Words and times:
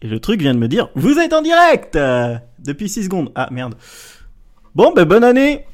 Et 0.00 0.06
le 0.06 0.20
truc 0.20 0.40
vient 0.40 0.54
de 0.54 0.58
me 0.58 0.68
dire, 0.68 0.90
vous 0.94 1.18
êtes 1.18 1.32
en 1.32 1.42
direct 1.42 1.96
euh, 1.96 2.36
Depuis 2.60 2.88
6 2.88 3.04
secondes. 3.04 3.32
Ah 3.34 3.48
merde. 3.50 3.74
Bon, 4.74 4.92
ben 4.94 5.04
bonne 5.04 5.24
année 5.24 5.64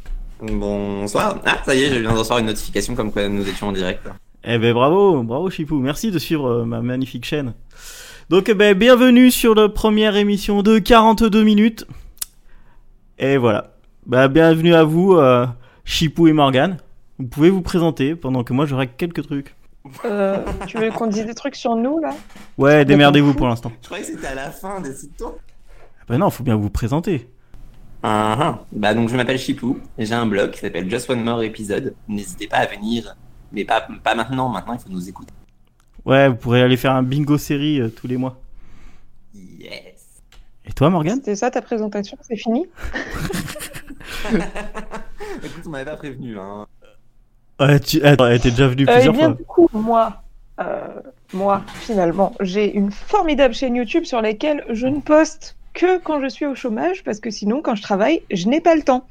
Bonsoir. 0.41 1.41
Ah, 1.45 1.59
ça 1.65 1.75
y 1.75 1.83
est, 1.83 1.91
je 1.91 2.01
viens 2.01 2.13
de 2.13 2.17
recevoir 2.17 2.39
une 2.39 2.47
notification 2.47 2.95
comme 2.95 3.13
quoi 3.13 3.29
nous 3.29 3.47
étions 3.49 3.69
en 3.69 3.73
direct. 3.73 4.03
Eh 4.45 4.59
ben 4.59 4.73
bravo, 4.73 5.23
bravo 5.23 5.51
Chipou. 5.51 5.79
Merci 5.79 6.11
de 6.11 6.19
suivre 6.19 6.47
euh, 6.49 6.65
ma 6.65 6.81
magnifique 6.81 7.25
chaîne. 7.25 7.55
Donc 8.31 8.49
eh 8.49 8.55
ben 8.55 8.77
bienvenue 8.77 9.31
sur 9.31 9.55
la 9.55 9.69
première 9.69 10.17
émission 10.17 10.63
de 10.63 10.79
42 10.79 11.45
minutes. 11.45 11.87
Et 13.19 13.37
voilà. 13.37 13.75
Bah 14.07 14.29
bienvenue 14.29 14.75
à 14.75 14.85
vous, 14.85 15.15
euh, 15.15 15.47
Chipou 15.85 16.29
et 16.29 16.33
Morgan. 16.33 16.79
Vous 17.19 17.27
pouvez 17.27 17.51
vous 17.51 17.63
présenter 17.63 18.15
pendant 18.17 18.43
que 18.43 18.53
moi 18.53 18.67
je 18.67 18.75
règle 18.75 18.93
quelques 18.97 19.23
trucs. 19.23 19.55
Euh, 20.07 20.43
tu 20.67 20.79
veux 20.79 20.91
qu'on 20.91 21.07
dise 21.09 21.27
des 21.27 21.35
trucs 21.35 21.57
sur 21.57 21.77
nous 21.77 21.99
là? 21.99 22.15
Ouais, 22.57 22.85
démerdez-vous 22.85 23.35
pour 23.35 23.49
l'instant. 23.49 23.71
Je 23.83 23.87
croyais 23.87 24.03
que 24.05 24.11
c'était 24.13 24.29
à 24.29 24.35
la 24.35 24.51
fin, 24.51 24.81
décide-toi. 24.81 25.37
Bah 26.09 26.17
non, 26.17 26.31
faut 26.31 26.43
bien 26.43 26.57
vous 26.57 26.71
présenter. 26.71 27.29
Ah, 28.03 28.37
ah. 28.41 28.65
Bah 28.73 28.95
donc 28.95 29.09
je 29.11 29.17
m'appelle 29.17 29.39
Chipou, 29.39 29.79
j'ai 29.99 30.15
un 30.15 30.27
blog 30.27 30.53
qui 30.53 30.61
s'appelle 30.61 30.89
Just 30.91 31.09
One 31.11 31.23
More 31.23 31.43
Episode. 31.43 31.95
N'hésitez 32.09 32.47
pas 32.47 32.59
à 32.59 32.67
venir, 32.67 33.17
mais 33.53 33.65
pas, 33.65 33.87
pas 34.03 34.15
maintenant, 34.15 34.49
maintenant 34.49 34.75
il 34.75 34.81
faut 34.81 34.91
nous 34.91 35.09
écouter. 35.09 35.33
Ouais, 36.05 36.29
vous 36.29 36.37
pourrez 36.37 36.63
aller 36.63 36.77
faire 36.77 36.93
un 36.93 37.03
bingo 37.03 37.39
série 37.39 37.81
euh, 37.81 37.89
tous 37.89 38.07
les 38.07 38.17
mois. 38.17 38.41
Yes. 39.35 40.23
Et 40.67 40.73
toi 40.73 40.89
Morgan 40.91 41.17
C'était 41.17 41.37
ça 41.37 41.51
ta 41.51 41.63
présentation? 41.63 42.17
C'est 42.23 42.37
fini? 42.37 42.67
Écoute, 45.43 45.63
on 45.67 45.71
m'avait 45.71 45.85
pas 45.85 45.97
prévenu, 45.97 46.39
hein. 46.39 46.67
Ouais, 47.61 47.79
tu... 47.81 48.03
Attends, 48.03 48.27
t'es 48.39 48.51
déjà 48.51 48.69
venu 48.69 48.83
Euh, 48.83 48.87
Eh 48.91 48.95
plusieurs 48.95 49.13
bien, 49.15 49.27
fois. 49.29 49.35
du 49.37 49.45
coup, 49.45 49.69
moi, 49.73 50.23
euh, 50.61 50.89
moi, 51.33 51.63
finalement, 51.81 52.35
j'ai 52.41 52.75
une 52.75 52.91
formidable 52.91 53.55
chaîne 53.55 53.77
YouTube 53.77 54.05
sur 54.05 54.21
laquelle 54.23 54.65
je 54.71 54.87
ne 54.87 55.01
poste 55.01 55.57
que 55.73 55.99
quand 55.99 56.21
je 56.21 56.29
suis 56.29 56.47
au 56.47 56.55
chômage, 56.55 57.03
parce 57.05 57.21
que 57.21 57.31
sinon, 57.31 57.61
quand 57.63 57.75
je 57.75 57.83
travaille, 57.83 58.23
je 58.31 58.49
n'ai 58.49 58.61
pas 58.61 58.75
le 58.77 58.83
temps. 58.83 59.07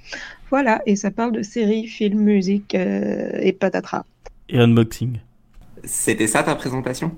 Voilà, 0.50 0.82
et 0.86 0.96
ça 0.96 1.12
parle 1.12 1.32
de 1.34 1.42
séries, 1.42 1.88
films, 1.88 2.20
musique 2.20 2.76
euh, 2.76 3.32
et 3.42 3.52
patatras. 3.54 4.04
Et 4.50 4.60
unboxing. 4.60 5.18
C'était 5.84 6.28
ça 6.28 6.44
ta 6.44 6.56
présentation? 6.56 7.12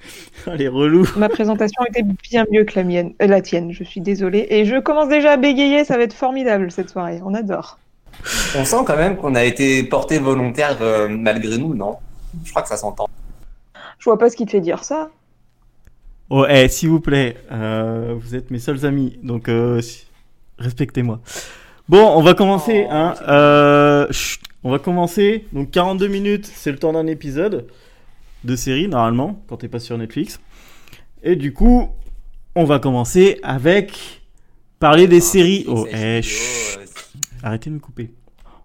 Allez, 0.46 0.68
relou. 0.68 1.04
Ma 1.16 1.28
présentation 1.28 1.84
était 1.88 2.04
bien 2.30 2.44
mieux 2.52 2.64
que 2.64 2.74
la 2.76 2.84
mienne, 2.84 3.12
euh, 3.20 3.26
la 3.26 3.40
tienne. 3.42 3.72
Je 3.72 3.82
suis 3.84 4.00
désolée, 4.00 4.46
et 4.50 4.64
je 4.64 4.78
commence 4.80 5.08
déjà 5.08 5.32
à 5.32 5.36
bégayer. 5.36 5.84
Ça 5.84 5.96
va 5.96 6.04
être 6.04 6.12
formidable 6.14 6.70
cette 6.70 6.88
soirée. 6.90 7.20
On 7.24 7.34
adore. 7.34 7.78
On 8.56 8.64
sent 8.64 8.78
quand 8.86 8.96
même 8.96 9.16
qu'on 9.16 9.34
a 9.34 9.44
été 9.44 9.82
porté 9.84 10.18
volontaire 10.18 10.78
euh, 10.80 11.08
malgré 11.08 11.58
nous, 11.58 11.74
non? 11.74 11.96
Je 12.44 12.50
crois 12.50 12.62
que 12.62 12.68
ça 12.68 12.76
s'entend. 12.76 13.08
Je 13.98 14.04
vois 14.04 14.18
pas 14.18 14.30
ce 14.30 14.36
qui 14.36 14.44
te 14.46 14.50
fait 14.50 14.60
dire 14.60 14.84
ça. 14.84 15.10
Oh, 16.30 16.44
eh, 16.48 16.68
s'il 16.68 16.90
vous 16.90 17.00
plaît, 17.00 17.36
euh, 17.52 18.14
vous 18.18 18.34
êtes 18.34 18.50
mes 18.50 18.58
seuls 18.58 18.84
amis, 18.84 19.18
donc 19.22 19.48
euh, 19.48 19.80
si- 19.80 20.06
respectez-moi. 20.58 21.20
Bon, 21.88 22.04
on 22.16 22.20
va 22.20 22.34
commencer, 22.34 22.84
Oh, 22.86 22.92
hein. 22.92 23.14
euh, 23.28 24.06
chut, 24.10 24.40
on 24.62 24.70
va 24.70 24.78
commencer. 24.78 25.46
Donc 25.52 25.70
42 25.70 26.06
minutes, 26.08 26.50
c'est 26.54 26.70
le 26.70 26.78
temps 26.78 26.92
d'un 26.92 27.06
épisode 27.06 27.66
de 28.44 28.56
série 28.56 28.88
normalement, 28.88 29.40
quand 29.48 29.56
t'es 29.58 29.68
pas 29.68 29.80
sur 29.80 29.96
Netflix. 29.96 30.38
Et 31.22 31.34
du 31.34 31.52
coup, 31.54 31.88
on 32.54 32.64
va 32.64 32.78
commencer 32.78 33.40
avec 33.42 34.20
parler 34.78 35.08
des 35.08 35.20
séries. 35.22 35.64
Oh, 35.66 35.86
eh, 35.90 36.20
chut, 36.22 36.78
arrêtez 37.42 37.70
de 37.70 37.74
me 37.76 37.80
couper. 37.80 38.10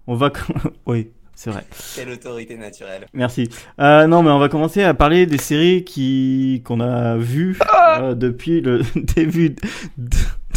On 0.08 0.16
va, 0.16 0.32
oui, 0.86 1.10
c'est 1.36 1.50
vrai. 1.50 1.64
Quelle 1.96 2.10
autorité 2.10 2.58
naturelle. 2.58 3.06
Merci. 3.14 3.50
Euh, 3.80 4.06
non, 4.08 4.22
mais 4.24 4.30
on 4.32 4.40
va 4.40 4.50
commencer 4.50 4.84
à 4.84 4.94
parler 4.94 5.26
des 5.26 5.38
séries 5.38 5.84
qui 5.84 6.62
qu'on 6.66 6.80
a 6.82 7.16
vues 7.18 7.58
euh, 8.00 8.14
depuis 8.16 8.62
le 8.62 8.82
début, 9.16 9.52
de- 9.52 9.62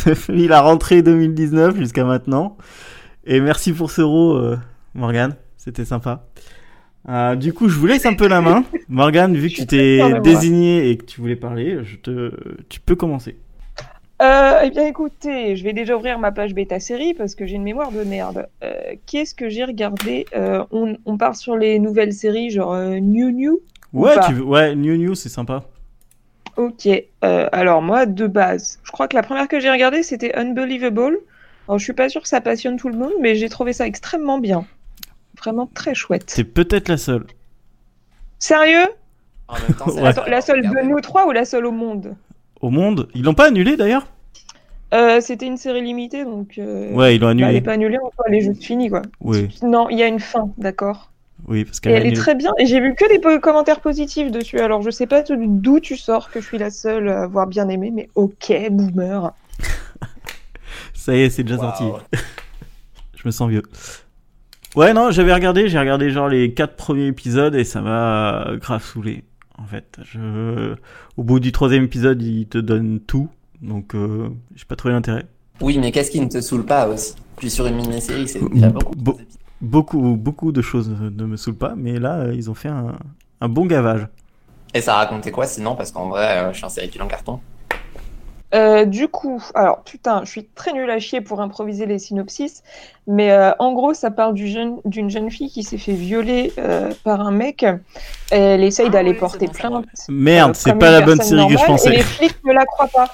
depuis 0.06 0.48
la 0.48 0.60
rentrée 0.60 1.02
2019 1.02 1.76
jusqu'à 1.76 2.04
maintenant. 2.04 2.56
Et 3.24 3.40
merci 3.40 3.72
pour 3.72 3.90
ce 3.90 4.02
euro, 4.02 4.34
euh, 4.36 4.56
Morgane. 4.94 5.34
C'était 5.56 5.84
sympa. 5.84 6.26
Euh, 7.08 7.36
du 7.36 7.52
coup, 7.52 7.68
je 7.68 7.78
vous 7.78 7.86
laisse 7.86 8.04
un 8.06 8.14
peu 8.14 8.26
la 8.28 8.40
main. 8.40 8.64
Morgane, 8.88 9.36
vu 9.36 9.48
que 9.48 9.54
tu 9.54 9.66
t'es 9.66 10.20
désigné 10.20 10.90
et 10.90 10.96
que 10.96 11.04
tu 11.04 11.20
voulais 11.20 11.36
parler, 11.36 11.78
je 11.84 11.96
te, 11.96 12.32
tu 12.68 12.80
peux 12.80 12.96
commencer. 12.96 13.36
Euh, 14.22 14.60
eh 14.64 14.70
bien, 14.70 14.86
écoutez, 14.86 15.56
je 15.56 15.64
vais 15.64 15.74
déjà 15.74 15.94
ouvrir 15.96 16.18
ma 16.18 16.32
page 16.32 16.54
bêta 16.54 16.80
série 16.80 17.12
parce 17.12 17.34
que 17.34 17.44
j'ai 17.46 17.56
une 17.56 17.62
mémoire 17.64 17.92
de 17.92 18.02
merde. 18.02 18.48
Euh, 18.64 18.94
Qu'est-ce 19.06 19.34
que 19.34 19.50
j'ai 19.50 19.64
regardé 19.64 20.24
Euh, 20.34 20.64
on, 20.70 20.96
on 21.04 21.18
part 21.18 21.36
sur 21.36 21.56
les 21.56 21.78
nouvelles 21.78 22.14
séries, 22.14 22.50
genre 22.50 22.72
euh, 22.72 22.98
New 22.98 23.30
New. 23.30 23.60
Ou 23.92 24.04
Ouais, 24.06 24.14
pas 24.14 24.26
tu 24.26 24.32
veux, 24.34 24.42
ouais, 24.42 24.74
New 24.74 24.96
New, 24.96 25.14
c'est 25.14 25.28
sympa. 25.28 25.64
Ok. 26.56 26.86
Euh, 26.86 27.48
alors 27.52 27.82
moi, 27.82 28.06
de 28.06 28.26
base, 28.26 28.78
je 28.84 28.90
crois 28.90 29.06
que 29.06 29.16
la 29.16 29.22
première 29.22 29.48
que 29.48 29.60
j'ai 29.60 29.70
regardée, 29.70 30.02
c'était 30.02 30.34
Unbelievable. 30.34 31.18
Alors, 31.68 31.78
je 31.78 31.84
suis 31.84 31.92
pas 31.92 32.08
sûre 32.08 32.22
que 32.22 32.28
ça 32.28 32.40
passionne 32.40 32.76
tout 32.78 32.88
le 32.88 32.96
monde, 32.96 33.12
mais 33.20 33.34
j'ai 33.34 33.50
trouvé 33.50 33.74
ça 33.74 33.86
extrêmement 33.86 34.38
bien. 34.38 34.64
Vraiment 35.36 35.68
très 35.74 35.94
chouette. 35.94 36.30
C'est 36.30 36.44
peut-être 36.44 36.88
la 36.88 36.96
seule. 36.96 37.26
Sérieux? 38.38 38.86
En 39.48 39.54
même 39.54 39.74
temps, 39.76 39.88
c'est 39.88 40.00
Ouais. 40.00 40.08
Attends, 40.08 40.24
la 40.26 40.40
seule 40.40 40.62
de 40.62 40.88
nous 40.88 41.00
trois 41.00 41.26
ou 41.26 41.32
la 41.32 41.44
seule 41.44 41.66
au 41.66 41.72
monde? 41.72 42.14
Au 42.60 42.68
monde, 42.70 43.08
ils 43.14 43.22
l'ont 43.22 43.32
pas 43.34 43.46
annulé 43.48 43.76
d'ailleurs? 43.78 44.06
Euh, 44.94 45.20
C'était 45.20 45.46
une 45.46 45.56
série 45.56 45.82
limitée, 45.82 46.24
donc. 46.24 46.58
euh, 46.58 46.94
Ouais, 46.94 47.16
ils 47.16 47.20
l'ont 47.20 47.28
bah, 47.38 47.50
elle 47.50 47.56
annulé. 47.56 47.56
est 47.56 47.60
pas 47.62 47.72
annulée, 47.72 47.98
en 47.98 48.10
soi, 48.10 48.24
elle 48.28 48.34
est 48.36 48.40
juste 48.42 48.62
finie, 48.64 48.88
quoi. 48.88 49.02
Oui, 49.20 49.48
Non, 49.62 49.88
il 49.90 49.98
y 49.98 50.02
a 50.02 50.08
une 50.08 50.20
fin, 50.20 50.52
d'accord. 50.58 51.12
oui, 51.48 51.64
parce 51.64 51.80
Et 51.86 51.92
qu'elle 51.92 51.96
a 51.96 52.00
elle 52.00 52.06
est 52.06 52.12
très 52.12 52.34
bien. 52.34 52.52
Et 52.58 52.66
j'ai 52.66 52.80
vu 52.80 52.94
que 52.94 53.08
des 53.08 53.40
commentaires 53.40 53.80
positifs 53.80 54.30
dessus. 54.30 54.60
Alors 54.60 54.82
je 54.82 54.90
sais 54.90 55.06
pas 55.06 55.22
d'où 55.22 55.80
tu 55.80 55.96
sors 55.96 56.30
que 56.30 56.40
je 56.40 56.46
suis 56.46 56.58
la 56.58 56.70
seule 56.70 57.08
à 57.08 57.22
avoir 57.24 57.46
bien 57.46 57.68
aimé, 57.68 57.90
mais 57.92 58.08
ok, 58.14 58.52
boomer. 58.70 59.34
Ça 60.94 61.14
y 61.14 61.20
est, 61.22 61.30
c'est 61.30 61.42
déjà 61.44 61.58
sorti. 61.58 61.84
Je 63.16 63.22
me 63.26 63.30
sens 63.30 63.48
vieux. 63.50 63.62
Ouais, 64.74 64.92
non, 64.92 65.10
j'avais 65.10 65.32
regardé, 65.32 65.68
j'ai 65.68 65.78
regardé 65.78 66.10
genre 66.10 66.28
les 66.28 66.52
quatre 66.52 66.76
premiers 66.76 67.06
épisodes 67.06 67.54
et 67.54 67.64
ça 67.64 67.80
m'a 67.80 68.50
grave 68.60 68.84
saoulé. 68.84 69.24
En 69.58 69.66
fait, 69.66 69.98
je... 70.02 70.74
au 71.16 71.22
bout 71.22 71.40
du 71.40 71.52
troisième 71.52 71.84
épisode, 71.84 72.22
il 72.22 72.46
te 72.46 72.58
donne 72.58 73.00
tout, 73.00 73.28
donc 73.62 73.94
euh, 73.94 74.28
j'ai 74.54 74.66
pas 74.66 74.76
trouvé 74.76 74.92
l'intérêt. 74.94 75.26
Oui, 75.60 75.78
mais 75.78 75.92
qu'est-ce 75.92 76.10
qui 76.10 76.20
ne 76.20 76.28
te 76.28 76.40
saoule 76.40 76.66
pas 76.66 76.88
aussi? 76.88 77.14
Puis 77.36 77.50
sur 77.50 77.66
une 77.66 77.76
mini-série, 77.76 78.28
c'est 78.28 78.40
déjà 78.52 78.70
beaucoup. 78.70 78.94
Beaucoup, 79.62 80.16
beaucoup 80.16 80.52
de 80.52 80.60
choses 80.60 80.90
ne 80.90 81.24
me 81.24 81.36
saoulent 81.36 81.56
pas, 81.56 81.74
mais 81.74 81.98
là, 81.98 82.18
euh, 82.18 82.34
ils 82.34 82.50
ont 82.50 82.54
fait 82.54 82.68
un, 82.68 82.98
un 83.40 83.48
bon 83.48 83.64
gavage. 83.64 84.06
Et 84.74 84.82
ça 84.82 84.96
racontait 84.96 85.30
quoi 85.30 85.46
sinon? 85.46 85.74
Parce 85.76 85.90
qu'en 85.90 86.10
vrai, 86.10 86.38
euh, 86.38 86.52
je 86.52 86.58
suis 86.58 86.66
un 86.66 86.68
série 86.68 86.90
en 87.00 87.06
carton. 87.06 87.40
Euh, 88.54 88.84
du 88.84 89.08
coup, 89.08 89.42
alors 89.54 89.82
putain, 89.82 90.22
je 90.24 90.30
suis 90.30 90.44
très 90.46 90.72
nulle 90.72 90.88
à 90.90 91.00
chier 91.00 91.20
pour 91.20 91.40
improviser 91.40 91.84
les 91.84 91.98
synopsis, 91.98 92.62
mais 93.08 93.32
euh, 93.32 93.50
en 93.58 93.72
gros, 93.72 93.92
ça 93.92 94.10
parle 94.12 94.34
du 94.34 94.46
jeune- 94.46 94.78
d'une 94.84 95.10
jeune 95.10 95.30
fille 95.30 95.50
qui 95.50 95.64
s'est 95.64 95.78
fait 95.78 95.94
violer 95.94 96.52
euh, 96.58 96.92
par 97.02 97.20
un 97.20 97.32
mec. 97.32 97.66
Elle 98.30 98.62
essaye 98.62 98.86
Ah 98.86 98.90
d'aller 98.90 99.10
ouais, 99.10 99.16
porter 99.16 99.46
bon, 99.46 99.52
plainte. 99.52 99.84
Merde, 100.08 100.50
euh, 100.50 100.54
c'est 100.54 100.74
pas 100.74 100.90
la 100.92 101.00
bonne 101.00 101.20
série 101.20 101.46
que 101.48 101.58
je 101.58 101.64
normale, 101.64 101.80
Et 101.86 101.90
les 101.90 101.96
pensais. 101.98 102.02
flics 102.04 102.36
ne 102.44 102.52
la 102.52 102.64
croient 102.66 102.88
pas. 102.88 103.08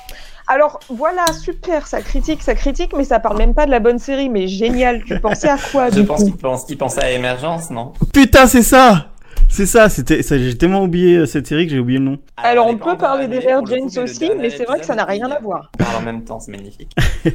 Alors 0.49 0.81
voilà, 0.89 1.33
super, 1.33 1.87
ça 1.87 2.03
critique, 2.03 2.43
ça 2.43 2.55
critique, 2.55 2.93
mais 2.95 3.05
ça 3.05 3.19
parle 3.21 3.39
même 3.39 3.55
pas 3.55 3.65
de 3.65 3.71
la 3.71 3.81
bonne 3.81 3.99
série, 3.99 4.29
mais 4.29 4.49
génial. 4.49 5.03
Tu 5.05 5.19
pensais 5.19 5.49
à 5.49 5.57
quoi 5.57 5.89
Je 5.89 6.01
du 6.01 6.05
pense 6.05 6.25
coup 6.25 6.25
qu'il 6.25 6.37
pense, 6.37 6.65
qu'il 6.65 6.77
pensait 6.77 7.03
à 7.03 7.11
Émergence, 7.11 7.71
non? 7.71 7.93
Putain, 8.13 8.47
c'est 8.47 8.63
ça 8.63 9.12
C'est 9.53 9.67
ça, 9.67 9.91
c'était, 9.91 10.23
ça, 10.23 10.39
j'ai 10.39 10.57
tellement 10.57 10.83
oublié 10.83 11.19
euh, 11.19 11.27
cette 11.27 11.47
série 11.47 11.67
que 11.67 11.73
j'ai 11.73 11.79
oublié 11.79 11.99
le 11.99 12.07
nom. 12.07 12.19
Alors, 12.39 12.69
on 12.69 12.73
est 12.73 12.79
peut 12.79 12.97
parler 12.97 13.29
des 13.29 13.39
coup, 13.39 13.67
James 13.67 13.91
aussi, 14.03 14.31
mais 14.35 14.49
c'est 14.49 14.65
vrai 14.65 14.81
que 14.81 14.87
ça 14.87 14.95
n'a 14.95 15.05
rien 15.05 15.31
à 15.31 15.39
voir. 15.41 15.71
On 15.75 15.85
parle 15.85 15.97
en 15.97 16.01
même 16.01 16.25
temps, 16.25 16.41
c'est 16.41 16.53
magnifique. 16.53 16.97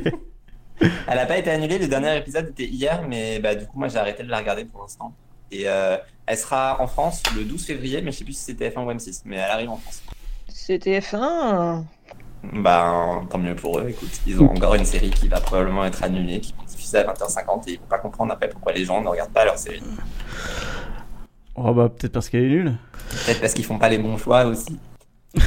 Elle 1.07 1.19
a 1.19 1.27
pas 1.27 1.37
été 1.37 1.51
annulée, 1.51 1.77
le 1.77 1.87
dernier 1.87 2.17
épisode 2.17 2.49
était 2.49 2.65
hier, 2.65 3.03
mais 3.07 3.37
bah, 3.37 3.53
du 3.53 3.67
coup, 3.67 3.77
moi 3.77 3.87
j'ai 3.87 3.97
arrêté 3.97 4.23
de 4.23 4.29
la 4.29 4.39
regarder 4.39 4.65
pour 4.65 4.81
l'instant. 4.81 5.13
Et 5.51 5.69
euh, 5.69 5.97
elle 6.25 6.37
sera 6.37 6.81
en 6.81 6.87
France 6.87 7.21
le 7.35 7.43
12 7.43 7.63
février, 7.63 8.01
mais 8.01 8.11
je 8.11 8.17
sais 8.17 8.23
plus 8.23 8.33
si 8.33 8.45
c'était 8.45 8.69
F1 8.69 8.83
ou 8.83 8.91
M6, 8.91 9.21
mais 9.25 9.35
elle 9.35 9.51
arrive 9.51 9.69
en 9.69 9.77
France. 9.77 10.01
C'était 10.47 10.97
F1. 10.99 11.83
Bah, 12.53 13.21
tant 13.29 13.37
mieux 13.37 13.55
pour 13.55 13.77
eux, 13.79 13.89
écoute. 13.89 14.21
Ils 14.25 14.41
ont 14.41 14.49
encore 14.49 14.73
une 14.73 14.85
série 14.85 15.11
qui 15.11 15.27
va 15.27 15.39
probablement 15.39 15.85
être 15.85 16.03
annulée, 16.03 16.39
qui 16.39 16.53
va 16.57 16.65
diffuser 16.65 16.97
à 16.97 17.03
20h50 17.13 17.69
et 17.69 17.73
ils 17.73 17.79
vont 17.79 17.85
pas 17.87 17.99
comprendre 17.99 18.33
après 18.33 18.49
pourquoi 18.49 18.73
les 18.73 18.85
gens 18.85 19.01
ne 19.01 19.07
regardent 19.07 19.33
pas 19.33 19.45
leur 19.45 19.57
série. 19.57 19.83
Oh 21.57 21.73
bah 21.73 21.89
peut-être 21.89 22.13
parce 22.13 22.29
qu'elle 22.29 22.43
est 22.43 22.49
nulle. 22.49 22.73
Peut-être 23.25 23.41
parce 23.41 23.53
qu'ils 23.53 23.65
font 23.65 23.79
pas 23.79 23.89
les 23.89 23.97
bons 23.97 24.17
choix 24.17 24.45
aussi. 24.45 24.77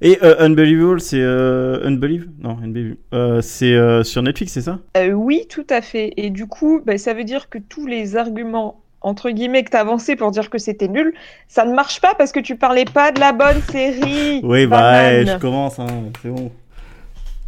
Et 0.00 0.18
euh, 0.22 0.36
Unbelievable, 0.38 1.00
c'est 1.00 1.20
euh, 1.20 1.84
Unbelieve? 1.84 2.28
Non, 2.38 2.58
Unbelieve. 2.62 2.96
Euh, 3.12 3.42
c'est 3.42 3.74
euh, 3.74 4.04
sur 4.04 4.22
Netflix, 4.22 4.52
c'est 4.52 4.62
ça? 4.62 4.78
Euh, 4.96 5.10
oui, 5.10 5.46
tout 5.48 5.66
à 5.68 5.80
fait. 5.80 6.12
Et 6.16 6.30
du 6.30 6.46
coup, 6.46 6.80
bah, 6.84 6.96
ça 6.96 7.12
veut 7.12 7.24
dire 7.24 7.48
que 7.48 7.58
tous 7.58 7.86
les 7.86 8.16
arguments 8.16 8.80
entre 9.00 9.30
guillemets 9.30 9.62
que 9.62 9.70
t'as 9.70 9.80
avancé 9.80 10.16
pour 10.16 10.30
dire 10.32 10.50
que 10.50 10.58
c'était 10.58 10.88
nul, 10.88 11.14
ça 11.46 11.64
ne 11.64 11.72
marche 11.72 12.00
pas 12.00 12.14
parce 12.16 12.32
que 12.32 12.40
tu 12.40 12.56
parlais 12.56 12.84
pas 12.84 13.12
de 13.12 13.20
la 13.20 13.32
bonne 13.32 13.60
série. 13.70 14.40
Oui, 14.44 14.66
bah 14.66 14.92
ouais, 14.92 15.24
je 15.26 15.38
commence, 15.38 15.78
hein, 15.78 15.86
c'est 16.20 16.30
bon. 16.30 16.50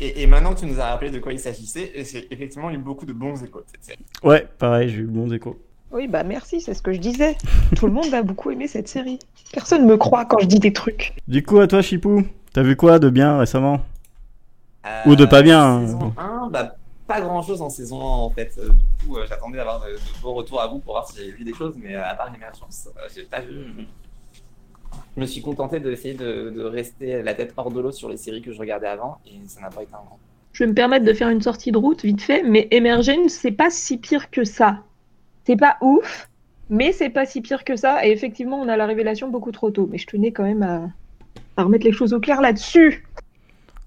Et, 0.00 0.22
et 0.22 0.26
maintenant 0.26 0.54
que 0.54 0.60
tu 0.60 0.66
nous 0.66 0.80
as 0.80 0.86
rappelé 0.86 1.10
de 1.10 1.18
quoi 1.18 1.32
il 1.32 1.40
s'agissait, 1.40 1.90
et 1.94 2.04
c'est 2.04 2.26
effectivement 2.30 2.70
eu 2.70 2.78
beaucoup 2.78 3.04
de 3.04 3.12
bons 3.12 3.42
échos 3.42 3.60
de 3.60 3.64
cette 3.66 3.84
série? 3.84 4.04
Ouais, 4.22 4.46
pareil, 4.58 4.88
j'ai 4.90 4.98
eu 4.98 5.06
bon 5.06 5.32
écho. 5.32 5.60
Oui, 5.92 6.06
bah 6.06 6.22
merci, 6.22 6.60
c'est 6.60 6.74
ce 6.74 6.82
que 6.82 6.92
je 6.92 6.98
disais. 6.98 7.36
Tout 7.76 7.86
le 7.86 7.92
monde 7.92 8.14
a 8.14 8.22
beaucoup 8.22 8.50
aimé 8.50 8.68
cette 8.68 8.86
série. 8.88 9.18
Personne 9.52 9.86
me 9.86 9.96
croit 9.96 10.24
quand 10.24 10.38
je 10.38 10.46
dis 10.46 10.60
des 10.60 10.72
trucs. 10.72 11.14
Du 11.26 11.42
coup, 11.42 11.58
à 11.58 11.66
toi, 11.66 11.82
Chipou, 11.82 12.24
t'as 12.52 12.62
vu 12.62 12.76
quoi 12.76 12.98
de 12.98 13.10
bien 13.10 13.38
récemment? 13.38 13.80
Ou 15.06 15.16
de 15.16 15.24
pas 15.24 15.42
bien. 15.42 15.80
Euh, 15.82 15.86
saison 15.86 16.14
1, 16.16 16.48
bah, 16.50 16.76
pas 17.06 17.20
grand 17.20 17.42
chose 17.42 17.60
en 17.60 17.70
saison 17.70 18.00
1 18.00 18.04
en 18.04 18.30
fait. 18.30 18.52
Euh, 18.58 18.68
du 18.68 19.06
coup, 19.06 19.16
euh, 19.16 19.26
j'attendais 19.28 19.56
d'avoir 19.56 19.80
de, 19.80 19.90
de 19.92 20.22
beaux 20.22 20.32
retours 20.32 20.60
à 20.60 20.68
vous 20.68 20.78
pour 20.78 20.94
voir 20.94 21.08
si 21.08 21.16
j'avais 21.18 21.32
vu 21.32 21.44
des 21.44 21.54
choses, 21.54 21.74
mais 21.76 21.96
euh, 21.96 22.08
à 22.08 22.14
part 22.14 22.30
l'émergence, 22.32 22.88
euh, 22.96 23.08
j'ai 23.14 23.24
pas 23.24 23.40
vu. 23.40 23.66
Je 25.16 25.20
me 25.20 25.26
suis 25.26 25.42
contenté 25.42 25.80
d'essayer 25.80 26.14
de, 26.14 26.50
de 26.50 26.62
rester 26.62 27.22
la 27.22 27.34
tête 27.34 27.52
hors 27.56 27.70
de 27.70 27.80
l'eau 27.80 27.90
sur 27.92 28.08
les 28.08 28.16
séries 28.16 28.42
que 28.42 28.52
je 28.52 28.58
regardais 28.58 28.86
avant 28.86 29.18
et 29.26 29.40
ça 29.48 29.60
n'a 29.60 29.70
pas 29.70 29.82
été 29.82 29.92
un 29.92 30.04
grand. 30.04 30.18
Je 30.52 30.64
vais 30.64 30.70
me 30.70 30.74
permettre 30.74 31.04
de 31.04 31.12
faire 31.12 31.28
une 31.28 31.42
sortie 31.42 31.72
de 31.72 31.78
route 31.78 32.02
vite 32.04 32.22
fait, 32.22 32.42
mais 32.42 32.68
Emergence, 32.70 33.32
c'est 33.32 33.50
pas 33.52 33.70
si 33.70 33.98
pire 33.98 34.30
que 34.30 34.44
ça. 34.44 34.78
C'est 35.46 35.56
pas 35.56 35.76
ouf, 35.80 36.28
mais 36.68 36.92
c'est 36.92 37.10
pas 37.10 37.26
si 37.26 37.40
pire 37.40 37.64
que 37.64 37.76
ça. 37.76 38.06
Et 38.06 38.10
effectivement, 38.10 38.60
on 38.60 38.68
a 38.68 38.76
la 38.76 38.86
révélation 38.86 39.28
beaucoup 39.28 39.52
trop 39.52 39.70
tôt. 39.70 39.88
Mais 39.90 39.98
je 39.98 40.06
tenais 40.06 40.32
quand 40.32 40.44
même 40.44 40.62
à, 40.62 40.82
à 41.56 41.64
remettre 41.64 41.84
les 41.84 41.92
choses 41.92 42.12
au 42.12 42.20
clair 42.20 42.40
là-dessus. 42.40 43.04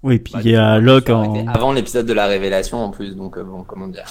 Oui, 0.02 0.18
puis 0.18 0.34
Bah, 0.34 0.40
il 0.44 0.50
y 0.50 0.56
a 0.56 0.78
Locke 0.78 1.08
en. 1.10 1.46
Avant 1.46 1.72
l'épisode 1.72 2.06
de 2.06 2.12
la 2.12 2.26
révélation 2.26 2.78
en 2.78 2.90
plus, 2.90 3.16
donc 3.16 3.38
euh, 3.38 3.42
bon, 3.42 3.62
comment 3.62 3.88
dire. 3.88 4.04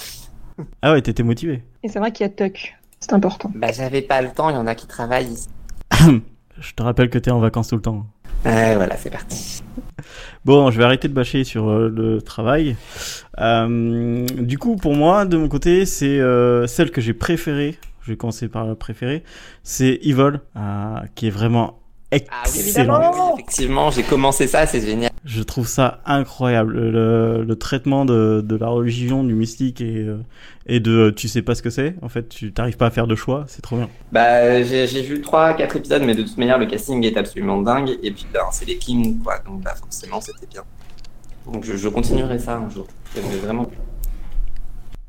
Ah 0.82 0.92
ouais, 0.92 1.02
t'étais 1.02 1.22
motivé. 1.22 1.62
Et 1.82 1.88
c'est 1.88 1.98
vrai 1.98 2.10
qu'il 2.12 2.24
y 2.24 2.28
a 2.28 2.32
Tuck. 2.32 2.74
C'est 3.00 3.12
important. 3.12 3.50
Bah, 3.54 3.70
j'avais 3.72 4.02
pas 4.02 4.22
le 4.22 4.30
temps, 4.30 4.50
il 4.50 4.54
y 4.54 4.58
en 4.58 4.66
a 4.66 4.74
qui 4.74 4.86
travaillent 4.86 5.32
ici. 5.32 5.48
Je 6.60 6.72
te 6.72 6.82
rappelle 6.82 7.10
que 7.10 7.18
t'es 7.18 7.30
en 7.30 7.40
vacances 7.40 7.68
tout 7.68 7.76
le 7.76 7.82
temps. 7.82 8.06
Ouais, 8.44 8.76
voilà, 8.76 8.96
c'est 8.96 9.10
parti. 9.10 9.62
Bon, 10.44 10.70
je 10.70 10.78
vais 10.78 10.84
arrêter 10.84 11.08
de 11.08 11.14
bâcher 11.14 11.44
sur 11.44 11.70
euh, 11.70 11.88
le 11.88 12.20
travail. 12.20 12.76
Euh, 13.40 14.26
du 14.26 14.58
coup, 14.58 14.76
pour 14.76 14.94
moi, 14.94 15.24
de 15.24 15.36
mon 15.36 15.48
côté, 15.48 15.86
c'est 15.86 16.20
euh, 16.20 16.66
celle 16.66 16.90
que 16.90 17.00
j'ai 17.00 17.14
préférée. 17.14 17.78
Je 18.02 18.10
vais 18.12 18.16
commencer 18.16 18.48
par 18.48 18.66
la 18.66 18.74
préférée. 18.74 19.24
C'est 19.62 19.98
Evil, 20.02 20.40
qui 21.14 21.28
est 21.28 21.30
vraiment 21.30 21.78
Ah 22.30 22.42
oui. 22.52 22.60
Effectivement, 23.34 23.90
j'ai 23.90 24.02
commencé 24.02 24.46
ça, 24.46 24.66
c'est 24.66 24.80
génial. 24.80 25.10
Je 25.24 25.42
trouve 25.42 25.66
ça 25.66 26.00
incroyable. 26.04 26.74
Le, 26.78 27.44
le 27.44 27.56
traitement 27.56 28.04
de, 28.04 28.42
de 28.44 28.56
la 28.56 28.68
religion, 28.68 29.24
du 29.24 29.34
mystique 29.34 29.80
et, 29.80 30.02
euh, 30.06 30.18
et 30.66 30.80
de 30.80 31.10
tu 31.10 31.28
sais 31.28 31.42
pas 31.42 31.54
ce 31.54 31.62
que 31.62 31.70
c'est. 31.70 31.94
En 32.02 32.08
fait, 32.08 32.28
tu 32.28 32.52
t'arrives 32.52 32.76
pas 32.76 32.86
à 32.86 32.90
faire 32.90 33.06
de 33.06 33.14
choix. 33.14 33.44
C'est 33.48 33.62
trop 33.62 33.76
bien. 33.76 33.88
Bah, 34.12 34.62
j'ai 34.62 34.86
j'ai 34.86 35.02
vu 35.02 35.20
3-4 35.20 35.76
épisodes, 35.78 36.02
mais 36.04 36.14
de 36.14 36.22
toute 36.22 36.36
manière, 36.38 36.58
le 36.58 36.66
casting 36.66 37.02
est 37.04 37.16
absolument 37.16 37.60
dingue. 37.62 37.90
Et 38.02 38.10
puis, 38.10 38.26
ben, 38.32 38.40
c'est 38.52 38.66
les 38.66 38.76
Kings, 38.76 39.18
quoi. 39.22 39.38
Donc, 39.46 39.62
bah, 39.62 39.74
forcément, 39.74 40.20
c'était 40.20 40.46
bien. 40.46 40.62
Donc, 41.50 41.64
je, 41.64 41.76
je 41.76 41.88
continuerai 41.88 42.38
ça 42.38 42.56
un 42.56 42.68
jour. 42.70 42.86
Vraiment. 43.42 43.70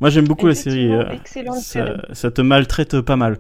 Moi, 0.02 0.10
j'aime 0.10 0.28
beaucoup 0.28 0.48
la 0.48 0.56
série. 0.56 0.92
Euh, 0.94 1.10
Excellente 1.12 1.57
série. 1.60 1.92
ça, 2.10 2.13
ça 2.13 2.31
te 2.31 2.42
maltraite 2.42 3.00
pas 3.02 3.16
mal. 3.16 3.38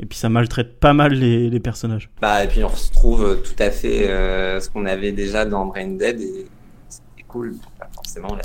Et 0.00 0.06
puis 0.06 0.18
ça 0.18 0.28
maltraite 0.28 0.80
pas 0.80 0.92
mal 0.94 1.12
les, 1.12 1.48
les 1.50 1.60
personnages. 1.60 2.10
Bah, 2.20 2.44
et 2.44 2.48
puis, 2.48 2.64
on 2.64 2.68
retrouve 2.68 3.24
euh, 3.24 3.34
tout 3.36 3.62
à 3.62 3.70
fait 3.70 4.08
euh, 4.08 4.58
ce 4.60 4.68
qu'on 4.68 4.86
avait 4.86 5.12
déjà 5.12 5.44
dans 5.44 5.66
Brain 5.66 5.88
Dead. 5.88 6.20
Et 6.20 6.46
c'était 6.88 7.24
cool. 7.28 7.54
Bah, 7.78 7.88
forcément, 7.94 8.34
là. 8.34 8.42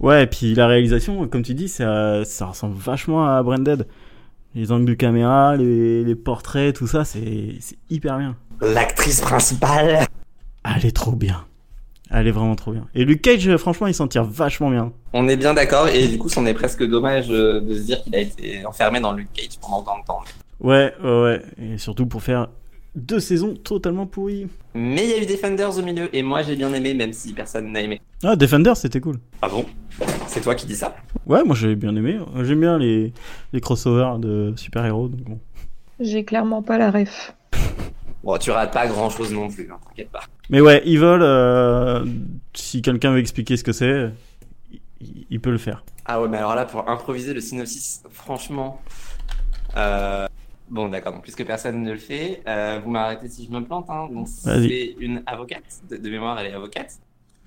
Ouais, 0.00 0.24
et 0.24 0.26
puis 0.26 0.54
la 0.54 0.66
réalisation, 0.66 1.26
comme 1.28 1.42
tu 1.42 1.54
dis, 1.54 1.68
ça, 1.68 2.24
ça 2.24 2.46
ressemble 2.46 2.76
vachement 2.76 3.24
à 3.24 3.42
Branded. 3.42 3.86
Les 4.54 4.70
angles 4.70 4.84
de 4.84 4.94
caméra, 4.94 5.56
les, 5.56 6.04
les 6.04 6.14
portraits, 6.14 6.74
tout 6.74 6.86
ça, 6.86 7.04
c'est 7.04 7.54
c'est 7.60 7.78
hyper 7.88 8.18
bien. 8.18 8.36
L'actrice 8.60 9.20
principale. 9.20 10.06
Elle 10.64 10.86
est 10.86 10.94
trop 10.94 11.12
bien. 11.12 11.44
Elle 12.10 12.26
est 12.26 12.32
vraiment 12.32 12.54
trop 12.56 12.72
bien. 12.72 12.86
Et 12.94 13.04
Luke 13.04 13.22
Cage, 13.22 13.56
franchement, 13.56 13.86
il 13.86 13.94
s'en 13.94 14.06
tire 14.06 14.24
vachement 14.24 14.70
bien. 14.70 14.92
On 15.14 15.26
est 15.28 15.36
bien 15.36 15.54
d'accord. 15.54 15.88
Et 15.88 16.06
du 16.08 16.18
coup, 16.18 16.28
c'en 16.28 16.44
est 16.44 16.52
presque 16.52 16.86
dommage 16.86 17.30
euh, 17.30 17.60
de 17.60 17.74
se 17.74 17.80
dire 17.80 18.02
qu'il 18.02 18.14
a 18.14 18.18
été 18.18 18.66
enfermé 18.66 19.00
dans 19.00 19.12
Luke 19.12 19.32
Cage 19.32 19.58
pendant 19.60 19.82
tant 19.82 19.98
de 20.00 20.04
temps. 20.04 20.20
Ouais, 20.62 20.94
ouais, 21.02 21.22
ouais. 21.22 21.42
Et 21.60 21.78
surtout 21.78 22.06
pour 22.06 22.22
faire 22.22 22.48
deux 22.94 23.20
saisons 23.20 23.54
totalement 23.54 24.06
pourries. 24.06 24.46
Mais 24.74 25.04
il 25.04 25.10
y 25.10 25.12
a 25.14 25.22
eu 25.22 25.26
Defenders 25.26 25.76
au 25.78 25.82
milieu. 25.82 26.14
Et 26.14 26.22
moi, 26.22 26.42
j'ai 26.42 26.56
bien 26.56 26.72
aimé, 26.72 26.94
même 26.94 27.12
si 27.12 27.32
personne 27.32 27.72
n'a 27.72 27.80
aimé. 27.80 28.00
Ah, 28.22 28.36
Defender, 28.36 28.74
c'était 28.74 29.00
cool. 29.00 29.18
Ah 29.40 29.48
bon? 29.48 29.64
C'est 30.26 30.40
toi 30.40 30.54
qui 30.54 30.66
dis 30.66 30.76
ça? 30.76 30.94
Ouais, 31.26 31.44
moi 31.44 31.54
j'ai 31.54 31.74
bien 31.74 31.94
aimé. 31.96 32.18
J'aime 32.42 32.60
bien 32.60 32.78
les, 32.78 33.12
les 33.52 33.60
crossovers 33.60 34.18
de 34.18 34.54
super-héros. 34.56 35.08
donc 35.08 35.20
bon. 35.22 35.40
J'ai 36.00 36.24
clairement 36.24 36.62
pas 36.62 36.78
la 36.78 36.90
ref. 36.90 37.34
Bon, 38.24 38.38
tu 38.38 38.52
rates 38.52 38.72
pas 38.72 38.86
grand 38.86 39.10
chose 39.10 39.32
non 39.32 39.48
plus, 39.48 39.68
hein, 39.68 39.78
t'inquiète 39.88 40.10
pas. 40.12 40.22
Mais 40.48 40.60
ouais, 40.60 40.80
Evil, 40.86 41.02
euh, 41.02 42.04
si 42.54 42.80
quelqu'un 42.80 43.10
veut 43.10 43.18
expliquer 43.18 43.56
ce 43.56 43.64
que 43.64 43.72
c'est, 43.72 44.10
il, 45.00 45.26
il 45.28 45.40
peut 45.40 45.50
le 45.50 45.58
faire. 45.58 45.84
Ah 46.04 46.22
ouais, 46.22 46.28
mais 46.28 46.36
alors 46.36 46.54
là, 46.54 46.64
pour 46.64 46.88
improviser 46.88 47.34
le 47.34 47.40
synopsis, 47.40 48.00
franchement. 48.10 48.80
Euh... 49.76 50.28
Bon, 50.72 50.88
d'accord, 50.88 51.12
donc 51.12 51.22
puisque 51.22 51.44
personne 51.44 51.82
ne 51.82 51.92
le 51.92 51.98
fait, 51.98 52.42
euh, 52.48 52.80
vous 52.82 52.90
m'arrêtez 52.90 53.28
si 53.28 53.44
je 53.44 53.50
me 53.50 53.60
plante. 53.62 53.90
Hein. 53.90 54.08
Donc, 54.10 54.26
c'est 54.26 54.96
une 54.98 55.22
avocate, 55.26 55.62
de, 55.90 55.98
de 55.98 56.10
mémoire, 56.10 56.38
elle 56.40 56.46
est 56.46 56.54
avocate, 56.54 56.98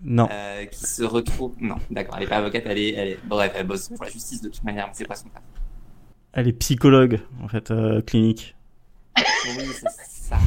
Non. 0.04 0.30
euh, 0.32 0.66
qui 0.66 0.86
se 0.86 1.02
retrouve. 1.04 1.54
Non, 1.60 1.78
d'accord, 1.90 2.16
elle 2.18 2.24
est 2.26 2.28
pas 2.28 2.38
avocate, 2.38 2.64
elle 2.68 2.78
est, 2.78 2.94
elle 2.94 3.08
est. 3.10 3.20
Bref, 3.26 3.52
elle 3.56 3.66
bosse 3.66 3.90
pour 3.90 4.04
la 4.04 4.12
justice 4.12 4.42
de 4.44 4.50
toute 4.50 4.64
manière, 4.64 4.86
mais 4.86 4.92
c'est 4.94 5.08
pas 5.08 5.16
son 5.16 5.28
taf. 5.30 5.42
Elle 6.34 6.48
est 6.50 6.54
psychologue, 6.54 7.20
en 7.44 7.48
fait, 7.48 7.72
euh, 7.72 8.00
clinique. 8.02 8.56
Oui, 9.18 9.66
c'est 9.74 9.90
ça. 10.30 10.38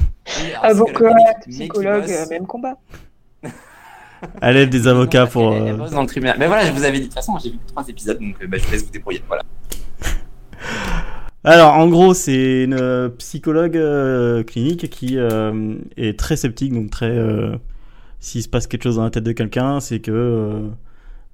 Oui, 0.41 0.53
Avocat, 0.63 1.15
psychologue 1.49 2.05
bosse- 2.07 2.31
même 2.31 2.47
combat. 2.47 2.77
Elle 4.43 4.57
aide 4.57 4.71
des 4.71 4.87
avocats 4.89 5.27
pour. 5.27 5.55
Elle, 5.55 5.69
elle 5.69 5.77
bosse 5.77 5.93
dans 5.93 6.01
le 6.03 6.07
tribunal. 6.09 6.37
Mais 6.39 6.47
voilà, 6.49 6.67
je 6.67 6.73
vous 6.73 6.83
avais 6.85 6.95
dit, 6.99 7.03
de 7.03 7.05
toute 7.07 7.15
façon, 7.15 7.39
j'ai 7.39 7.51
vu 7.51 7.59
que 7.59 7.69
trois 7.69 7.89
épisodes, 7.89 8.19
donc 8.21 8.45
bah, 8.47 8.57
je 8.59 8.65
vous 8.67 8.73
laisse 8.73 8.85
vous 8.85 8.91
débrouiller. 8.91 9.23
Voilà. 9.29 9.43
Alors, 11.45 11.75
en 11.75 11.89
gros, 11.89 12.15
c'est 12.15 12.65
une 12.65 12.75
euh, 12.75 13.09
psychologue 13.11 13.77
euh, 13.77 14.43
clinique 14.43 14.91
qui 14.91 15.17
euh, 15.19 15.77
est 15.97 16.19
très 16.19 16.37
sceptique, 16.37 16.73
donc 16.73 16.91
très. 16.91 17.11
euh, 17.11 17.57
S'il 18.21 18.43
se 18.43 18.49
passe 18.49 18.67
quelque 18.69 18.85
chose 18.85 18.97
dans 18.97 19.05
la 19.05 19.11
tête 19.11 19.25
de 19.25 19.33
quelqu'un, 19.33 19.81
c'est 19.81 20.01
que 20.01 20.69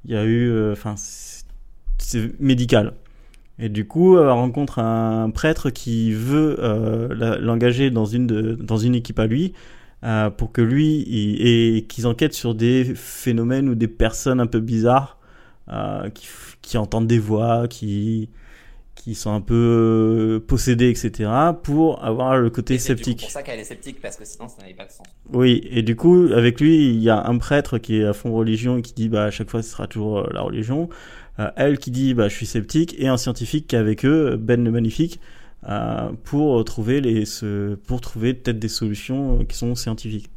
il 0.06 0.12
y 0.12 0.16
a 0.16 0.24
eu, 0.26 0.72
enfin, 0.72 0.94
c'est- 0.96 1.46
médical. 2.40 2.94
Et 3.60 3.68
du 3.70 3.86
coup, 3.88 4.18
elle 4.18 4.28
rencontre 4.30 4.78
un 4.80 5.30
prêtre 5.30 5.70
qui 5.70 6.12
veut 6.12 6.58
l'engager 7.40 7.90
dans 7.90 8.06
une 8.06 8.56
dans 8.56 8.78
une 8.78 8.94
équipe 8.96 9.18
à 9.20 9.26
lui 9.26 9.54
pour 10.38 10.52
que 10.52 10.62
lui 10.62 11.02
et 11.08 11.84
qu'ils 11.88 12.06
enquêtent 12.08 12.34
sur 12.34 12.54
des 12.54 12.84
phénomènes 12.96 13.68
ou 13.70 13.74
des 13.76 13.88
personnes 13.88 14.40
un 14.40 14.46
peu 14.46 14.60
bizarres 14.60 15.18
qui 16.62 16.78
entendent 16.78 17.06
des 17.06 17.18
voix, 17.18 17.68
qui 17.68 18.28
qui 18.94 19.14
sont 19.14 19.32
un 19.32 19.40
peu 19.40 19.54
euh, 19.54 20.40
possédés, 20.40 20.88
etc., 20.88 21.30
pour 21.62 22.02
avoir 22.04 22.38
le 22.38 22.50
côté 22.50 22.74
Et 22.74 22.78
c'est 22.78 22.88
sceptique. 22.88 23.20
pour 23.20 23.30
ça 23.30 23.42
qu'elle 23.42 23.60
est 23.60 23.64
sceptique, 23.64 24.00
parce 24.00 24.16
que 24.16 24.24
sinon, 24.24 24.48
ça 24.48 24.56
n'avait 24.62 24.74
pas 24.74 24.86
de 24.86 24.90
sens. 24.90 25.06
Oui, 25.32 25.66
et 25.70 25.82
du 25.82 25.96
coup, 25.96 26.28
avec 26.34 26.60
lui, 26.60 26.88
il 26.88 27.00
y 27.02 27.10
a 27.10 27.26
un 27.26 27.38
prêtre 27.38 27.78
qui 27.78 27.98
est 27.98 28.04
à 28.04 28.12
fond 28.12 28.32
religion 28.32 28.78
et 28.78 28.82
qui 28.82 28.94
dit, 28.94 29.08
bah, 29.08 29.24
à 29.24 29.30
chaque 29.30 29.50
fois, 29.50 29.62
ce 29.62 29.70
sera 29.70 29.86
toujours 29.86 30.20
euh, 30.20 30.30
la 30.32 30.42
religion. 30.42 30.88
Euh, 31.38 31.50
elle 31.56 31.78
qui 31.78 31.90
dit, 31.90 32.14
bah, 32.14 32.28
je 32.28 32.34
suis 32.34 32.46
sceptique, 32.46 32.94
et 32.98 33.08
un 33.08 33.16
scientifique 33.16 33.66
qui 33.66 33.76
est 33.76 33.78
avec 33.78 34.04
eux, 34.04 34.36
Ben 34.36 34.62
le 34.62 34.70
Magnifique, 34.70 35.20
euh, 35.68 36.10
pour 36.24 36.64
trouver 36.64 37.00
les, 37.00 37.24
ce, 37.24 37.74
pour 37.74 38.00
trouver 38.00 38.34
peut-être 38.34 38.58
des 38.58 38.68
solutions 38.68 39.44
qui 39.44 39.56
sont 39.56 39.74
scientifiques. 39.74 40.30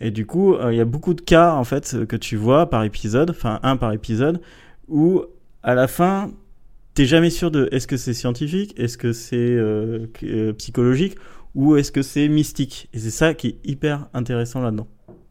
Et 0.00 0.10
du 0.10 0.26
coup, 0.26 0.54
euh, 0.54 0.72
il 0.72 0.76
y 0.76 0.80
a 0.80 0.84
beaucoup 0.84 1.14
de 1.14 1.20
cas, 1.20 1.54
en 1.54 1.64
fait, 1.64 2.06
que 2.06 2.16
tu 2.16 2.36
vois 2.36 2.68
par 2.68 2.84
épisode, 2.84 3.30
enfin, 3.30 3.60
un 3.62 3.76
par 3.76 3.92
épisode, 3.92 4.40
où, 4.88 5.22
à 5.62 5.74
la 5.74 5.88
fin, 5.88 6.30
t'es 6.94 7.04
jamais 7.06 7.30
sûr 7.30 7.50
de 7.50 7.68
est-ce 7.72 7.86
que 7.86 7.96
c'est 7.96 8.14
scientifique, 8.14 8.74
est-ce 8.78 8.98
que 8.98 9.12
c'est 9.12 9.36
euh, 9.36 10.06
euh, 10.24 10.52
psychologique, 10.54 11.16
ou 11.54 11.76
est-ce 11.76 11.92
que 11.92 12.02
c'est 12.02 12.28
mystique 12.28 12.88
Et 12.92 12.98
c'est 12.98 13.10
ça 13.10 13.34
qui 13.34 13.48
est 13.48 13.58
hyper 13.64 14.08
intéressant 14.14 14.60
là-dedans. 14.60 14.88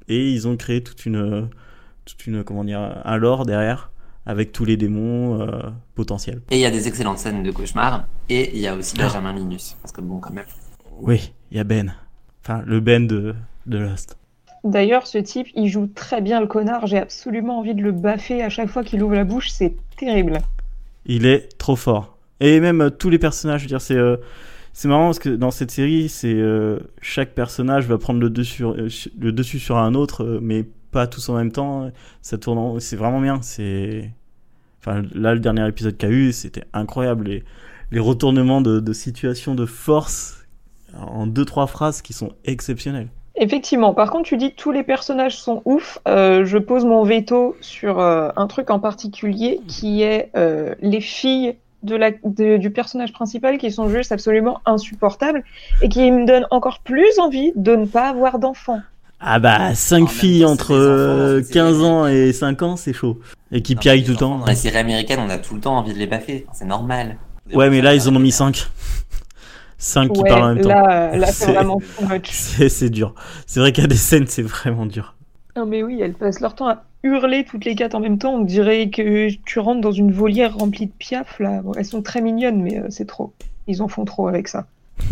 Et 0.07 0.31
ils 0.31 0.47
ont 0.47 0.57
créé 0.57 0.83
toute 0.83 1.05
une, 1.05 1.49
toute 2.05 2.25
une, 2.27 2.43
comment 2.43 2.63
dire, 2.63 3.01
un 3.05 3.17
lore 3.17 3.45
derrière 3.45 3.91
avec 4.25 4.51
tous 4.51 4.65
les 4.65 4.77
démons 4.77 5.41
euh, 5.41 5.61
potentiels. 5.95 6.41
Et 6.51 6.57
il 6.57 6.61
y 6.61 6.65
a 6.65 6.71
des 6.71 6.87
excellentes 6.87 7.17
scènes 7.17 7.41
de 7.43 7.51
cauchemar, 7.51 8.05
et 8.29 8.55
il 8.55 8.61
y 8.61 8.67
a 8.67 8.75
aussi 8.75 8.95
Ah. 8.99 9.03
Benjamin 9.03 9.33
Linus, 9.33 9.75
parce 9.81 9.91
que 9.91 10.01
bon, 10.01 10.19
quand 10.19 10.33
même. 10.33 10.45
Oui, 10.99 11.33
il 11.51 11.57
y 11.57 11.59
a 11.59 11.63
Ben, 11.63 11.95
enfin 12.43 12.61
le 12.65 12.79
Ben 12.79 13.07
de, 13.07 13.33
de 13.65 13.77
Lost. 13.79 14.17
D'ailleurs, 14.63 15.07
ce 15.07 15.17
type, 15.17 15.47
il 15.55 15.69
joue 15.69 15.87
très 15.87 16.21
bien 16.21 16.39
le 16.39 16.45
connard. 16.45 16.85
J'ai 16.85 16.99
absolument 16.99 17.57
envie 17.57 17.73
de 17.73 17.81
le 17.81 17.91
baffer 17.91 18.43
à 18.43 18.49
chaque 18.49 18.69
fois 18.69 18.83
qu'il 18.83 19.01
ouvre 19.01 19.15
la 19.15 19.23
bouche. 19.23 19.49
C'est 19.49 19.73
terrible. 19.97 20.37
Il 21.05 21.25
est 21.25 21.49
trop 21.57 21.75
fort. 21.75 22.17
Et 22.39 22.59
même 22.59 22.81
euh, 22.81 22.89
tous 22.89 23.09
les 23.09 23.19
personnages, 23.19 23.61
je 23.61 23.65
veux 23.65 23.69
dire, 23.69 23.81
c'est 23.81 23.95
euh, 23.97 24.17
c'est 24.73 24.87
marrant 24.87 25.07
parce 25.07 25.19
que 25.19 25.29
dans 25.29 25.51
cette 25.51 25.71
série, 25.71 26.07
c'est 26.09 26.33
euh, 26.33 26.79
chaque 27.01 27.33
personnage 27.35 27.87
va 27.87 27.97
prendre 27.97 28.19
le 28.21 28.29
dessus, 28.29 29.59
sur 29.59 29.77
un 29.77 29.93
autre, 29.95 30.39
mais 30.41 30.65
pas 30.91 31.07
tous 31.07 31.27
en 31.29 31.35
même 31.35 31.51
temps. 31.51 31.91
Ça 32.21 32.37
tourne, 32.37 32.57
en- 32.57 32.79
c'est 32.79 32.95
vraiment 32.95 33.19
bien. 33.21 33.41
C'est, 33.41 34.11
enfin 34.79 35.03
là, 35.13 35.33
le 35.33 35.39
dernier 35.41 35.67
épisode 35.67 35.97
qu'il 35.97 36.09
y 36.09 36.11
a 36.11 36.15
eu, 36.15 36.31
c'était 36.31 36.63
incroyable. 36.73 37.25
Les, 37.25 37.43
les 37.91 37.99
retournements 37.99 38.61
de, 38.61 38.79
de 38.79 38.93
situation 38.93 39.55
de 39.55 39.65
force 39.65 40.45
en 40.97 41.27
deux 41.27 41.45
trois 41.45 41.67
phrases 41.67 42.01
qui 42.01 42.13
sont 42.13 42.31
exceptionnels. 42.45 43.09
Effectivement. 43.35 43.93
Par 43.93 44.11
contre, 44.11 44.23
tu 44.27 44.37
dis 44.37 44.51
tous 44.53 44.71
les 44.71 44.83
personnages 44.83 45.37
sont 45.37 45.61
ouf. 45.65 45.99
Euh, 46.07 46.43
je 46.45 46.57
pose 46.57 46.83
mon 46.85 47.03
veto 47.03 47.55
sur 47.61 47.99
euh, 47.99 48.29
un 48.35 48.47
truc 48.47 48.69
en 48.69 48.79
particulier 48.79 49.61
qui 49.67 50.01
est 50.03 50.29
euh, 50.35 50.75
les 50.81 51.01
filles 51.01 51.55
de 51.83 51.95
la, 51.95 52.11
de- 52.23 52.57
du 52.57 52.69
personnage 52.71 53.13
principal 53.13 53.57
qui 53.57 53.71
sont 53.71 53.87
juste 53.89 54.11
absolument 54.11 54.59
insupportables 54.65 55.43
et 55.81 55.89
qui 55.89 56.11
me 56.11 56.25
donnent 56.27 56.45
encore 56.51 56.79
plus 56.83 57.17
envie 57.19 57.53
de 57.55 57.75
ne 57.75 57.85
pas 57.85 58.09
avoir 58.09 58.37
d'enfants. 58.37 58.81
Ah 59.19 59.39
bah, 59.39 59.73
5 59.75 59.99
même 59.99 60.07
filles 60.07 60.41
temps, 60.41 60.51
entre 60.51 60.73
des 60.73 60.79
enfants 60.79 60.87
dans 60.87 61.19
euh, 61.21 61.37
une 61.39 61.43
série 61.43 61.53
15 61.53 61.83
ans 61.83 62.07
et 62.07 62.33
5 62.33 62.61
ans, 62.63 62.75
c'est 62.75 62.93
chaud. 62.93 63.19
Et 63.51 63.61
qui 63.61 63.75
piaillent 63.75 64.03
tout 64.03 64.11
le 64.11 64.17
temps. 64.17 64.39
Dans 64.39 64.45
les 64.45 64.55
séries 64.55 64.77
américaines, 64.77 65.19
on 65.25 65.29
a 65.29 65.37
tout 65.37 65.53
le 65.55 65.61
temps 65.61 65.77
envie 65.77 65.93
de 65.93 65.99
les 65.99 66.07
baffer. 66.07 66.45
C'est 66.53 66.65
normal. 66.65 67.17
Ouais, 67.53 67.69
mais 67.69 67.81
là, 67.81 67.93
ils 67.95 68.07
en 68.09 68.15
ont 68.15 68.19
mis 68.19 68.31
5. 68.31 68.67
5 69.81 70.13
qui 70.13 70.21
Ouais, 70.21 70.29
parlent 70.29 70.43
en 70.43 70.53
même 70.55 70.61
temps. 70.63 70.69
là, 70.69 71.15
là 71.17 71.27
C'est- 71.27 71.51
vraiment 71.51 71.79
too 71.79 72.05
much. 72.07 72.29
C'est 72.69 72.89
dur. 72.89 73.15
C'est 73.47 73.59
vrai 73.59 73.71
qu'il 73.71 73.83
y 73.83 73.85
a 73.85 73.89
des 73.89 73.95
scènes, 73.95 74.27
c'est 74.27 74.43
vraiment 74.43 74.85
dur. 74.85 75.15
Non 75.55 75.65
mais 75.65 75.83
oui, 75.83 75.99
elles 76.01 76.13
passent 76.13 76.39
leur 76.39 76.55
temps 76.55 76.67
à 76.69 76.83
hurler 77.03 77.43
toutes 77.43 77.65
les 77.65 77.75
quatre 77.75 77.95
en 77.95 77.99
même 77.99 78.17
temps. 78.19 78.33
On 78.35 78.41
dirait 78.43 78.89
que 78.89 79.29
tu 79.45 79.59
rentres 79.59 79.81
dans 79.81 79.91
une 79.91 80.11
volière 80.11 80.55
remplie 80.55 80.85
de 80.85 80.91
piafs 80.97 81.39
là. 81.39 81.61
Bon, 81.63 81.73
elles 81.73 81.85
sont 81.85 82.01
très 82.01 82.21
mignonnes, 82.21 82.61
mais 82.61 82.77
euh, 82.79 82.85
c'est 82.89 83.05
trop. 83.07 83.33
Ils 83.67 83.81
en 83.81 83.87
font 83.87 84.05
trop 84.05 84.27
avec 84.27 84.47
ça. 84.47 84.67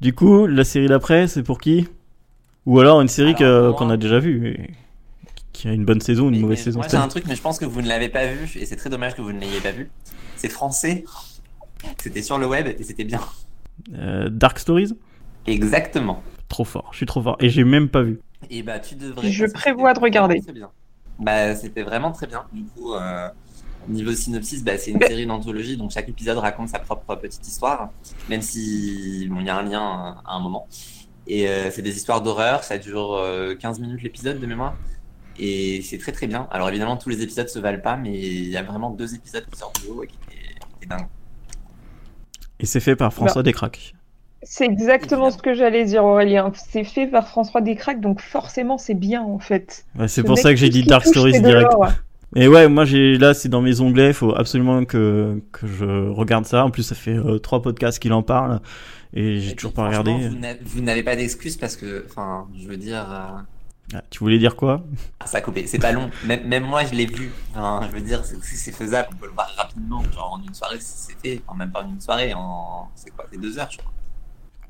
Du 0.00 0.14
coup, 0.14 0.46
la 0.46 0.62
série 0.62 0.86
d'après, 0.86 1.26
c'est 1.26 1.42
pour 1.42 1.58
qui? 1.58 1.88
Ou 2.66 2.78
alors 2.78 3.00
une 3.00 3.08
série 3.08 3.34
qu'on 3.34 3.90
a 3.90 3.96
déjà 3.96 4.20
vue 4.20 4.76
qui 5.52 5.66
a 5.66 5.72
une 5.72 5.84
bonne 5.84 6.00
saison 6.00 6.26
ou 6.26 6.28
une 6.28 6.36
Mais- 6.36 6.40
mauvaise 6.42 6.58
mais 6.58 6.64
saison. 6.64 6.78
Moi, 6.78 6.88
j'ai 6.88 6.96
un 6.98 7.08
truc, 7.08 7.24
mais 7.26 7.34
je 7.34 7.42
pense 7.42 7.58
que 7.58 7.64
vous 7.64 7.82
ne 7.82 7.88
l'avez 7.88 8.08
pas 8.08 8.26
vu, 8.26 8.48
et 8.60 8.64
c'est 8.64 8.76
très 8.76 8.90
dommage 8.90 9.16
que 9.16 9.22
vous 9.22 9.32
ne 9.32 9.40
l'ayez 9.40 9.58
pas 9.60 9.72
vu. 9.72 9.90
C'est 10.36 10.48
français. 10.48 11.04
C'était 12.00 12.22
sur 12.22 12.38
le 12.38 12.46
web 12.46 12.68
et 12.78 12.82
c'était 12.84 13.02
bien. 13.02 13.18
Euh, 13.94 14.28
Dark 14.30 14.58
Stories 14.58 14.94
Exactement. 15.46 16.22
Trop 16.48 16.64
fort, 16.64 16.88
je 16.92 16.98
suis 16.98 17.06
trop 17.06 17.22
fort. 17.22 17.36
Et 17.40 17.48
j'ai 17.48 17.64
même 17.64 17.88
pas 17.88 18.02
vu. 18.02 18.20
Et 18.50 18.62
bah, 18.62 18.78
tu 18.78 18.94
devrais. 18.94 19.30
Je 19.30 19.46
prévois 19.46 19.94
de 19.94 20.00
regarder. 20.00 20.40
très 20.40 20.52
bien. 20.52 20.70
Bah, 21.18 21.54
c'était 21.54 21.82
vraiment 21.82 22.12
très 22.12 22.26
bien. 22.26 22.44
Du 22.52 22.64
coup, 22.64 22.94
euh, 22.94 23.28
niveau 23.88 24.12
synopsis, 24.12 24.62
bah, 24.62 24.78
c'est 24.78 24.92
une 24.92 25.00
série 25.00 25.26
d'anthologie, 25.26 25.76
donc 25.76 25.90
chaque 25.90 26.08
épisode 26.08 26.38
raconte 26.38 26.68
sa 26.68 26.78
propre 26.78 27.16
petite 27.16 27.46
histoire, 27.46 27.90
même 28.28 28.42
si 28.42 29.26
bon, 29.30 29.40
il 29.40 29.46
y 29.46 29.50
a 29.50 29.56
un 29.56 29.62
lien 29.62 30.16
à 30.24 30.34
un 30.34 30.40
moment. 30.40 30.68
Et 31.26 31.48
euh, 31.48 31.70
c'est 31.70 31.82
des 31.82 31.96
histoires 31.96 32.22
d'horreur, 32.22 32.64
ça 32.64 32.78
dure 32.78 33.14
euh, 33.14 33.54
15 33.54 33.80
minutes 33.80 34.02
l'épisode 34.02 34.40
de 34.40 34.46
mémoire. 34.46 34.76
Et 35.38 35.82
c'est 35.82 35.98
très 35.98 36.12
très 36.12 36.26
bien. 36.26 36.48
Alors 36.50 36.68
évidemment, 36.68 36.96
tous 36.96 37.10
les 37.10 37.22
épisodes 37.22 37.48
se 37.48 37.58
valent 37.58 37.80
pas, 37.80 37.96
mais 37.96 38.18
il 38.18 38.48
y 38.48 38.56
a 38.56 38.62
vraiment 38.62 38.90
deux 38.90 39.14
épisodes 39.14 39.44
qui 39.50 39.58
sortent 39.58 39.80
du 39.80 39.88
lot 39.88 40.02
et 40.02 40.06
qui 40.06 40.18
étaient 40.76 40.86
dingues. 40.86 41.06
Et 42.60 42.66
c'est 42.66 42.80
fait 42.80 42.96
par 42.96 43.08
Bah. 43.10 43.14
François 43.16 43.42
Descraques. 43.42 43.94
C'est 44.44 44.64
exactement 44.64 45.30
ce 45.30 45.38
que 45.38 45.52
j'allais 45.54 45.84
dire, 45.84 46.04
Aurélien. 46.04 46.52
C'est 46.54 46.84
fait 46.84 47.06
par 47.08 47.26
François 47.28 47.60
Descraques, 47.60 48.00
donc 48.00 48.20
forcément 48.20 48.78
c'est 48.78 48.94
bien 48.94 49.22
en 49.22 49.38
fait. 49.40 49.84
Ouais, 49.98 50.06
c'est 50.08 50.20
Ce 50.22 50.26
pour 50.26 50.38
ça 50.38 50.50
que 50.50 50.56
j'ai 50.56 50.68
dit 50.68 50.84
Dark 50.84 51.02
touche, 51.04 51.10
Stories 51.12 51.40
direct. 51.40 51.70
Mais 52.34 52.46
ouais, 52.46 52.68
moi 52.68 52.84
j'ai 52.84 53.16
là 53.18 53.34
c'est 53.34 53.48
dans 53.48 53.62
mes 53.62 53.80
onglets, 53.80 54.08
il 54.08 54.14
faut 54.14 54.34
absolument 54.34 54.84
que, 54.84 55.42
que 55.50 55.66
je 55.66 56.08
regarde 56.10 56.44
ça. 56.44 56.64
En 56.64 56.70
plus 56.70 56.82
ça 56.84 56.94
fait 56.94 57.16
euh, 57.16 57.38
trois 57.38 57.62
podcasts 57.62 57.98
qu'il 57.98 58.12
en 58.12 58.22
parle 58.22 58.60
et 59.14 59.40
j'ai 59.40 59.54
toujours 59.56 59.72
pas 59.72 59.86
regardé. 59.88 60.12
Vous 60.12 60.38
n'a- 60.38 60.54
Vous 60.62 60.82
n'avez 60.82 61.02
pas 61.02 61.16
d'excuses 61.16 61.56
parce 61.56 61.74
que, 61.76 62.04
enfin, 62.08 62.46
je 62.56 62.68
veux 62.68 62.76
dire. 62.76 63.06
euh, 63.10 63.40
Ah, 63.94 64.02
tu 64.10 64.18
voulais 64.18 64.38
dire 64.38 64.54
quoi? 64.54 64.82
Ah, 65.20 65.26
ça 65.26 65.38
a 65.38 65.40
coupé, 65.40 65.66
c'est 65.66 65.78
pas 65.78 65.92
long. 65.92 66.10
Même, 66.26 66.44
même 66.46 66.64
moi, 66.64 66.84
je 66.84 66.94
l'ai 66.94 67.06
vu. 67.06 67.32
Enfin, 67.52 67.80
je 67.90 67.96
veux 67.96 68.02
dire, 68.02 68.22
c'est 68.24 68.36
c'est 68.42 68.72
faisable, 68.72 69.08
on 69.12 69.16
peut 69.16 69.26
le 69.26 69.32
voir 69.32 69.50
rapidement. 69.56 70.02
Genre 70.12 70.34
en 70.34 70.42
une 70.46 70.52
soirée, 70.52 70.76
c'est 70.80 71.16
fait. 71.18 71.40
Enfin, 71.46 71.56
même 71.58 71.70
pas 71.70 71.82
en 71.82 71.88
une 71.88 72.00
soirée, 72.00 72.34
en. 72.34 72.88
C'est 72.94 73.10
quoi 73.10 73.24
C'est 73.32 73.40
deux 73.40 73.58
heures, 73.58 73.68
je 73.70 73.78
crois. 73.78 73.90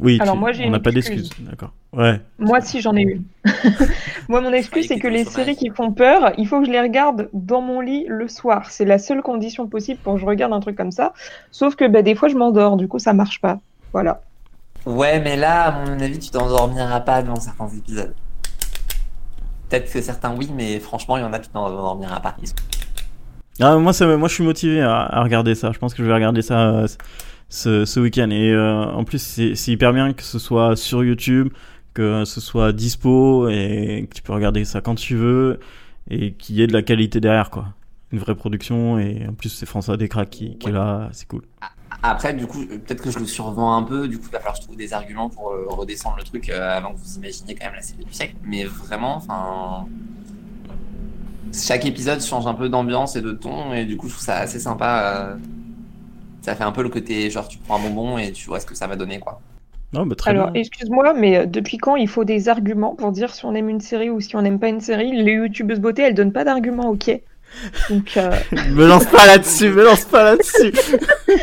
Oui, 0.00 0.18
Alors, 0.20 0.34
tu- 0.34 0.40
moi, 0.40 0.52
j'ai 0.52 0.64
on 0.64 0.70
n'a 0.70 0.78
pas 0.78 0.90
excuse. 0.90 1.22
d'excuses, 1.22 1.44
d'accord. 1.44 1.72
Ouais. 1.92 2.20
Moi, 2.38 2.60
si 2.60 2.80
j'en 2.80 2.94
ai 2.94 3.02
une. 3.02 3.24
Moi, 4.28 4.40
mon 4.40 4.52
excuse, 4.52 4.86
c'est 4.86 5.00
que 5.00 5.08
les 5.08 5.24
séries 5.24 5.56
qui 5.56 5.70
font 5.70 5.90
peur, 5.90 6.32
il 6.38 6.46
faut 6.46 6.60
que 6.60 6.66
je 6.66 6.70
les 6.70 6.80
regarde 6.80 7.28
dans 7.32 7.60
mon 7.62 7.80
lit 7.80 8.04
le 8.08 8.28
soir. 8.28 8.70
C'est 8.70 8.84
la 8.84 8.98
seule 8.98 9.22
condition 9.22 9.66
possible 9.66 9.98
pour 10.00 10.14
que 10.14 10.20
je 10.20 10.26
regarde 10.26 10.52
un 10.52 10.60
truc 10.60 10.76
comme 10.76 10.92
ça. 10.92 11.12
Sauf 11.50 11.74
que 11.74 11.88
bah, 11.88 12.02
des 12.02 12.14
fois, 12.14 12.28
je 12.28 12.36
m'endors, 12.36 12.76
du 12.76 12.86
coup, 12.86 13.00
ça 13.00 13.12
marche 13.14 13.40
pas. 13.40 13.58
Voilà. 13.92 14.20
Ouais, 14.86 15.18
mais 15.20 15.36
là, 15.36 15.62
à 15.64 15.84
mon 15.86 15.98
avis, 15.98 16.20
tu 16.20 16.30
t'endormiras 16.30 17.00
pas 17.00 17.22
dans 17.22 17.36
certains 17.40 17.68
épisodes. 17.68 18.14
Peut-être 19.68 19.92
que 19.92 20.00
certains, 20.00 20.34
oui, 20.34 20.48
mais 20.54 20.78
franchement, 20.80 21.16
il 21.16 21.20
y 21.20 21.24
en 21.24 21.32
a, 21.32 21.38
tu 21.38 21.48
t'endormiras 21.50 22.20
pas. 22.20 22.34
Ils 22.40 22.48
sont- 22.48 22.54
Ah, 23.60 23.76
moi, 23.76 23.92
ça, 23.92 24.06
moi 24.16 24.28
je 24.28 24.34
suis 24.34 24.44
motivé 24.44 24.80
à, 24.80 25.00
à 25.00 25.22
regarder 25.22 25.54
ça. 25.54 25.72
Je 25.72 25.78
pense 25.78 25.92
que 25.94 26.02
je 26.02 26.08
vais 26.08 26.14
regarder 26.14 26.42
ça 26.42 26.70
euh, 26.70 26.86
ce, 27.48 27.84
ce 27.84 28.00
week-end. 28.00 28.30
Et 28.30 28.52
euh, 28.52 28.84
en 28.84 29.04
plus, 29.04 29.18
c'est 29.54 29.72
hyper 29.72 29.92
bien 29.92 30.12
que 30.12 30.22
ce 30.22 30.38
soit 30.38 30.76
sur 30.76 31.02
YouTube, 31.04 31.48
que 31.92 32.24
ce 32.24 32.40
soit 32.40 32.72
dispo 32.72 33.48
et 33.48 34.06
que 34.08 34.14
tu 34.14 34.22
peux 34.22 34.32
regarder 34.32 34.64
ça 34.64 34.80
quand 34.80 34.94
tu 34.94 35.16
veux 35.16 35.58
et 36.10 36.32
qu'il 36.32 36.56
y 36.56 36.62
ait 36.62 36.66
de 36.68 36.72
la 36.72 36.82
qualité 36.82 37.20
derrière, 37.20 37.50
quoi. 37.50 37.66
Une 38.12 38.20
vraie 38.20 38.34
production 38.36 38.98
et 38.98 39.26
en 39.28 39.34
plus, 39.34 39.50
c'est 39.50 39.66
François 39.66 39.96
Descraques 39.98 40.30
qui, 40.30 40.56
qui 40.56 40.68
est 40.68 40.72
là, 40.72 41.08
c'est 41.12 41.26
cool. 41.28 41.42
Après, 42.02 42.34
du 42.34 42.46
coup, 42.46 42.64
peut-être 42.66 43.02
que 43.02 43.10
je 43.10 43.18
le 43.18 43.26
survends 43.26 43.76
un 43.76 43.82
peu. 43.82 44.08
Du 44.08 44.18
coup, 44.18 44.26
il 44.28 44.32
va 44.32 44.38
falloir 44.38 44.54
que 44.54 44.60
je 44.60 44.64
trouve 44.66 44.76
des 44.76 44.92
arguments 44.92 45.28
pour 45.30 45.50
euh, 45.50 45.66
redescendre 45.68 46.16
le 46.16 46.24
truc 46.24 46.48
euh, 46.48 46.76
avant 46.76 46.92
que 46.94 46.98
vous 46.98 47.16
imaginiez 47.16 47.54
quand 47.54 47.66
même 47.66 47.74
la 47.74 47.82
série 47.82 48.04
du 48.04 48.12
siècle. 48.12 48.36
Mais 48.44 48.64
vraiment, 48.64 49.16
enfin. 49.16 49.88
Chaque 51.52 51.86
épisode 51.86 52.20
change 52.22 52.46
un 52.46 52.54
peu 52.54 52.68
d'ambiance 52.68 53.16
et 53.16 53.22
de 53.22 53.32
ton, 53.32 53.72
et 53.72 53.84
du 53.86 53.96
coup, 53.96 54.08
je 54.08 54.12
trouve 54.14 54.24
ça 54.24 54.36
assez 54.38 54.60
sympa. 54.60 55.32
euh, 55.32 55.36
Ça 56.42 56.54
fait 56.56 56.64
un 56.64 56.72
peu 56.72 56.82
le 56.82 56.88
côté 56.90 57.30
genre, 57.30 57.48
tu 57.48 57.58
prends 57.58 57.76
un 57.76 57.80
bonbon 57.80 58.18
et 58.18 58.32
tu 58.32 58.48
vois 58.48 58.60
ce 58.60 58.66
que 58.66 58.74
ça 58.74 58.86
va 58.86 58.96
donner, 58.96 59.18
quoi. 59.20 59.40
Non, 59.92 60.06
bah, 60.06 60.14
très 60.16 60.30
Alors, 60.30 60.50
excuse-moi, 60.54 61.14
mais 61.14 61.46
depuis 61.46 61.78
quand 61.78 61.96
il 61.96 62.08
faut 62.08 62.24
des 62.24 62.48
arguments 62.48 62.94
pour 62.94 63.12
dire 63.12 63.34
si 63.34 63.44
on 63.46 63.54
aime 63.54 63.68
une 63.70 63.80
série 63.80 64.10
ou 64.10 64.20
si 64.20 64.36
on 64.36 64.42
n'aime 64.42 64.58
pas 64.60 64.68
une 64.68 64.80
série? 64.80 65.12
Les 65.12 65.32
youtubeuses 65.32 65.80
beauté, 65.80 66.02
elles 66.02 66.14
donnent 66.14 66.32
pas 66.32 66.44
d'arguments, 66.44 66.90
ok 66.90 67.10
Donc, 67.90 68.16
euh, 68.16 68.30
me 68.70 68.86
lance 68.86 69.06
pas 69.06 69.26
là-dessus, 69.26 69.70
me 69.70 69.84
lance 69.84 70.04
pas 70.04 70.22
là-dessus. 70.24 70.72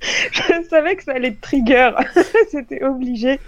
je 0.00 0.68
savais 0.68 0.96
que 0.96 1.04
ça 1.04 1.12
allait 1.12 1.32
te 1.32 1.40
trigger. 1.40 1.90
C'était 2.50 2.84
obligé. 2.84 3.40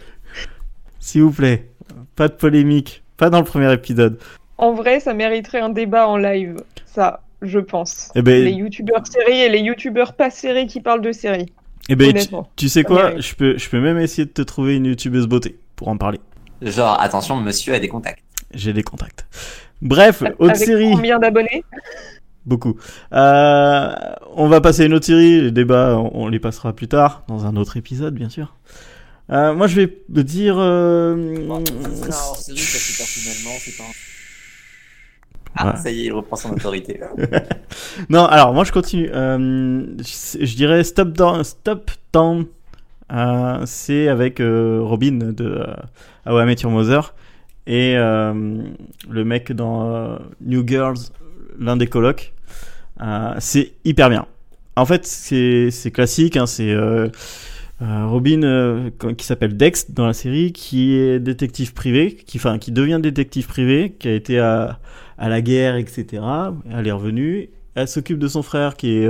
S'il 0.99 1.23
vous 1.23 1.32
plaît, 1.32 1.68
pas 2.16 2.28
de 2.28 2.35
polémique, 2.35 3.02
pas 3.16 3.30
dans 3.30 3.38
le 3.38 3.44
premier 3.44 3.73
épisode. 3.73 4.18
En 4.59 4.73
vrai, 4.75 5.00
ça 5.00 5.14
mériterait 5.14 5.61
un 5.61 5.71
débat 5.71 6.06
en 6.09 6.16
live. 6.16 6.56
Ça, 6.87 7.23
je 7.40 7.59
pense. 7.59 8.11
Eh 8.14 8.23
ben- 8.23 8.44
Les 8.44 8.52
youtubeurs 8.52 9.06
séries 9.06 9.40
et 9.40 9.49
les 9.49 9.61
youtubeurs 9.61 10.14
pas 10.14 10.30
séries 10.30 10.66
qui 10.66 10.80
parlent 10.80 11.02
de 11.02 11.12
séries. 11.12 11.52
Eh 11.88 11.97
ben, 11.97 12.14
tu, 12.14 12.28
tu 12.54 12.68
sais 12.68 12.85
quoi, 12.85 13.18
je 13.18 13.35
peux, 13.35 13.59
je 13.59 13.68
peux 13.68 13.80
même 13.80 13.99
essayer 13.99 14.25
de 14.25 14.30
te 14.30 14.42
trouver 14.42 14.76
une 14.76 14.87
youtubeuse 14.87 15.26
beauté 15.26 15.59
pour 15.75 15.88
en 15.88 15.97
parler. 15.97 16.21
Genre, 16.61 17.00
attention, 17.00 17.37
monsieur 17.40 17.75
a 17.75 17.80
des 17.80 17.88
contacts. 17.88 18.23
J'ai 18.54 18.73
des 18.73 18.85
contacts. 18.85 19.26
Bref, 19.82 20.22
autre 20.38 20.54
Avec 20.54 20.56
série, 20.56 20.90
combien 20.92 21.18
d'abonnés 21.18 21.64
beaucoup. 22.46 22.76
Euh, 23.12 23.92
on 24.34 24.48
va 24.48 24.60
passer 24.60 24.82
à 24.82 24.86
une 24.86 24.94
autre 24.94 25.06
série. 25.06 25.40
Les 25.42 25.50
débats, 25.52 25.96
on, 25.98 26.10
on 26.24 26.28
les 26.28 26.40
passera 26.40 26.72
plus 26.72 26.88
tard 26.88 27.22
dans 27.28 27.46
un 27.46 27.54
autre 27.56 27.76
épisode, 27.76 28.14
bien 28.14 28.28
sûr. 28.28 28.56
Euh, 29.30 29.54
moi, 29.54 29.66
je 29.68 29.76
vais 29.76 29.96
dire. 30.08 30.56
euh, 30.58 31.36
Bon, 31.46 31.62
parce 31.62 32.46
que 32.48 32.52
personnellement, 32.98 33.56
c'est 33.60 33.76
pas 33.76 33.84
un- 33.84 33.92
Ah, 35.54 35.70
Ouais. 35.72 35.76
ça 35.82 35.90
y 35.90 36.00
est, 36.00 36.04
il 36.06 36.12
reprend 36.12 36.36
son 36.36 36.50
autorité. 36.52 36.98
là. 36.98 37.10
Non, 38.08 38.24
alors 38.24 38.54
moi 38.54 38.64
je 38.64 38.72
continue. 38.72 39.10
Euh, 39.12 39.84
je, 39.98 40.44
je 40.44 40.56
dirais 40.56 40.82
Stop 40.82 41.10
Down. 41.12 41.44
Stop 41.44 41.90
Down. 42.12 42.46
Euh, 43.12 43.62
c'est 43.66 44.08
avec 44.08 44.40
euh, 44.40 44.80
Robin 44.82 45.18
de 45.32 45.44
euh, 45.44 45.74
How 46.26 46.40
I 46.40 46.46
Met 46.46 46.56
Your 46.62 46.72
Mother 46.72 47.14
et 47.66 47.95
euh, 47.97 48.62
le 49.09 49.25
mec 49.25 49.52
dans 49.52 49.95
euh, 49.95 50.19
New 50.40 50.66
Girls, 50.66 50.99
l'un 51.59 51.76
des 51.76 51.87
colocs. 51.87 52.33
Euh, 53.00 53.35
c'est 53.38 53.73
hyper 53.85 54.11
bien. 54.11 54.26
En 54.76 54.87
fait, 54.87 55.07
c'est 55.07 55.90
classique. 55.92 56.37
Hein, 56.37 56.47
c'est 56.47 56.75
Robin 57.81 58.90
qui 59.19 59.26
s'appelle 59.26 59.57
Dex 59.57 59.90
dans 59.90 60.07
la 60.07 60.12
série, 60.12 60.52
qui 60.52 60.95
est 60.95 61.21
détective 61.21 61.75
privé, 61.75 62.14
qui, 62.14 62.38
enfin, 62.38 62.59
qui 62.59 62.73
devient 62.73 62.99
détective 63.02 63.47
privé, 63.47 63.95
qui 63.99 64.09
a 64.09 64.14
été 64.14 64.38
à, 64.38 64.78
la 65.19 65.40
guerre, 65.42 65.76
etc. 65.76 66.23
Elle 66.71 66.88
est 66.88 66.92
revenue. 66.92 67.50
Elle 67.75 67.88
s'occupe 67.88 68.19
de 68.19 68.28
son 68.28 68.42
frère 68.42 68.76
qui 68.76 68.92
est 68.92 69.09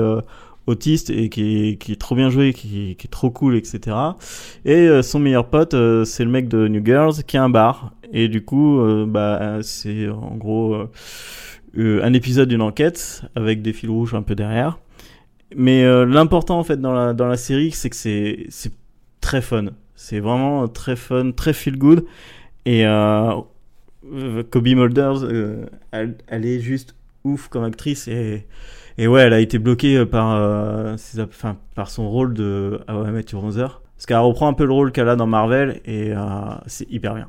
autiste 0.66 1.10
et 1.10 1.28
qui 1.28 1.78
est, 1.80 2.00
trop 2.00 2.14
bien 2.14 2.30
joué, 2.30 2.52
qui, 2.52 2.90
est 2.90 3.10
trop 3.10 3.30
cool, 3.30 3.56
etc. 3.56 3.96
Et 4.64 4.74
euh, 4.74 5.02
son 5.02 5.18
meilleur 5.18 5.48
pote, 5.48 5.74
euh, 5.74 6.04
c'est 6.04 6.24
le 6.24 6.30
mec 6.30 6.48
de 6.48 6.68
New 6.68 6.84
Girls 6.84 7.24
qui 7.26 7.36
a 7.36 7.42
un 7.42 7.50
bar. 7.50 7.92
Et 8.12 8.28
du 8.28 8.44
coup, 8.44 8.80
euh, 8.80 9.06
bah, 9.06 9.58
c'est 9.62 10.08
en 10.08 10.36
gros 10.36 10.76
un 11.76 12.12
épisode 12.12 12.48
d'une 12.48 12.60
enquête 12.60 13.22
avec 13.34 13.62
des 13.62 13.72
fils 13.72 13.88
rouges 13.88 14.14
un 14.14 14.22
peu 14.22 14.34
derrière. 14.34 14.78
Mais 15.56 15.84
l'important 16.06 16.58
en 16.58 16.64
fait 16.64 16.80
dans 16.80 16.92
la, 17.12 17.36
série, 17.36 17.72
c'est 17.72 17.90
que 17.90 17.96
c'est 17.96 18.72
très 19.20 19.40
fun. 19.40 19.66
C'est 19.94 20.20
vraiment 20.20 20.68
très 20.68 20.96
fun, 20.96 21.32
très 21.32 21.52
feel 21.52 21.78
good. 21.78 22.04
Et 22.64 22.86
euh, 22.86 23.32
Kobe 24.50 24.68
Mulders, 24.68 25.24
elle, 25.92 26.16
elle 26.26 26.46
est 26.46 26.60
juste 26.60 26.94
ouf 27.24 27.48
comme 27.48 27.64
actrice 27.64 28.08
et 28.08 28.46
et 28.98 29.06
ouais, 29.08 29.22
elle 29.22 29.32
a 29.32 29.40
été 29.40 29.58
bloquée 29.58 29.96
euh, 29.96 30.06
par 30.06 30.32
euh, 30.34 30.96
ses, 30.96 31.20
enfin, 31.20 31.56
par 31.74 31.90
son 31.90 32.08
rôle 32.10 32.34
de 32.34 32.80
How 32.88 33.06
I 33.06 33.10
Met 33.10 33.24
Your 33.32 33.42
Mother 33.42 33.80
parce 33.96 34.06
qu'elle 34.06 34.16
reprend 34.18 34.48
un 34.48 34.52
peu 34.54 34.64
le 34.66 34.72
rôle 34.72 34.90
qu'elle 34.92 35.08
a 35.08 35.16
dans 35.16 35.26
Marvel 35.26 35.80
et 35.84 36.12
euh, 36.12 36.20
c'est 36.66 36.90
hyper 36.90 37.14
bien. 37.14 37.28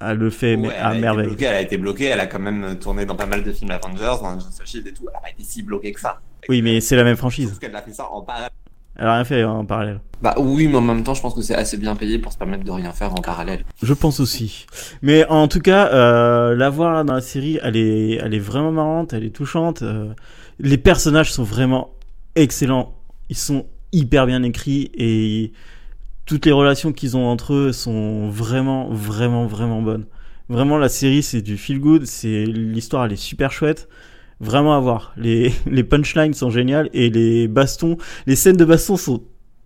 Elle 0.00 0.18
le 0.18 0.30
fait 0.30 0.56
mais 0.56 0.68
Ouais, 0.68 0.74
elle, 0.76 0.82
à 0.84 0.88
a 0.88 0.92
été 0.92 1.00
merveille. 1.02 1.26
bloquée, 1.28 1.44
elle 1.46 1.54
a 1.54 1.60
été 1.60 1.76
bloquée, 1.78 2.04
elle 2.06 2.20
a 2.20 2.26
quand 2.26 2.38
même 2.40 2.76
tourné 2.78 3.06
dans 3.06 3.16
pas 3.16 3.26
mal 3.26 3.42
de 3.42 3.52
films 3.52 3.70
Avengers, 3.70 4.20
dans 4.22 4.36
Agents 4.36 4.48
of 4.60 4.66
Shield 4.66 4.86
et 4.86 4.92
tout. 4.92 5.04
Elle 5.10 5.16
a 5.16 5.20
pas 5.20 5.30
été 5.30 5.42
si 5.42 5.62
bloquée 5.62 5.92
que 5.92 6.00
ça. 6.00 6.20
Oui, 6.48 6.62
mais 6.62 6.80
c'est 6.80 6.96
la 6.96 7.04
même 7.04 7.16
franchise. 7.16 7.48
Sauf 7.50 7.58
qu'elle 7.58 7.74
a 7.74 7.80
fait 7.82 7.92
ça 7.92 8.08
en 8.10 8.20
parallèle. 8.22 8.50
Elle 8.96 9.06
a 9.08 9.14
rien 9.14 9.24
fait 9.24 9.42
en 9.44 9.64
parallèle. 9.64 10.00
Bah 10.22 10.34
oui, 10.38 10.68
mais 10.68 10.76
en 10.76 10.80
même 10.82 11.02
temps, 11.02 11.14
je 11.14 11.22
pense 11.22 11.34
que 11.34 11.42
c'est 11.42 11.54
assez 11.56 11.76
bien 11.78 11.96
payé 11.96 12.18
pour 12.20 12.32
se 12.32 12.38
permettre 12.38 12.62
de 12.64 12.70
rien 12.70 12.92
faire 12.92 13.12
en 13.12 13.16
parallèle. 13.20 13.64
Je 13.82 13.92
pense 13.92 14.20
aussi. 14.20 14.66
Mais 15.02 15.26
en 15.26 15.48
tout 15.48 15.58
cas, 15.60 15.88
euh, 15.92 16.54
la 16.54 16.70
voir 16.70 16.92
là 16.92 17.02
dans 17.02 17.14
la 17.14 17.20
série, 17.20 17.58
elle 17.62 17.76
est, 17.76 18.20
elle 18.22 18.34
est 18.34 18.38
vraiment 18.38 18.70
marrante, 18.70 19.12
elle 19.12 19.24
est 19.24 19.34
touchante. 19.34 19.82
euh, 19.82 20.12
les 20.58 20.78
personnages 20.78 21.32
sont 21.32 21.44
vraiment 21.44 21.94
excellents. 22.34 22.94
Ils 23.28 23.36
sont 23.36 23.66
hyper 23.92 24.26
bien 24.26 24.42
écrits 24.42 24.90
et 24.94 25.52
toutes 26.26 26.46
les 26.46 26.52
relations 26.52 26.92
qu'ils 26.92 27.16
ont 27.16 27.26
entre 27.26 27.54
eux 27.54 27.72
sont 27.72 28.28
vraiment, 28.28 28.88
vraiment, 28.90 29.46
vraiment 29.46 29.82
bonnes. 29.82 30.06
Vraiment, 30.48 30.76
la 30.76 30.88
série, 30.88 31.22
c'est 31.22 31.42
du 31.42 31.56
feel 31.56 31.80
good. 31.80 32.06
C'est 32.06 32.44
l'histoire, 32.44 33.06
elle 33.06 33.12
est 33.12 33.16
super 33.16 33.52
chouette. 33.52 33.88
Vraiment 34.40 34.76
à 34.76 34.80
voir. 34.80 35.14
Les, 35.16 35.50
punchlines 35.88 36.34
sont 36.34 36.50
géniales 36.50 36.90
et 36.92 37.08
les 37.10 37.48
bastons, 37.48 37.96
les 38.26 38.36
scènes 38.36 38.56
de 38.56 38.64
baston 38.64 38.96
sont 38.96 39.22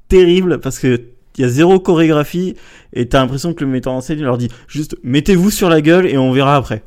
terribles 0.08 0.60
parce 0.60 0.78
que 0.78 1.00
il 1.36 1.42
y 1.42 1.44
a 1.44 1.48
zéro 1.48 1.78
chorégraphie 1.78 2.56
et 2.92 3.08
t'as 3.08 3.20
l'impression 3.20 3.54
que 3.54 3.62
le 3.62 3.70
metteur 3.70 3.92
en 3.92 4.00
scène 4.00 4.20
leur 4.20 4.38
dit 4.38 4.48
juste 4.66 4.96
mettez-vous 5.04 5.52
sur 5.52 5.68
la 5.68 5.80
gueule 5.80 6.06
et 6.06 6.18
on 6.18 6.32
verra 6.32 6.56
après. 6.56 6.82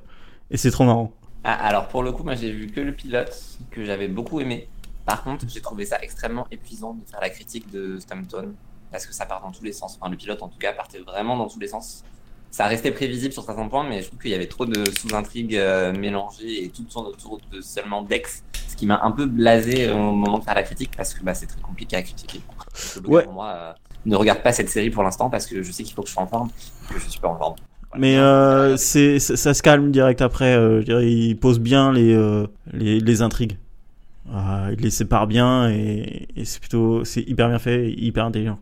Et 0.51 0.57
c'est 0.57 0.71
trop 0.71 0.83
marrant. 0.83 1.13
Ah, 1.43 1.53
alors 1.53 1.87
pour 1.87 2.03
le 2.03 2.11
coup, 2.11 2.23
moi 2.23 2.35
j'ai 2.35 2.51
vu 2.51 2.67
que 2.67 2.79
le 2.81 2.93
pilote 2.93 3.35
que 3.71 3.83
j'avais 3.83 4.07
beaucoup 4.07 4.39
aimé. 4.39 4.67
Par 5.05 5.23
contre, 5.23 5.45
j'ai 5.49 5.61
trouvé 5.61 5.85
ça 5.85 5.97
extrêmement 6.01 6.45
épuisant 6.51 6.93
de 6.93 7.09
faire 7.09 7.19
la 7.19 7.29
critique 7.29 7.69
de 7.71 7.99
Stumpton 7.99 8.53
parce 8.91 9.05
que 9.07 9.13
ça 9.13 9.25
part 9.25 9.41
dans 9.41 9.51
tous 9.51 9.63
les 9.63 9.73
sens. 9.73 9.97
Enfin, 9.99 10.11
le 10.11 10.17
pilote 10.17 10.41
en 10.43 10.47
tout 10.49 10.59
cas 10.59 10.73
partait 10.73 10.99
vraiment 10.99 11.35
dans 11.37 11.47
tous 11.47 11.59
les 11.59 11.67
sens. 11.67 12.03
Ça 12.51 12.67
restait 12.67 12.91
prévisible 12.91 13.33
sur 13.33 13.43
certains 13.43 13.67
points, 13.69 13.87
mais 13.87 14.01
je 14.01 14.07
trouve 14.07 14.19
qu'il 14.19 14.31
y 14.31 14.33
avait 14.33 14.47
trop 14.47 14.65
de 14.65 14.83
sous-intrigues 14.91 15.55
euh, 15.55 15.93
mélangées 15.93 16.65
et 16.65 16.69
tout 16.69 16.83
tourne 16.83 17.07
autour 17.07 17.39
de 17.51 17.61
seulement 17.61 18.01
Dex, 18.01 18.43
ce 18.67 18.75
qui 18.75 18.85
m'a 18.85 18.99
un 19.03 19.11
peu 19.11 19.25
blasé 19.25 19.89
au 19.89 19.97
moment 19.97 20.37
de 20.37 20.43
faire 20.43 20.55
la 20.55 20.63
critique 20.63 20.91
parce 20.95 21.13
que 21.13 21.23
bah, 21.23 21.33
c'est 21.33 21.47
très 21.47 21.61
compliqué 21.61 21.95
à 21.95 22.01
critiquer. 22.03 22.41
Donc, 22.97 23.07
Ouais. 23.07 23.23
Pour 23.23 23.33
moi, 23.33 23.47
euh, 23.55 23.73
ne 24.05 24.15
regarde 24.15 24.43
pas 24.43 24.51
cette 24.51 24.69
série 24.69 24.89
pour 24.89 25.03
l'instant 25.03 25.29
parce 25.29 25.45
que 25.47 25.63
je 25.63 25.71
sais 25.71 25.83
qu'il 25.83 25.93
faut 25.95 26.01
que 26.01 26.09
je 26.09 26.13
sois 26.13 26.23
en 26.23 26.27
forme 26.27 26.49
et 26.89 26.93
que 26.93 26.99
je 26.99 27.07
suis 27.07 27.19
pas 27.21 27.29
en 27.29 27.37
forme. 27.37 27.55
Mais 27.97 28.17
euh, 28.17 28.77
c'est 28.77 29.19
ça, 29.19 29.35
ça 29.35 29.53
se 29.53 29.61
calme 29.61 29.91
direct 29.91 30.21
après. 30.21 30.55
euh, 30.55 30.79
je 30.81 30.85
dirais, 30.85 31.11
il 31.11 31.35
pose 31.35 31.59
bien 31.59 31.91
les 31.91 32.13
euh, 32.13 32.47
les, 32.73 32.99
les 32.99 33.21
intrigues. 33.21 33.57
Euh, 34.33 34.73
il 34.77 34.81
les 34.83 34.91
sépare 34.91 35.27
bien 35.27 35.69
et, 35.69 36.27
et 36.37 36.45
c'est 36.45 36.59
plutôt 36.59 37.03
c'est 37.03 37.21
hyper 37.21 37.49
bien 37.49 37.59
fait, 37.59 37.89
et 37.89 38.03
hyper 38.05 38.25
intelligent. 38.25 38.59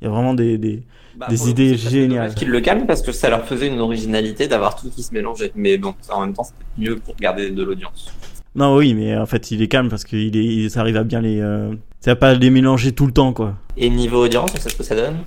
Il 0.00 0.04
y 0.04 0.06
a 0.06 0.10
vraiment 0.10 0.32
des, 0.34 0.56
des... 0.56 0.82
Bah, 1.16 1.26
Des 1.28 1.50
idées 1.50 1.76
géniales. 1.76 2.34
Qu'ils 2.34 2.48
le 2.48 2.60
calment 2.60 2.86
parce 2.86 3.02
que 3.02 3.12
ça 3.12 3.28
leur 3.28 3.44
faisait 3.44 3.66
une 3.66 3.80
originalité 3.80 4.48
d'avoir 4.48 4.74
tout 4.76 4.88
qui 4.88 5.02
se 5.02 5.12
mélangeait. 5.12 5.52
Mais 5.54 5.76
bon, 5.76 5.94
en 6.08 6.20
même 6.22 6.32
temps, 6.32 6.44
c'était 6.44 6.64
mieux 6.78 6.96
pour 6.96 7.16
garder 7.16 7.50
de 7.50 7.62
l'audience. 7.62 8.06
Non 8.54 8.76
oui 8.76 8.94
mais 8.94 9.16
en 9.16 9.26
fait 9.26 9.50
il 9.50 9.62
est 9.62 9.68
calme 9.68 9.88
parce 9.88 10.04
qu'il 10.04 10.36
est 10.36 10.44
il 10.44 10.78
arrive 10.78 10.96
à 10.96 11.04
bien 11.04 11.20
les 11.20 11.40
euh, 11.40 11.74
ça 12.00 12.12
va 12.12 12.16
pas 12.16 12.34
les 12.34 12.50
mélanger 12.50 12.92
tout 12.92 13.06
le 13.06 13.12
temps 13.12 13.34
quoi. 13.34 13.56
Et 13.76 13.90
niveau 13.90 14.24
audience, 14.24 14.50
on 14.54 14.58
sait 14.58 14.70
ce 14.70 14.76
que 14.76 14.82
ça 14.82 14.96
donne? 14.96 15.18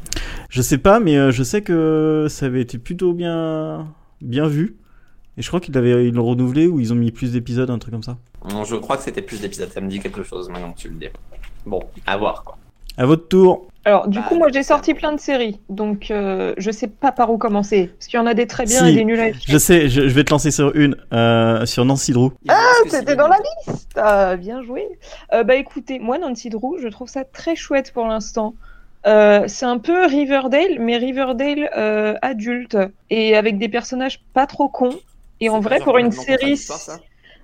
Je 0.50 0.62
sais 0.62 0.80
pas, 0.80 1.00
mais 1.00 1.16
euh, 1.18 1.32
je 1.32 1.44
sais 1.44 1.62
que 1.62 2.26
ça 2.30 2.48
avait 2.48 2.62
été 2.62 2.80
plutôt 2.80 3.14
bien, 3.14 3.94
bien 4.22 4.48
vu. 4.48 4.78
Et 5.38 5.42
je 5.42 5.48
crois 5.48 5.60
qu'ils 5.60 5.74
l'avaient, 5.74 6.08
ils 6.08 6.14
l'ont 6.14 6.26
renouvelé 6.26 6.68
ou 6.68 6.80
ils 6.80 6.92
ont 6.92 6.96
mis 6.96 7.12
plus 7.12 7.32
d'épisodes, 7.32 7.70
un 7.70 7.78
truc 7.78 7.94
comme 7.94 8.04
ça. 8.04 8.18
Non, 8.50 8.64
Je 8.64 8.76
crois 8.76 8.98
que 8.98 9.04
c'était 9.04 9.22
plus 9.22 9.42
d'épisodes. 9.42 9.70
Ça 9.72 9.82
me 9.82 9.88
dit 9.88 10.00
quelque 10.00 10.24
chose 10.24 10.50
maintenant 10.50 10.74
que 10.74 10.80
tu 10.80 10.90
le 10.90 10.96
dis. 10.96 11.08
Bon, 11.66 11.80
à 12.06 12.18
voir 12.18 12.44
quoi. 12.44 12.58
À 12.98 13.06
votre 13.06 13.28
tour. 13.28 13.68
Alors, 13.86 14.08
du 14.08 14.20
Bah, 14.20 14.26
coup, 14.30 14.36
moi, 14.36 14.48
j'ai 14.54 14.64
sorti 14.64 14.94
plein 14.94 15.12
de 15.12 15.20
séries, 15.20 15.60
donc 15.68 16.10
euh, 16.10 16.54
je 16.58 16.72
sais 16.72 16.88
pas 16.88 17.12
par 17.12 17.32
où 17.32 17.38
commencer. 17.38 17.92
Parce 17.98 18.08
qu'il 18.08 18.18
y 18.18 18.22
en 18.22 18.26
a 18.26 18.34
des 18.34 18.48
très 18.48 18.64
bien 18.66 18.80
Si, 18.80 18.90
et 18.92 18.94
des 18.94 19.04
nuls 19.04 19.20
à. 19.20 19.32
Je 19.46 19.58
sais, 19.58 19.90
je, 19.90 20.08
je 20.08 20.14
vais 20.14 20.24
te 20.24 20.30
lancer 20.32 20.52
sur 20.52 20.74
une, 20.76 20.96
euh, 21.12 21.66
sur 21.66 21.84
Nancy 21.84 22.14
Drew. 22.14 22.30
Ah, 22.48 22.62
C'était 22.88 23.18
dans 23.18 23.28
la 23.28 23.38
liste 23.68 23.90
Ah, 23.98 24.38
Bien 24.38 24.62
joué 24.64 24.88
Euh, 25.34 25.44
Bah 25.44 25.56
écoutez, 25.56 26.00
moi, 26.00 26.18
Nancy 26.18 26.50
Drew, 26.50 26.78
je 26.82 26.88
trouve 26.88 27.10
ça 27.10 27.26
très 27.26 27.56
chouette 27.58 27.92
pour 27.92 28.06
l'instant. 28.08 28.54
Euh, 29.06 29.44
c'est 29.48 29.66
un 29.66 29.80
peu 29.80 30.06
Riverdale, 30.06 30.78
mais 30.80 30.96
Riverdale 30.96 31.70
euh, 31.76 32.16
adulte, 32.22 32.78
et 33.10 33.36
avec 33.36 33.58
des 33.58 33.68
personnages 33.68 34.22
pas 34.34 34.48
trop 34.48 34.70
cons. 34.70 34.98
Et 35.42 35.50
en 35.50 35.60
vrai, 35.60 35.80
pour 35.82 35.98
une 35.98 36.12
série... 36.12 36.58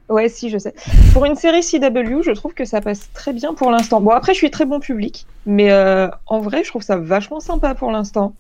Ouais, 0.09 0.27
si, 0.27 0.49
je 0.49 0.57
sais. 0.57 0.73
Pour 1.13 1.25
une 1.25 1.35
série 1.35 1.61
CW, 1.61 2.23
je 2.23 2.31
trouve 2.31 2.53
que 2.53 2.65
ça 2.65 2.81
passe 2.81 3.11
très 3.13 3.31
bien 3.31 3.53
pour 3.53 3.69
l'instant. 3.69 4.01
Bon, 4.01 4.09
après, 4.11 4.33
je 4.33 4.39
suis 4.39 4.49
très 4.51 4.65
bon 4.65 4.79
public, 4.79 5.27
mais 5.45 5.71
euh, 5.71 6.09
en 6.25 6.39
vrai, 6.39 6.63
je 6.63 6.69
trouve 6.69 6.81
ça 6.81 6.97
vachement 6.97 7.39
sympa 7.39 7.75
pour 7.75 7.91
l'instant. 7.91 8.33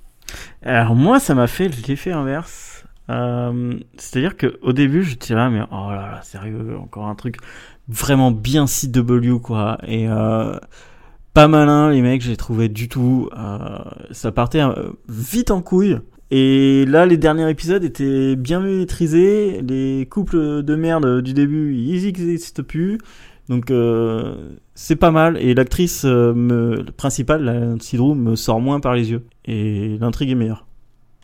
Alors 0.63 0.95
moi, 0.95 1.19
ça 1.19 1.35
m'a 1.35 1.47
fait 1.47 1.67
l'effet 1.87 2.11
inverse. 2.11 2.83
Euh, 3.09 3.73
C'est-à-dire 3.97 4.35
que 4.35 4.59
au 4.61 4.73
début, 4.73 5.03
j'étais 5.03 5.35
là, 5.35 5.49
mais 5.49 5.61
oh 5.71 5.91
là 5.91 6.11
là, 6.11 6.19
sérieux, 6.23 6.77
encore 6.81 7.07
un 7.07 7.15
truc 7.15 7.37
vraiment 7.87 8.31
bien 8.31 8.65
CW 8.65 9.39
quoi. 9.39 9.77
Et 9.87 10.07
euh, 10.07 10.57
pas 11.33 11.47
malin, 11.47 11.91
les 11.91 12.01
mecs, 12.01 12.21
j'ai 12.21 12.37
trouvé 12.37 12.67
du 12.67 12.89
tout. 12.89 13.29
Ça 14.11 14.31
partait 14.31 14.63
vite 15.07 15.51
en 15.51 15.61
couille. 15.61 15.99
Et 16.31 16.85
là, 16.87 17.05
les 17.05 17.17
derniers 17.17 17.49
épisodes 17.49 17.83
étaient 17.83 18.35
bien 18.35 18.59
maîtrisés. 18.59 19.61
Les 19.67 20.05
couples 20.09 20.63
de 20.63 20.75
merde 20.75 21.21
du 21.21 21.33
début, 21.33 21.75
ils 21.75 22.03
n'existent 22.05 22.63
plus. 22.63 22.99
Donc 23.49 23.71
euh, 23.71 24.35
c'est 24.75 24.95
pas 24.95 25.09
mal. 25.11 25.37
Et 25.41 25.55
l'actrice 25.55 26.03
euh, 26.05 26.83
principale, 26.97 27.43
la 27.43 27.59
Drew, 27.97 28.13
me 28.13 28.35
sort 28.35 28.59
moins 28.61 28.79
par 28.79 28.93
les 28.93 29.09
yeux. 29.11 29.23
Et 29.45 29.97
l'intrigue 29.99 30.29
est 30.29 30.35
meilleure. 30.35 30.67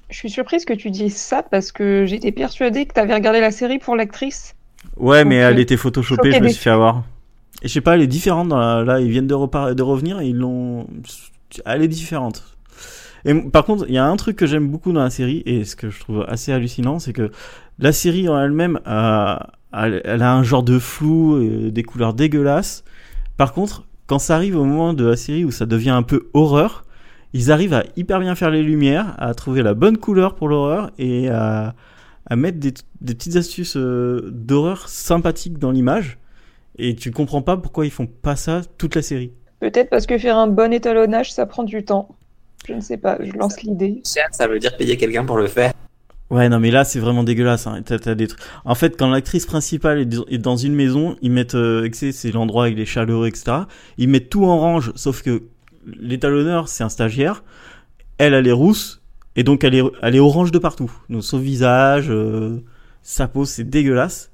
Je 0.10 0.18
suis 0.18 0.30
surprise 0.30 0.66
que 0.66 0.74
tu 0.74 0.90
dises 0.92 1.16
ça 1.16 1.44
parce 1.44 1.72
que 1.72 2.06
j'étais 2.08 2.32
persuadée 2.32 2.86
que 2.86 2.94
tu 2.94 3.00
avais 3.00 3.14
regardé 3.14 3.40
la 3.42 3.52
série 3.52 3.80
pour 3.80 3.96
l'actrice. 3.96 4.56
Ouais, 4.98 5.26
mais 5.26 5.36
elle 5.36 5.60
était 5.60 5.78
photoshopée, 5.78 6.32
je 6.32 6.40
me 6.40 6.48
suis 6.50 6.64
fait 6.64 6.70
avoir. 6.72 7.04
Et 7.64 7.68
je 7.68 7.74
sais 7.74 7.82
pas, 7.82 7.96
elle 7.96 8.02
est 8.02 8.08
différente. 8.08 8.50
Dans 8.50 8.58
la- 8.58 8.84
Là, 8.84 9.00
ils 9.02 9.10
viennent 9.10 9.28
de, 9.28 9.34
repar- 9.36 9.74
de 9.74 9.84
revenir 9.84 10.20
et 10.20 10.28
ils 10.28 10.36
l'ont. 10.36 10.88
Elle 11.66 11.84
est 11.84 11.88
différente. 11.88 12.55
Et 13.26 13.34
par 13.34 13.66
contre, 13.66 13.86
il 13.88 13.96
y 13.96 13.98
a 13.98 14.06
un 14.06 14.16
truc 14.16 14.38
que 14.38 14.46
j'aime 14.46 14.68
beaucoup 14.70 14.92
dans 14.92 15.02
la 15.02 15.10
série 15.10 15.42
et 15.46 15.66
ce 15.66 15.76
que 15.76 15.90
je 15.90 16.00
trouve 16.00 16.26
assez 16.28 16.52
hallucinant, 16.52 17.00
c'est 17.00 17.12
que 17.12 17.32
la 17.80 17.92
série 17.92 18.30
en 18.30 18.40
elle-même, 18.40 18.80
euh, 18.88 19.36
elle, 19.74 20.22
a 20.22 20.34
un 20.34 20.44
genre 20.44 20.64
de 20.64 20.78
flou, 20.80 21.42
et 21.42 21.72
des 21.72 21.84
couleurs 21.84 22.14
dégueulasses. 22.14 22.84
Par 23.36 23.52
contre, 23.52 23.84
quand 24.06 24.20
ça 24.20 24.36
arrive 24.36 24.56
au 24.56 24.64
moment 24.64 24.94
de 24.94 25.06
la 25.06 25.18
série 25.18 25.44
où 25.44 25.52
ça 25.52 25.66
devient 25.66 25.90
un 25.90 26.04
peu 26.04 26.30
horreur, 26.34 26.86
ils 27.34 27.52
arrivent 27.52 27.74
à 27.74 27.84
hyper 27.98 28.20
bien 28.20 28.36
faire 28.36 28.52
les 28.52 28.62
lumières, 28.62 29.16
à 29.18 29.34
trouver 29.34 29.64
la 29.64 29.74
bonne 29.74 29.98
couleur 29.98 30.36
pour 30.36 30.48
l'horreur 30.48 30.92
et 30.98 31.28
à, 31.30 31.74
mettre 32.36 32.60
des, 32.60 32.74
des 33.02 33.16
petites 33.16 33.36
astuces 33.36 33.76
euh, 33.76 34.30
d'horreur 34.32 34.88
sympathiques 34.88 35.58
dans 35.58 35.72
l'image. 35.72 36.20
Et 36.78 36.96
tu 36.96 37.12
comprends 37.12 37.42
pas 37.42 37.58
pourquoi 37.58 37.86
ils 37.86 37.92
font 37.92 38.08
pas 38.08 38.36
ça 38.36 38.62
toute 38.78 38.96
la 38.96 39.02
série. 39.02 39.32
Peut-être 39.60 39.90
parce 39.90 40.06
que 40.06 40.18
faire 40.18 40.38
un 40.38 40.48
bon 40.48 40.72
étalonnage, 40.72 41.34
ça 41.34 41.46
prend 41.46 41.64
du 41.64 41.84
temps. 41.84 42.16
Je 42.68 42.74
ne 42.74 42.82
sais 42.82 42.98
pas, 42.98 43.18
je 43.22 43.32
lance 43.34 43.62
l'idée. 43.62 44.02
Ça 44.32 44.48
veut 44.48 44.60
dire 44.60 44.76
payer 44.78 44.98
quelqu'un 44.98 45.24
pour 45.26 45.38
le 45.38 45.48
faire. 45.48 45.72
Ouais, 46.32 46.50
non, 46.50 46.60
mais 46.60 46.72
là, 46.72 46.84
c'est 46.84 47.00
vraiment 47.00 47.24
dégueulasse. 47.24 47.68
Hein. 47.68 47.82
Des 47.82 48.28
trucs- 48.28 48.40
En 48.66 48.74
fait, 48.74 48.98
quand 48.98 49.10
l'actrice 49.10 49.46
principale 49.46 50.00
est 50.00 50.06
dans- 50.06 50.26
est 50.58 50.64
une 50.64 50.74
maison, 50.74 51.16
ils 51.22 51.30
mettent, 51.32 51.54
euh, 51.54 51.88
c'est 51.94 52.32
l'endroit 52.32 52.64
avec 52.66 52.78
les 52.78 52.86
chaleureux, 52.88 53.28
etc. 53.28 53.58
Ils 54.00 54.10
mettent 54.10 54.30
tout 54.30 54.46
en 54.46 54.58
range, 54.58 54.92
sauf 54.96 55.22
que 55.22 55.44
l'étalonneur, 55.86 56.68
c'est 56.68 56.84
un 56.84 56.90
stagiaire. 56.90 57.44
Elle, 58.18 58.34
elle 58.34 58.48
est 58.48 58.52
rousse, 58.52 59.04
et 59.36 59.44
donc 59.44 59.64
elle 59.64 59.76
est, 59.76 59.84
elle 60.02 60.16
est 60.16 60.20
orange 60.20 60.52
de 60.52 60.58
partout. 60.58 60.92
Donc, 61.10 61.24
son 61.24 61.38
visage, 61.38 62.08
euh, 62.10 62.64
sa 63.04 63.28
peau, 63.28 63.46
c'est 63.46 63.64
dégueulasse. 63.64 64.32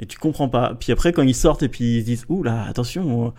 Et 0.00 0.06
tu 0.06 0.18
comprends 0.18 0.48
pas. 0.48 0.74
Puis 0.80 0.92
après, 0.92 1.12
quand 1.12 1.22
ils 1.22 1.34
sortent 1.34 1.62
et 1.62 1.68
puis 1.68 1.98
ils 1.98 2.00
se 2.00 2.06
disent, 2.06 2.24
ouh 2.30 2.42
là, 2.42 2.64
attention, 2.66 3.34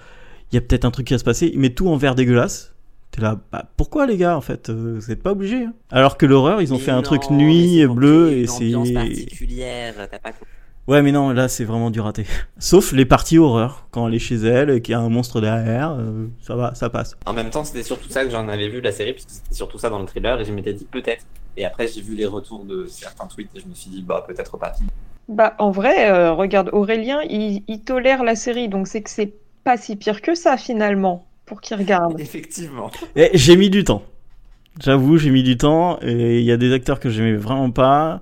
il 0.52 0.56
y 0.56 0.58
a 0.60 0.62
peut-être 0.62 0.86
un 0.86 0.92
truc 0.92 1.08
qui 1.08 1.14
va 1.14 1.18
se 1.18 1.24
passer, 1.24 1.50
ils 1.52 1.60
mettent 1.60 1.76
tout 1.76 1.90
en 1.90 1.98
vert 1.98 2.14
dégueulasse. 2.14 2.75
T'es 3.16 3.22
là, 3.22 3.40
bah, 3.50 3.64
pourquoi 3.78 4.06
les 4.08 4.18
gars, 4.18 4.36
en 4.36 4.42
fait, 4.42 4.70
euh, 4.70 4.98
vous 5.00 5.10
êtes 5.10 5.24
pas 5.24 5.32
obligés. 5.32 5.64
hein? 5.64 5.74
Alors 5.90 6.18
que 6.18 6.26
l'horreur, 6.26 6.62
ils 6.62 6.74
ont 6.74 6.78
Mais 6.78 6.84
fait 6.84 6.92
un 6.92 7.02
truc 7.02 7.30
nuit, 7.30 7.82
pour 7.86 7.96
bleu, 7.96 8.34
et 8.34 8.42
une 8.42 8.48
c'est... 8.86 8.94
particulière, 8.94 9.94
t'as 10.12 10.20
pas 10.20 10.32
compris. 10.34 10.48
Ouais, 10.88 11.02
mais 11.02 11.14
non, 11.14 11.30
là, 11.32 11.48
c'est 11.48 11.64
vraiment 11.64 11.92
du 11.92 12.02
raté. 12.02 12.26
Sauf 12.60 12.92
les 12.92 13.06
parties 13.06 13.38
horreur. 13.38 13.88
Quand 13.92 14.08
elle 14.08 14.16
est 14.16 14.20
chez 14.20 14.36
elle 14.36 14.70
et 14.70 14.82
qu'il 14.82 14.92
y 14.92 14.96
a 14.96 15.00
un 15.00 15.08
monstre 15.08 15.40
derrière, 15.40 15.96
euh, 15.98 16.28
ça 16.42 16.56
va, 16.58 16.76
ça 16.76 16.90
passe. 16.90 17.16
En 17.26 17.32
même 17.32 17.50
temps, 17.52 17.64
c'était 17.64 17.84
surtout 17.84 18.10
ça 18.10 18.26
que 18.26 18.32
j'en 18.32 18.50
avais 18.50 18.68
vu 18.68 18.82
la 18.82 18.92
série, 18.92 19.14
parce 19.14 19.26
que 19.26 19.32
c'était 19.32 19.56
surtout 19.56 19.78
ça 19.78 19.90
dans 19.90 20.00
le 20.00 20.06
trailer, 20.06 20.42
et 20.42 20.46
je 20.46 20.52
m'étais 20.52 20.74
dit 20.74 20.86
peut-être. 20.86 21.24
Et 21.56 21.66
après, 21.66 21.88
j'ai 21.88 22.02
vu 22.02 22.16
les 22.16 22.26
retours 22.26 22.66
de 22.66 22.86
certains 22.88 23.28
tweets, 23.28 23.50
et 23.56 23.62
je 23.62 23.66
me 23.68 23.74
suis 23.74 23.90
dit, 23.90 24.02
bah, 24.02 24.26
peut-être 24.28 24.58
pas. 24.58 24.74
Bah, 25.30 25.56
en 25.58 25.72
vrai, 25.72 26.12
euh, 26.12 26.34
regarde, 26.34 26.70
Aurélien, 26.74 27.22
il, 27.30 27.64
il 27.70 27.80
tolère 27.80 28.26
la 28.26 28.36
série, 28.36 28.68
donc 28.68 28.88
c'est 28.88 29.02
que 29.02 29.10
c'est 29.10 29.34
pas 29.64 29.78
si 29.78 29.96
pire 29.96 30.22
que 30.22 30.36
ça 30.36 30.58
finalement, 30.58 31.26
pour 31.46 31.62
qu'il 31.62 31.78
regarde. 31.78 32.20
Effectivement. 32.20 32.92
Et 33.16 33.32
j'ai 33.34 33.56
mis 33.56 33.70
du 33.70 33.84
temps. 33.84 34.04
J'avoue, 34.80 35.18
j'ai 35.18 35.32
mis 35.32 35.44
du 35.44 35.58
temps. 35.58 36.00
Et 36.02 36.40
il 36.40 36.46
y 36.46 36.52
a 36.52 36.58
des 36.58 36.74
acteurs 36.74 37.00
que 37.00 37.10
j'aimais 37.10 37.36
vraiment 37.36 37.72
pas. 37.72 38.22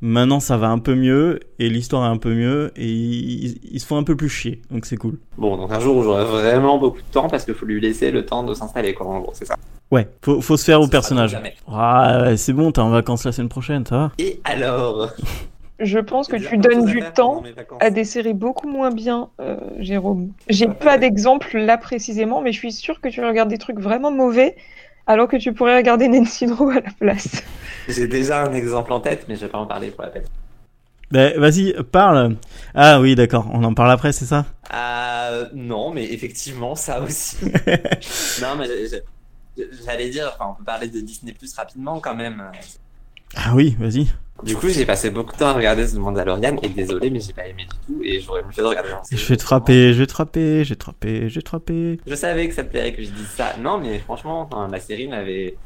Maintenant, 0.00 0.40
ça 0.40 0.56
va 0.56 0.68
un 0.68 0.80
peu 0.80 0.94
mieux. 0.96 1.38
Et 1.58 1.68
l'histoire 1.68 2.04
est 2.04 2.12
un 2.12 2.16
peu 2.16 2.34
mieux. 2.34 2.72
Et 2.76 2.88
ils, 2.88 3.58
ils 3.62 3.80
se 3.80 3.86
font 3.86 3.96
un 3.96 4.02
peu 4.02 4.16
plus 4.16 4.28
chier. 4.28 4.60
Donc 4.70 4.84
c'est 4.86 4.96
cool. 4.96 5.18
Bon, 5.38 5.56
donc 5.56 5.70
un 5.70 5.78
jour 5.78 5.96
où 5.96 6.02
j'aurai 6.02 6.24
vraiment 6.24 6.78
beaucoup 6.78 6.98
de 6.98 7.12
temps, 7.12 7.28
parce 7.28 7.44
qu'il 7.44 7.54
faut 7.54 7.66
lui 7.66 7.80
laisser 7.80 8.10
le 8.10 8.26
temps 8.26 8.42
de 8.42 8.52
s'installer, 8.52 8.94
quoi, 8.94 9.06
en 9.06 9.20
gros, 9.20 9.32
c'est 9.32 9.44
ça. 9.44 9.54
Ouais, 9.92 10.08
faut, 10.22 10.40
faut 10.40 10.56
se 10.56 10.64
faire 10.64 10.80
au 10.80 10.88
personnage. 10.88 11.38
Ah, 11.68 12.22
ouais, 12.22 12.36
c'est 12.36 12.54
bon, 12.54 12.72
t'es 12.72 12.80
en 12.80 12.90
vacances 12.90 13.24
la 13.24 13.32
semaine 13.32 13.50
prochaine, 13.50 13.86
ça 13.86 13.96
va? 13.96 14.12
Et 14.18 14.40
alors? 14.44 15.10
Je 15.78 15.98
pense 15.98 16.28
que 16.28 16.36
tu 16.36 16.58
donnes 16.58 16.84
du 16.84 17.02
temps 17.14 17.42
à 17.80 17.90
des 17.90 18.04
séries 18.04 18.34
beaucoup 18.34 18.68
moins 18.68 18.90
bien, 18.90 19.30
euh, 19.40 19.56
Jérôme. 19.78 20.32
J'ai 20.48 20.68
pas 20.68 20.98
d'exemple 20.98 21.58
là 21.58 21.78
précisément, 21.78 22.40
mais 22.40 22.52
je 22.52 22.58
suis 22.58 22.72
sûre 22.72 23.00
que 23.00 23.08
tu 23.08 23.24
regardes 23.24 23.48
des 23.48 23.58
trucs 23.58 23.80
vraiment 23.80 24.10
mauvais, 24.10 24.56
alors 25.06 25.28
que 25.28 25.36
tu 25.36 25.52
pourrais 25.52 25.76
regarder 25.76 26.08
Nancy 26.08 26.46
Drew 26.46 26.70
à 26.70 26.80
la 26.80 26.90
place. 26.98 27.42
J'ai 27.88 28.06
déjà 28.06 28.44
un 28.44 28.52
exemple 28.52 28.92
en 28.92 29.00
tête, 29.00 29.24
mais 29.28 29.34
je 29.34 29.40
vais 29.40 29.48
pas 29.48 29.58
en 29.58 29.66
parler 29.66 29.90
pour 29.90 30.04
la 30.04 30.10
peine. 30.10 30.24
Ben, 31.10 31.38
vas-y, 31.38 31.74
parle. 31.90 32.36
Ah 32.74 33.00
oui, 33.00 33.14
d'accord, 33.14 33.46
on 33.52 33.64
en 33.64 33.74
parle 33.74 33.90
après, 33.90 34.12
c'est 34.12 34.24
ça? 34.24 34.46
Euh, 34.72 35.46
non, 35.52 35.90
mais 35.92 36.04
effectivement, 36.04 36.74
ça 36.74 37.02
aussi. 37.02 37.36
non, 38.40 38.56
mais 38.56 38.66
j'allais 39.84 40.08
dire, 40.08 40.32
enfin, 40.34 40.52
on 40.52 40.54
peut 40.54 40.64
parler 40.64 40.88
de 40.88 41.00
Disney 41.00 41.32
Plus 41.32 41.52
rapidement 41.54 42.00
quand 42.00 42.14
même. 42.14 42.42
Ah 43.34 43.52
oui, 43.54 43.76
vas-y. 43.78 44.08
Du 44.42 44.56
coup, 44.56 44.68
j'ai 44.68 44.84
passé 44.84 45.10
beaucoup 45.10 45.32
de 45.32 45.38
temps 45.38 45.48
à 45.48 45.52
regarder 45.52 45.86
The 45.86 45.94
Mandalorian 45.94 46.56
et 46.62 46.68
désolé, 46.68 47.10
mais 47.10 47.20
j'ai 47.20 47.32
pas 47.32 47.46
aimé 47.46 47.64
du 47.64 47.94
tout 47.94 48.02
et 48.02 48.20
j'aurais 48.20 48.42
mieux 48.42 48.50
fait 48.50 48.62
de 48.62 48.66
regarder 48.66 48.90
Je 49.10 49.26
vais 49.26 49.36
te 49.36 49.42
frapper, 49.42 49.92
je 49.92 49.98
vais 50.00 50.06
te 50.06 50.12
frapper, 50.12 50.64
je 50.64 50.70
vais 50.70 50.76
te 50.76 50.82
frapper, 50.82 51.28
je 51.28 51.34
vais 51.36 51.42
te 51.42 51.48
frapper. 51.48 52.00
Je 52.04 52.14
savais 52.14 52.48
que 52.48 52.54
ça 52.54 52.64
plairait 52.64 52.92
que 52.92 53.02
je 53.02 53.10
dise 53.10 53.28
ça. 53.28 53.54
Non, 53.60 53.78
mais 53.78 54.00
franchement, 54.00 54.40
enfin, 54.42 54.68
la 54.68 54.80
série 54.80 55.06
n'avait 55.06 55.56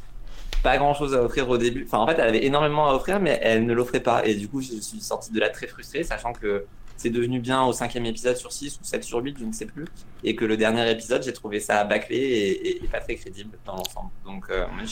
pas 0.63 0.77
grand 0.77 0.93
chose 0.95 1.15
à 1.15 1.23
offrir 1.23 1.49
au 1.49 1.57
début. 1.57 1.85
Enfin, 1.87 1.99
en 1.99 2.07
fait, 2.07 2.15
elle 2.19 2.29
avait 2.29 2.45
énormément 2.45 2.91
à 2.91 2.95
offrir, 2.95 3.19
mais 3.19 3.39
elle 3.43 3.65
ne 3.65 3.73
l'offrait 3.73 4.01
pas. 4.01 4.27
Et 4.27 4.35
du 4.35 4.47
coup, 4.47 4.61
je 4.61 4.75
suis 4.81 5.01
sorti 5.01 5.33
de 5.33 5.41
là 5.41 5.49
très 5.49 5.67
frustré, 5.67 6.03
sachant 6.03 6.35
que 6.35 6.65
c'est 6.97 7.11
devenu 7.11 7.41
bien 7.41 7.63
au 7.65 7.73
cinquième 7.73 8.07
épisode 8.07 8.37
sur 8.37 8.53
6 8.53 8.79
ou 8.81 8.85
7 8.85 9.05
sur 9.05 9.19
8, 9.23 9.37
je 9.39 9.45
ne 9.45 9.53
sais 9.53 9.67
plus. 9.67 9.85
Et 10.25 10.35
que 10.35 10.45
le 10.45 10.57
dernier 10.57 10.91
épisode, 10.91 11.23
j'ai 11.23 11.33
trouvé 11.33 11.61
ça 11.61 11.85
bâclé 11.85 12.17
et, 12.17 12.69
et- 12.69 12.85
et 12.85 12.89
pas 12.89 13.01
très 13.01 13.15
crédible 13.17 13.51
dans 13.67 13.77
l'ensemble. 13.77 14.11
Donc, 14.25 14.45
euh, 14.51 14.65
moi, 14.75 14.85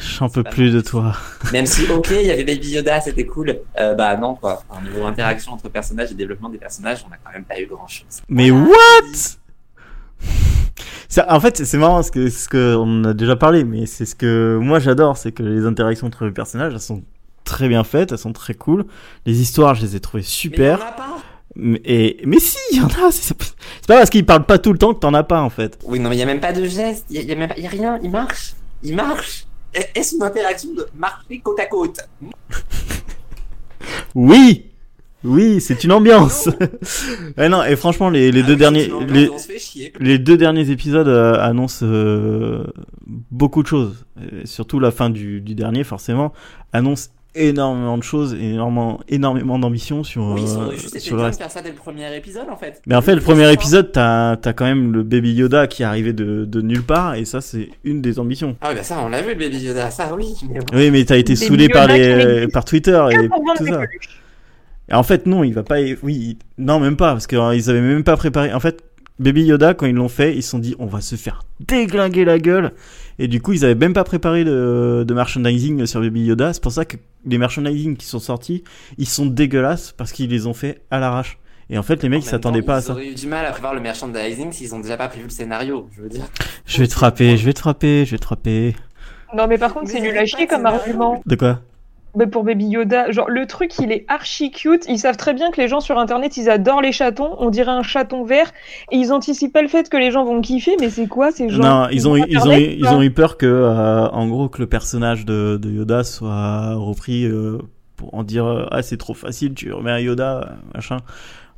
J'en 0.00 0.28
peux 0.28 0.42
plus 0.44 0.72
de 0.72 0.80
toi. 0.80 1.14
même 1.52 1.66
si, 1.66 1.84
ok, 1.90 2.08
il 2.10 2.26
y 2.26 2.30
avait 2.30 2.44
Baby 2.44 2.70
Yoda, 2.70 3.00
c'était 3.00 3.26
cool. 3.26 3.58
Euh, 3.78 3.94
bah 3.94 4.16
non, 4.16 4.34
quoi. 4.36 4.62
Enfin, 4.68 4.80
niveau 4.82 5.04
interaction 5.04 5.52
entre 5.52 5.68
personnages 5.68 6.12
et 6.12 6.14
développement 6.14 6.48
des 6.48 6.58
personnages, 6.58 7.04
on 7.08 7.12
a 7.12 7.16
quand 7.16 7.32
même 7.32 7.44
pas 7.44 7.60
eu 7.60 7.66
grand 7.66 7.88
chose. 7.88 8.22
Mais 8.28 8.50
what? 8.50 8.68
Ça, 11.08 11.26
en 11.28 11.40
fait, 11.40 11.64
c'est 11.64 11.76
marrant 11.78 11.96
parce 11.96 12.10
que 12.12 12.30
ce 12.30 12.48
que 12.48 12.76
on 12.78 13.02
a 13.04 13.12
déjà 13.14 13.34
parlé, 13.34 13.64
mais 13.64 13.86
c'est 13.86 14.04
ce 14.06 14.14
que 14.14 14.58
moi 14.62 14.78
j'adore, 14.78 15.16
c'est 15.16 15.32
que 15.32 15.42
les 15.42 15.66
interactions 15.66 16.06
entre 16.06 16.24
les 16.24 16.30
personnages, 16.30 16.72
elles 16.72 16.80
sont 16.80 17.02
très 17.42 17.68
bien 17.68 17.82
faites, 17.82 18.12
elles 18.12 18.18
sont 18.18 18.32
très 18.32 18.54
cool. 18.54 18.86
Les 19.26 19.40
histoires, 19.40 19.74
je 19.74 19.82
les 19.82 19.96
ai 19.96 20.00
trouvées 20.00 20.22
Mais 20.22 20.28
super. 20.28 20.94
pas. 20.94 21.16
Mais, 21.56 22.16
mais 22.24 22.38
si, 22.38 22.56
il 22.72 22.78
y 22.78 22.80
en 22.80 22.86
a. 22.86 23.10
C'est 23.10 23.36
pas 23.36 23.44
parce 23.96 24.10
qu'ils 24.10 24.24
parlent 24.24 24.46
pas 24.46 24.58
tout 24.58 24.72
le 24.72 24.78
temps 24.78 24.94
que 24.94 25.00
t'en 25.00 25.14
as 25.14 25.24
pas 25.24 25.42
en 25.42 25.50
fait. 25.50 25.78
Oui, 25.84 25.98
non, 25.98 26.08
mais 26.08 26.16
il 26.16 26.20
y 26.20 26.22
a 26.22 26.26
même 26.26 26.40
pas 26.40 26.52
de 26.52 26.64
geste, 26.64 27.06
il 27.10 27.20
y 27.20 27.24
y 27.24 27.26
y 27.62 27.66
a 27.66 27.68
rien, 27.70 27.98
il 28.02 28.10
marche, 28.10 28.54
il 28.82 28.94
marche. 28.94 29.46
Est- 29.74 29.90
Est-ce 29.94 30.16
une 30.16 30.22
interaction 30.22 30.72
de 30.74 30.86
marcher 30.96 31.40
côte 31.42 31.58
à 31.60 31.66
côte 31.66 31.98
Oui, 34.14 34.66
oui, 35.24 35.60
c'est 35.60 35.84
une 35.84 35.92
ambiance. 35.92 36.48
ouais, 37.38 37.48
non, 37.48 37.62
et 37.64 37.76
franchement, 37.76 38.10
les, 38.10 38.32
les 38.32 38.40
Ah 38.40 38.46
deux 38.46 38.52
oui, 38.54 38.58
derniers, 38.58 38.90
les, 40.00 40.18
deux 40.18 40.36
derniers 40.36 40.70
épisodes 40.70 41.08
euh, 41.08 41.34
annoncent 41.40 41.84
euh, 41.84 42.64
beaucoup 43.30 43.62
de 43.62 43.68
choses. 43.68 44.04
Et 44.42 44.46
surtout 44.46 44.80
la 44.80 44.90
fin 44.90 45.10
du, 45.10 45.40
du 45.40 45.54
dernier, 45.54 45.84
forcément, 45.84 46.32
annonce 46.72 47.10
énormément 47.34 47.96
de 47.96 48.02
choses, 48.02 48.34
énormément, 48.34 49.00
énormément 49.08 49.58
d'ambition 49.58 50.02
sur, 50.04 50.22
Oui, 50.22 50.42
ils 50.42 50.44
euh, 50.44 50.54
sont 50.54 50.70
juste 50.72 50.88
été 50.88 51.00
sur 51.00 51.16
le 51.16 51.30
de 51.30 51.36
faire 51.36 51.50
ça 51.50 51.62
dès 51.62 51.70
le 51.70 51.74
premier 51.74 52.14
épisode 52.16 52.48
en 52.50 52.56
fait. 52.56 52.80
Mais 52.86 52.94
en 52.94 53.02
fait, 53.02 53.14
le 53.14 53.20
premier 53.20 53.52
épisode, 53.52 53.92
t'as 53.92 54.32
as 54.32 54.52
quand 54.52 54.64
même 54.64 54.92
le 54.92 55.02
baby 55.02 55.32
Yoda 55.34 55.66
qui 55.66 55.82
est 55.82 55.86
arrivé 55.86 56.12
de, 56.12 56.44
de 56.44 56.60
nulle 56.60 56.82
part, 56.82 57.14
et 57.14 57.24
ça, 57.24 57.40
c'est 57.40 57.68
une 57.84 58.02
des 58.02 58.18
ambitions. 58.18 58.56
Ah, 58.60 58.74
bah 58.74 58.82
ça, 58.82 59.00
on 59.04 59.08
l'a 59.08 59.22
vu 59.22 59.30
le 59.30 59.38
Baby 59.38 59.58
Yoda, 59.58 59.90
ça 59.90 60.12
oui. 60.14 60.34
Mais. 60.48 60.60
Oui, 60.72 60.90
mais 60.90 61.04
t'as 61.04 61.16
été 61.16 61.34
Baby 61.34 61.46
saoulé 61.46 61.68
par 61.68 61.88
Yoda 61.88 61.96
les, 61.96 62.16
n'existe 62.16 62.52
par 62.52 62.64
Twitter 62.64 63.06
et 63.10 63.28
tout 63.28 63.66
ça. 63.66 63.82
Et 64.88 64.94
en 64.94 65.02
fait, 65.02 65.26
non, 65.26 65.44
il 65.44 65.54
va 65.54 65.62
pas. 65.62 65.76
Oui, 66.02 66.38
non, 66.58 66.80
même 66.80 66.96
pas, 66.96 67.12
parce 67.12 67.26
qu'ils 67.26 67.38
avaient 67.38 67.80
même 67.80 68.04
pas 68.04 68.16
préparé. 68.16 68.52
En 68.52 68.60
fait, 68.60 68.82
Baby 69.20 69.44
Yoda, 69.44 69.74
quand 69.74 69.86
ils 69.86 69.94
l'ont 69.94 70.08
fait, 70.08 70.34
ils 70.34 70.42
se 70.42 70.50
sont 70.50 70.58
dit, 70.58 70.74
on 70.78 70.86
va 70.86 71.00
se 71.00 71.14
faire 71.14 71.42
déglinguer 71.60 72.24
la 72.24 72.38
gueule. 72.38 72.72
Et 73.22 73.28
du 73.28 73.42
coup, 73.42 73.52
ils 73.52 73.66
avaient 73.66 73.74
même 73.74 73.92
pas 73.92 74.02
préparé 74.02 74.44
de, 74.44 75.04
de 75.06 75.14
merchandising 75.14 75.84
sur 75.84 76.00
Baby 76.00 76.24
Yoda. 76.24 76.54
C'est 76.54 76.62
pour 76.62 76.72
ça 76.72 76.86
que 76.86 76.96
les 77.26 77.36
merchandising 77.36 77.98
qui 77.98 78.06
sont 78.06 78.18
sortis, 78.18 78.64
ils 78.96 79.06
sont 79.06 79.26
dégueulasses 79.26 79.92
parce 79.92 80.10
qu'ils 80.12 80.30
les 80.30 80.46
ont 80.46 80.54
fait 80.54 80.80
à 80.90 80.98
l'arrache. 81.00 81.38
Et 81.68 81.76
en 81.76 81.82
fait, 81.82 82.02
les 82.02 82.08
mecs, 82.08 82.22
En 82.22 82.24
ils 82.24 82.28
s'attendaient 82.28 82.62
pas 82.62 82.76
à 82.76 82.78
Ils 82.80 82.82
ça. 82.82 82.92
auraient 82.94 83.08
eu 83.08 83.14
du 83.14 83.26
mal 83.26 83.44
à 83.44 83.50
prévoir 83.50 83.74
le 83.74 83.80
merchandising 83.80 84.52
s'ils 84.52 84.74
ont 84.74 84.80
déjà 84.80 84.96
pas 84.96 85.08
prévu 85.08 85.24
le 85.24 85.30
scénario, 85.30 85.86
je 85.94 86.00
veux 86.00 86.08
dire. 86.08 86.24
Je 86.64 86.78
vais 86.78 86.88
te 86.88 86.94
frapper, 86.94 87.36
je 87.36 87.44
vais 87.44 87.52
te 87.52 87.58
frapper, 87.60 88.06
je 88.06 88.12
vais 88.12 88.18
te 88.18 88.24
frapper. 88.24 88.74
Non, 89.36 89.46
mais 89.46 89.58
par 89.58 89.74
contre, 89.74 89.88
c'est 89.90 90.00
nul 90.00 90.16
à 90.16 90.24
chier 90.24 90.46
comme 90.46 90.64
argument. 90.64 91.22
De 91.26 91.36
quoi? 91.36 91.60
Mais 92.16 92.26
pour 92.26 92.42
Baby 92.44 92.66
Yoda, 92.66 93.10
genre 93.12 93.28
le 93.30 93.46
truc 93.46 93.78
il 93.78 93.92
est 93.92 94.04
archi 94.08 94.50
cute. 94.50 94.84
Ils 94.88 94.98
savent 94.98 95.16
très 95.16 95.32
bien 95.32 95.50
que 95.50 95.60
les 95.60 95.68
gens 95.68 95.80
sur 95.80 95.98
internet 95.98 96.36
ils 96.36 96.50
adorent 96.50 96.82
les 96.82 96.92
chatons. 96.92 97.36
On 97.38 97.50
dirait 97.50 97.70
un 97.70 97.82
chaton 97.84 98.24
vert 98.24 98.50
et 98.90 98.96
ils 98.96 99.12
anticipent 99.12 99.52
pas 99.52 99.62
le 99.62 99.68
fait 99.68 99.88
que 99.88 99.96
les 99.96 100.10
gens 100.10 100.24
vont 100.24 100.40
kiffer. 100.40 100.76
Mais 100.80 100.90
c'est 100.90 101.06
quoi 101.06 101.30
ces 101.30 101.48
gens 101.48 101.62
Non, 101.62 101.88
ils 101.92 102.08
ont, 102.08 102.16
eu- 102.16 102.24
ils 102.28 102.38
ont, 102.40 102.52
eu- 102.52 102.76
ils 102.78 102.86
ont 102.86 103.02
eu 103.02 103.10
peur 103.12 103.36
que, 103.36 103.46
euh, 103.46 104.08
en 104.08 104.26
gros, 104.28 104.48
que 104.48 104.60
le 104.60 104.66
personnage 104.66 105.24
de, 105.24 105.56
de 105.60 105.70
Yoda 105.70 106.02
soit 106.02 106.74
repris 106.74 107.24
euh, 107.26 107.58
pour 107.96 108.12
en 108.14 108.24
dire 108.24 108.44
euh, 108.46 108.66
ah 108.72 108.82
c'est 108.82 108.96
trop 108.96 109.14
facile, 109.14 109.54
tu 109.54 109.72
remets 109.72 109.92
un 109.92 109.98
Yoda, 110.00 110.40
euh, 110.40 110.44
machin. 110.74 110.96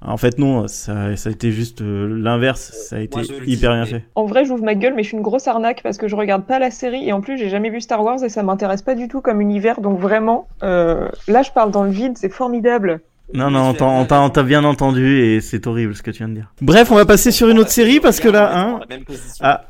En 0.05 0.17
fait 0.17 0.39
non, 0.39 0.67
ça, 0.69 1.17
ça 1.17 1.29
a 1.29 1.33
été 1.33 1.53
juste 1.53 1.81
euh, 1.81 2.09
l'inverse, 2.21 2.73
ça 2.89 2.97
a 2.97 2.99
été 3.01 3.17
Moi, 3.19 3.25
hyper 3.47 3.73
bien 3.73 3.85
mais- 3.85 3.91
fait. 3.91 4.05
En 4.17 4.25
vrai, 4.27 4.45
j'ouvre 4.45 4.65
ma 4.65 4.75
gueule, 4.75 4.95
mais 4.97 5.03
je 5.05 5.09
suis 5.09 5.17
une 5.17 5.23
grosse 5.23 5.47
arnaque 5.47 5.81
parce 5.83 5.97
que 5.97 6.09
je 6.09 6.17
regarde 6.17 6.45
pas 6.45 6.59
la 6.59 6.71
série 6.73 7.07
et 7.09 7.13
en 7.13 7.21
plus 7.21 7.39
j'ai 7.39 7.49
jamais 7.49 7.71
vu 7.71 7.81
Star 7.81 8.03
Wars 8.03 8.23
et 8.25 8.29
ça 8.29 8.43
m'intéresse 8.43 8.83
pas 8.83 8.95
du 8.97 9.07
tout 9.09 9.21
comme 9.21 9.41
univers. 9.41 9.81
Donc 9.81 10.01
vraiment, 10.01 10.49
euh, 10.63 11.09
là 11.29 11.43
je 11.43 11.51
parle 11.53 11.71
dans 11.71 11.85
le 11.85 11.91
vide, 11.91 12.15
c'est 12.17 12.33
formidable. 12.33 13.01
Non 13.35 13.51
non, 13.51 13.75
on 13.81 14.29
t'a- 14.29 14.43
bien 14.43 14.65
entendu 14.65 15.21
et 15.21 15.41
c'est 15.41 15.67
horrible 15.67 15.95
ce 15.95 16.03
que 16.03 16.11
tu 16.11 16.19
viens 16.19 16.29
de 16.29 16.35
dire. 16.35 16.53
Bref, 16.61 16.91
on 16.91 16.97
va 16.97 17.07
passer 17.07 17.31
sur 17.31 17.49
une 17.49 17.59
autre 17.59 17.71
série 17.71 18.01
parce 18.01 18.19
que 18.21 18.29
là, 18.29 18.51
hein, 18.59 18.81
ah, 19.41 19.65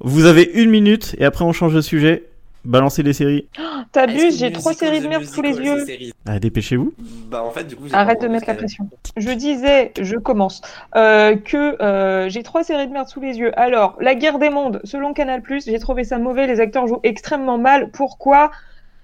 vous 0.00 0.24
avez 0.24 0.44
une 0.54 0.70
minute 0.70 1.14
et 1.18 1.24
après 1.24 1.44
on 1.44 1.52
change 1.52 1.74
de 1.74 1.80
sujet. 1.80 2.24
Balancez 2.64 3.02
les 3.02 3.12
séries. 3.12 3.48
Est-ce 3.58 3.84
T'abuses, 3.92 4.38
j'ai 4.38 4.52
trois 4.52 4.72
séries 4.72 5.00
de 5.00 5.08
merde 5.08 5.24
sous 5.24 5.42
les 5.42 5.56
yeux. 5.56 5.84
Ah, 6.26 6.38
dépêchez-vous. 6.38 6.92
Bah 7.28 7.42
en 7.44 7.50
fait 7.50 7.64
du 7.64 7.76
coup. 7.76 7.88
j'ai 7.88 7.94
Arrête 7.94 8.20
de 8.22 8.28
mettre 8.28 8.46
la 8.48 8.54
pression. 8.54 8.88
Je 9.16 9.30
disais, 9.30 9.92
je 10.00 10.16
commence, 10.16 10.62
euh, 10.96 11.36
que 11.36 11.80
euh, 11.82 12.28
j'ai 12.28 12.42
trois 12.42 12.64
séries 12.64 12.86
de 12.86 12.92
merde 12.92 13.08
sous 13.08 13.20
les 13.20 13.38
yeux. 13.38 13.58
Alors, 13.58 13.96
La 14.00 14.14
guerre 14.14 14.38
des 14.38 14.50
mondes, 14.50 14.80
selon 14.84 15.12
Canal+, 15.12 15.42
j'ai 15.64 15.78
trouvé 15.78 16.04
ça 16.04 16.18
mauvais, 16.18 16.46
les 16.46 16.60
acteurs 16.60 16.86
jouent 16.86 17.00
extrêmement 17.02 17.58
mal. 17.58 17.90
Pourquoi? 17.90 18.50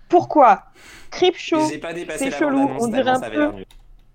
Pourquoi? 0.08 0.62
Crip 1.10 1.36
Show, 1.36 1.68
J'ai 1.70 1.78
pas 1.78 1.92
dépassé 1.92 2.30
c'est 2.30 2.36
chelou, 2.38 2.70
on 2.80 2.88
dirait 2.88 3.10
un 3.10 3.20
peu- 3.20 3.50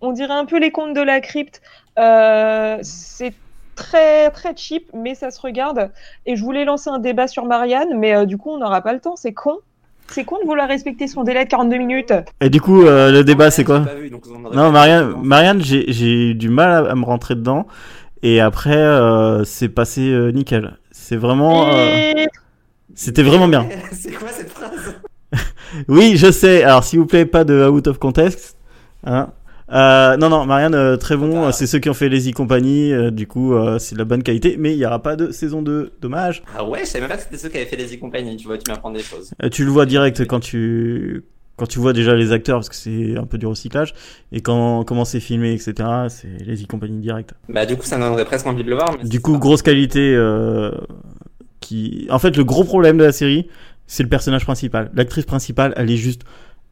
on 0.01 0.12
dirait 0.12 0.34
un 0.34 0.45
peu 0.45 0.60
les 0.60 0.71
contes 0.71 0.93
de 0.95 1.01
la 1.01 1.19
crypte. 1.21 1.62
Euh, 1.97 2.77
c'est 2.81 3.34
très 3.75 4.29
très 4.31 4.55
cheap, 4.55 4.89
mais 4.93 5.15
ça 5.15 5.31
se 5.31 5.39
regarde. 5.41 5.91
Et 6.25 6.35
je 6.35 6.43
voulais 6.43 6.65
lancer 6.65 6.89
un 6.89 6.99
débat 6.99 7.27
sur 7.27 7.45
Marianne, 7.45 7.97
mais 7.97 8.15
euh, 8.15 8.25
du 8.25 8.38
coup, 8.38 8.51
on 8.51 8.57
n'aura 8.57 8.81
pas 8.81 8.93
le 8.93 8.99
temps. 8.99 9.15
C'est 9.15 9.33
con. 9.33 9.57
C'est 10.07 10.23
con 10.23 10.38
de 10.41 10.45
vouloir 10.45 10.67
respecter 10.67 11.07
son 11.07 11.23
délai 11.23 11.45
de 11.45 11.49
42 11.49 11.77
minutes. 11.77 12.13
Et 12.39 12.49
du 12.49 12.61
coup, 12.61 12.83
euh, 12.83 13.11
le 13.11 13.23
débat 13.23 13.49
c'est 13.51 13.63
quoi 13.63 13.79
vu, 13.79 14.11
Non, 14.11 14.19
pas 14.53 14.69
Marianne. 14.71 15.13
Marianne 15.23 15.61
j'ai- 15.63 15.85
j'ai 15.91 16.29
eu 16.29 16.35
du 16.35 16.49
mal 16.49 16.71
à, 16.88 16.91
à 16.91 16.95
me 16.95 17.03
rentrer 17.05 17.33
dedans. 17.35 17.65
Et 18.21 18.39
après, 18.39 18.75
euh, 18.77 19.43
c'est 19.43 19.69
passé 19.69 20.01
euh, 20.09 20.31
nickel. 20.31 20.77
C'est 20.91 21.15
vraiment. 21.17 21.67
euh, 21.67 22.13
Et- 22.15 22.27
C'était 22.93 23.23
vraiment 23.23 23.47
bien. 23.47 23.67
C'est 23.91 24.11
quoi 24.11 24.29
cette 24.29 24.49
phrase? 24.49 24.95
Oui, 25.88 26.13
je 26.17 26.31
sais. 26.31 26.63
Alors, 26.63 26.83
s'il 26.83 26.99
vous 26.99 27.05
plaît, 27.07 27.25
pas 27.25 27.43
de 27.43 27.67
out 27.67 27.88
of 27.88 27.97
context. 27.97 28.55
Hein. 29.05 29.29
Euh, 29.71 30.15
non, 30.17 30.30
non, 30.30 30.45
Marianne, 30.45 30.75
euh, 30.75 30.95
très 30.97 31.17
bon. 31.17 31.47
Ah. 31.47 31.51
C'est 31.51 31.65
ceux 31.67 31.80
qui 31.80 31.89
ont 31.89 31.93
fait 31.95 32.10
les 32.10 32.30
e-compagnie. 32.30 32.93
euh, 32.93 33.10
du 33.12 33.25
coup, 33.28 33.54
euh, 33.54 33.80
c'est 33.80 33.95
de 33.95 33.99
la 33.99 34.06
bonne 34.06 34.21
qualité. 34.23 34.58
Mais 34.60 34.73
il 34.73 34.78
n'y 34.78 34.86
aura 34.86 35.01
pas 35.01 35.15
de 35.15 35.32
saison 35.32 35.62
2. 35.62 35.93
Dommage. 36.01 36.43
Ah 36.56 36.63
ouais, 36.67 36.82
je 36.82 36.86
savais 36.86 37.01
même 37.01 37.10
pas 37.10 37.17
que 37.17 37.23
c'était 37.23 37.38
ceux 37.38 37.49
qui 37.49 37.58
avaient 37.58 37.65
fait 37.65 37.75
les 37.75 37.95
e-compagnies, 37.95 38.38
tu 38.38 38.47
vois, 38.47 38.58
tu 38.58 38.69
m'apprends 38.71 38.91
des 38.91 39.01
choses. 39.01 39.32
Euh, 39.43 39.49
tu 39.49 39.63
le 39.65 39.71
vois 39.71 39.86
direct 39.86 40.25
quand 40.28 40.39
tu. 40.39 41.23
Quand 41.58 41.65
tu 41.67 41.80
vois 41.80 41.93
déjà 41.93 42.13
les 42.15 42.34
acteurs, 42.34 42.58
parce 42.58 42.67
que 42.67 42.75
c'est 42.75 43.17
un 43.17 43.23
peu 43.25 43.38
du 43.38 43.45
recyclage, 43.47 43.93
et 44.34 44.41
quand 44.41 44.84
comment 44.84 45.06
c'est 45.06 45.21
filmé, 45.21 45.54
etc., 45.54 45.73
c'est 46.10 46.28
les 46.45 46.62
e-compagnie 46.62 46.99
direct. 46.99 47.34
Bah 47.47 47.65
du 47.65 47.78
coup 47.78 47.86
ça 47.86 47.97
me 47.97 48.04
donnerait 48.04 48.25
presque 48.25 48.45
envie 48.45 48.65
de 48.65 48.69
le 48.69 48.75
voir. 48.75 48.93
Mais 49.01 49.08
Du 49.08 49.21
coup, 49.21 49.32
pas. 49.34 49.39
grosse 49.39 49.62
qualité. 49.62 50.13
euh, 50.15 50.71
qui... 51.62 52.08
En 52.10 52.19
fait, 52.19 52.36
le 52.38 52.43
gros 52.43 52.63
problème 52.65 52.97
de 52.97 53.04
la 53.06 53.13
série, 53.13 53.47
c'est 53.88 54.04
le 54.04 54.10
personnage 54.10 54.43
principal. 54.43 54.91
L'actrice 54.93 55.25
principale, 55.25 55.73
elle 55.78 55.89
est 55.89 55.95
juste 55.97 56.23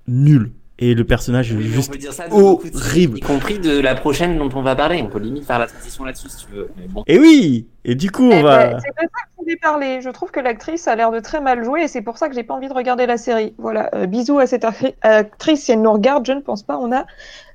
nulle. 0.08 0.52
Et 0.84 0.96
le 0.96 1.06
personnage 1.06 1.52
est 1.54 1.56
Oui, 1.56 1.64
juste 1.64 1.94
horrible. 2.30 3.18
Y 3.18 3.22
compris 3.22 3.58
de 3.60 3.80
la 3.80 3.96
prochaine 3.96 4.38
dont 4.38 4.50
on 4.54 4.62
va 4.62 4.76
parler. 4.76 5.02
On 5.02 5.08
peut 5.08 5.20
limite 5.20 5.46
faire 5.46 5.60
la 5.60 5.68
transition 5.68 6.04
là-dessus 6.04 6.28
si 6.28 6.46
tu 6.46 6.52
veux. 6.52 6.70
Mais 6.78 6.88
bon. 6.88 7.04
Et 7.08 7.18
oui 7.20 7.68
Et 7.86 7.96
du 7.96 8.12
coup, 8.12 8.26
on 8.30 8.40
Eh 8.40 8.42
va... 8.42 8.68
ben, 8.68 8.80
c'est 8.84 8.90
de 8.90 8.96
ça 9.00 9.06
que 9.06 9.30
je 9.38 9.44
voulais 9.44 9.56
parler. 9.56 10.02
Je 10.02 10.10
trouve 10.10 10.32
que 10.32 10.42
l'actrice 10.42 10.86
a 10.90 10.96
l'air 10.98 11.12
de 11.12 11.22
très 11.22 11.40
mal 11.40 11.64
jouer 11.64 11.84
et 11.84 11.88
c'est 11.88 12.02
pour 12.02 12.18
ça 12.18 12.28
que 12.28 12.36
j'ai 12.36 12.44
pas 12.44 12.54
envie 12.54 12.68
de 12.68 12.74
regarder 12.74 13.06
la 13.06 13.18
série. 13.18 13.54
Voilà, 13.58 13.90
euh, 13.96 14.08
bisous 14.08 14.40
à 14.40 14.46
cette 14.46 14.66
actrice 15.04 15.64
si 15.64 15.72
elle 15.72 15.82
nous 15.82 15.94
regarde, 15.94 16.26
je 16.26 16.34
ne 16.34 16.42
pense 16.42 16.64
pas. 16.64 16.78
On 16.78 16.92
a 16.92 17.06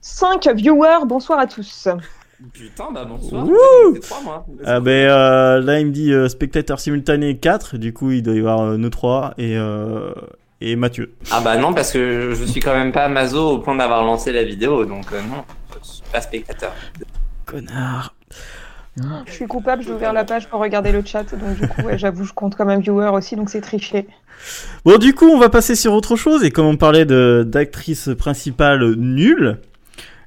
5 0.01 0.49
viewers, 0.55 1.05
bonsoir 1.05 1.39
à 1.39 1.47
tous. 1.47 1.87
Putain, 2.55 2.85
bah 2.95 3.05
bonsoir. 3.05 3.45
Wouh 3.45 3.57
C'est 3.95 4.01
trois 4.01 4.23
mois. 4.23 4.47
Ah 4.65 4.81
ben, 4.81 4.91
euh, 5.11 5.61
là, 5.61 5.81
il 5.81 5.87
me 5.89 5.93
dit 5.93 6.13
euh, 6.13 6.29
spectateur 6.29 6.81
simultané 6.81 7.37
4. 7.37 7.77
Du 7.77 7.93
coup, 7.93 8.11
il 8.13 8.23
doit 8.23 8.35
y 8.35 8.39
avoir 8.39 8.61
euh, 8.63 8.77
nous 8.79 8.91
3 8.91 9.35
et, 9.39 9.57
euh, 9.59 10.13
et 10.61 10.77
Mathieu. 10.77 11.13
Ah 11.31 11.41
bah 11.41 11.57
non, 11.57 11.73
parce 11.73 11.93
que 11.93 12.35
je 12.35 12.45
suis 12.45 12.61
quand 12.61 12.75
même 12.75 12.93
pas 12.93 13.09
mazo 13.09 13.51
au 13.51 13.59
point 13.59 13.77
d'avoir 13.77 14.05
lancé 14.05 14.33
la 14.33 14.45
vidéo, 14.45 14.85
donc 14.85 15.13
euh, 15.13 15.21
non, 15.23 15.45
je 15.83 15.89
suis 15.89 16.03
pas 16.13 16.21
spectateur. 16.21 16.73
Connard. 17.47 18.15
Je 19.27 19.33
suis 19.33 19.47
coupable, 19.47 19.83
j'ai 19.83 19.93
ouvert 19.93 20.13
la 20.13 20.25
page 20.25 20.49
pour 20.49 20.61
regarder 20.61 20.91
le 20.91 21.03
chat, 21.05 21.25
donc 21.35 21.61
du 21.61 21.69
coup, 21.69 21.83
ouais, 21.83 21.99
j'avoue, 21.99 22.25
je 22.25 22.33
compte 22.33 22.57
comme 22.57 22.69
un 22.69 22.79
viewer 22.79 23.11
aussi, 23.13 23.37
donc 23.37 23.49
c'est 23.49 23.61
triché. 23.61 24.07
Bon, 24.85 24.99
du 24.99 25.15
coup, 25.15 25.27
on 25.27 25.39
va 25.39 25.49
passer 25.49 25.75
sur 25.75 25.93
autre 25.93 26.17
chose. 26.17 26.45
Et 26.45 26.51
comme 26.51 26.67
on 26.67 26.77
parlait 26.77 27.05
de 27.05 27.45
d'actrice 27.47 28.11
principale 28.19 28.95
nulle, 28.95 29.59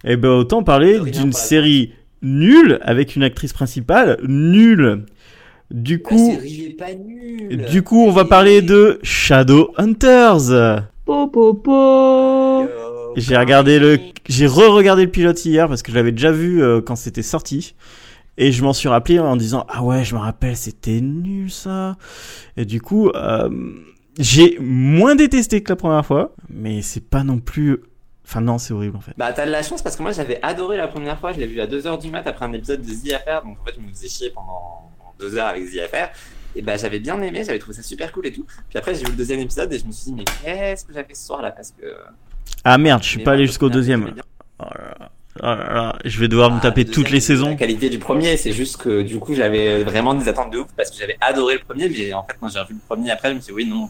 eh 0.04 0.16
ben 0.16 0.30
autant 0.30 0.64
parler 0.64 1.00
d'une 1.00 1.34
série 1.34 1.94
nulle 2.22 2.80
avec 2.82 3.16
une 3.16 3.24
actrice 3.24 3.54
principale 3.54 4.18
nulle. 4.24 5.06
Du 5.72 6.02
coup, 6.02 6.38
pas 6.78 6.90
du 6.94 7.82
coup, 7.82 8.04
on 8.04 8.12
va 8.12 8.26
parler 8.26 8.62
de 8.62 9.00
Shadowhunters. 9.04 10.84
Po, 11.06 11.28
po, 11.28 11.54
po. 11.54 12.68
J'ai 13.16 13.38
regardé 13.38 13.80
le, 13.80 13.98
j'ai 14.28 14.48
re-regardé 14.48 15.06
le 15.06 15.12
pilote 15.12 15.44
hier 15.46 15.68
parce 15.68 15.82
que 15.82 15.92
je 15.92 15.98
l'avais 15.98 16.12
déjà 16.12 16.32
vu 16.32 16.62
euh, 16.62 16.82
quand 16.82 16.96
c'était 16.96 17.22
sorti. 17.22 17.76
Et 18.38 18.52
je 18.52 18.64
m'en 18.64 18.74
suis 18.74 18.90
rappelé 18.90 19.20
en 19.20 19.36
disant 19.36 19.66
ah 19.70 19.84
ouais 19.84 20.04
je 20.04 20.16
me 20.16 20.20
rappelle 20.20 20.56
c'était 20.56 21.02
nul 21.02 21.52
ça. 21.52 21.96
Et 22.58 22.66
du 22.66 22.82
coup 22.82 23.10
euh, 23.10 23.50
j'ai 24.20 24.58
moins 24.60 25.16
détesté 25.16 25.62
que 25.64 25.72
la 25.72 25.76
première 25.76 26.06
fois, 26.06 26.34
mais 26.50 26.82
c'est 26.82 27.06
pas 27.10 27.24
non 27.24 27.40
plus. 27.40 27.80
Enfin 28.26 28.42
non 28.42 28.58
c'est 28.58 28.74
horrible 28.74 28.98
en 28.98 29.02
fait. 29.02 29.14
Bah 29.18 29.34
t'as 29.34 29.46
de 29.46 29.52
la 29.52 29.64
chance 29.64 29.82
parce 29.82 29.96
que 29.96 30.04
moi 30.04 30.12
j'avais 30.12 30.40
adoré 30.42 30.78
la 30.78 30.88
première 30.88 31.20
fois, 31.20 31.34
je 31.34 31.40
l'ai 31.40 31.48
vu 31.48 31.60
à 31.60 31.68
2h 31.68 32.02
du 32.02 32.10
mat 32.10 32.26
après 32.26 32.46
un 32.46 32.54
épisode 32.54 32.82
de 32.82 32.92
The 32.92 33.14
Affair, 33.14 33.44
donc 33.44 33.58
en 33.60 33.66
fait 33.66 33.74
je 33.76 33.82
me 33.86 33.90
faisais 33.90 34.08
chier 34.08 34.30
pendant 34.30 34.91
2 35.22 35.38
heures 35.38 35.48
avec 35.48 35.64
Affair. 35.78 36.12
Et 36.54 36.62
bah 36.62 36.76
j'avais 36.76 37.00
bien 37.00 37.22
aimé, 37.22 37.44
j'avais 37.46 37.60
trouvé 37.60 37.78
ça 37.78 37.82
super 37.84 38.12
cool 38.12 38.28
et 38.28 38.34
tout. 38.34 38.46
Puis 38.70 38.78
après 38.78 38.94
j'ai 38.94 39.06
vu 39.06 39.12
le 39.12 39.18
deuxième 39.18 39.40
épisode 39.40 39.72
et 39.72 39.80
je 39.80 39.86
me 39.86 39.92
suis 39.92 40.12
dit 40.12 40.14
mais 40.18 40.26
qu'est-ce 40.44 40.84
que 40.84 40.94
j'ai 40.94 41.04
fait 41.04 41.16
ce 41.16 41.26
soir 41.26 41.42
là 41.42 41.52
parce 41.52 41.72
que... 41.72 41.86
Ah 42.66 42.78
merde 42.78 43.02
je 43.02 43.08
suis 43.08 43.18
Mais 43.20 43.24
pas 43.24 43.32
allé 43.32 43.46
jusqu'au 43.46 43.70
deuxième. 43.70 44.14
Oh 44.60 44.64
là 44.64 44.96
là. 45.00 45.12
Oh 45.40 45.46
là 45.46 45.74
là. 45.74 46.00
Je 46.04 46.20
vais 46.20 46.28
devoir 46.28 46.52
me 46.52 46.58
Ah, 46.58 46.62
taper 46.62 46.84
toutes 46.84 47.10
les 47.10 47.22
saisons. 47.22 47.52
La 47.52 47.56
qualité 47.56 47.90
du 47.90 48.00
premier, 48.00 48.36
c'est 48.36 48.52
juste 48.52 48.78
que 48.78 49.02
du 49.02 49.18
coup 49.20 49.34
j'avais 49.34 49.84
vraiment 49.84 50.14
des 50.14 50.28
attentes 50.28 50.52
de 50.52 50.58
ouf 50.60 50.68
parce 50.76 50.92
que 50.92 50.98
j'avais 50.98 51.16
adoré 51.22 51.54
le 51.54 51.62
premier, 51.62 51.88
mais 51.88 52.14
en 52.14 52.24
fait 52.24 52.36
quand 52.38 52.50
j'ai 52.50 52.60
revu 52.60 52.74
le 52.74 52.82
premier 52.86 53.12
après 53.12 53.30
je 53.30 53.36
me 53.36 53.40
suis 53.40 53.54
dit 53.54 53.56
oui 53.56 53.66
non. 53.70 53.90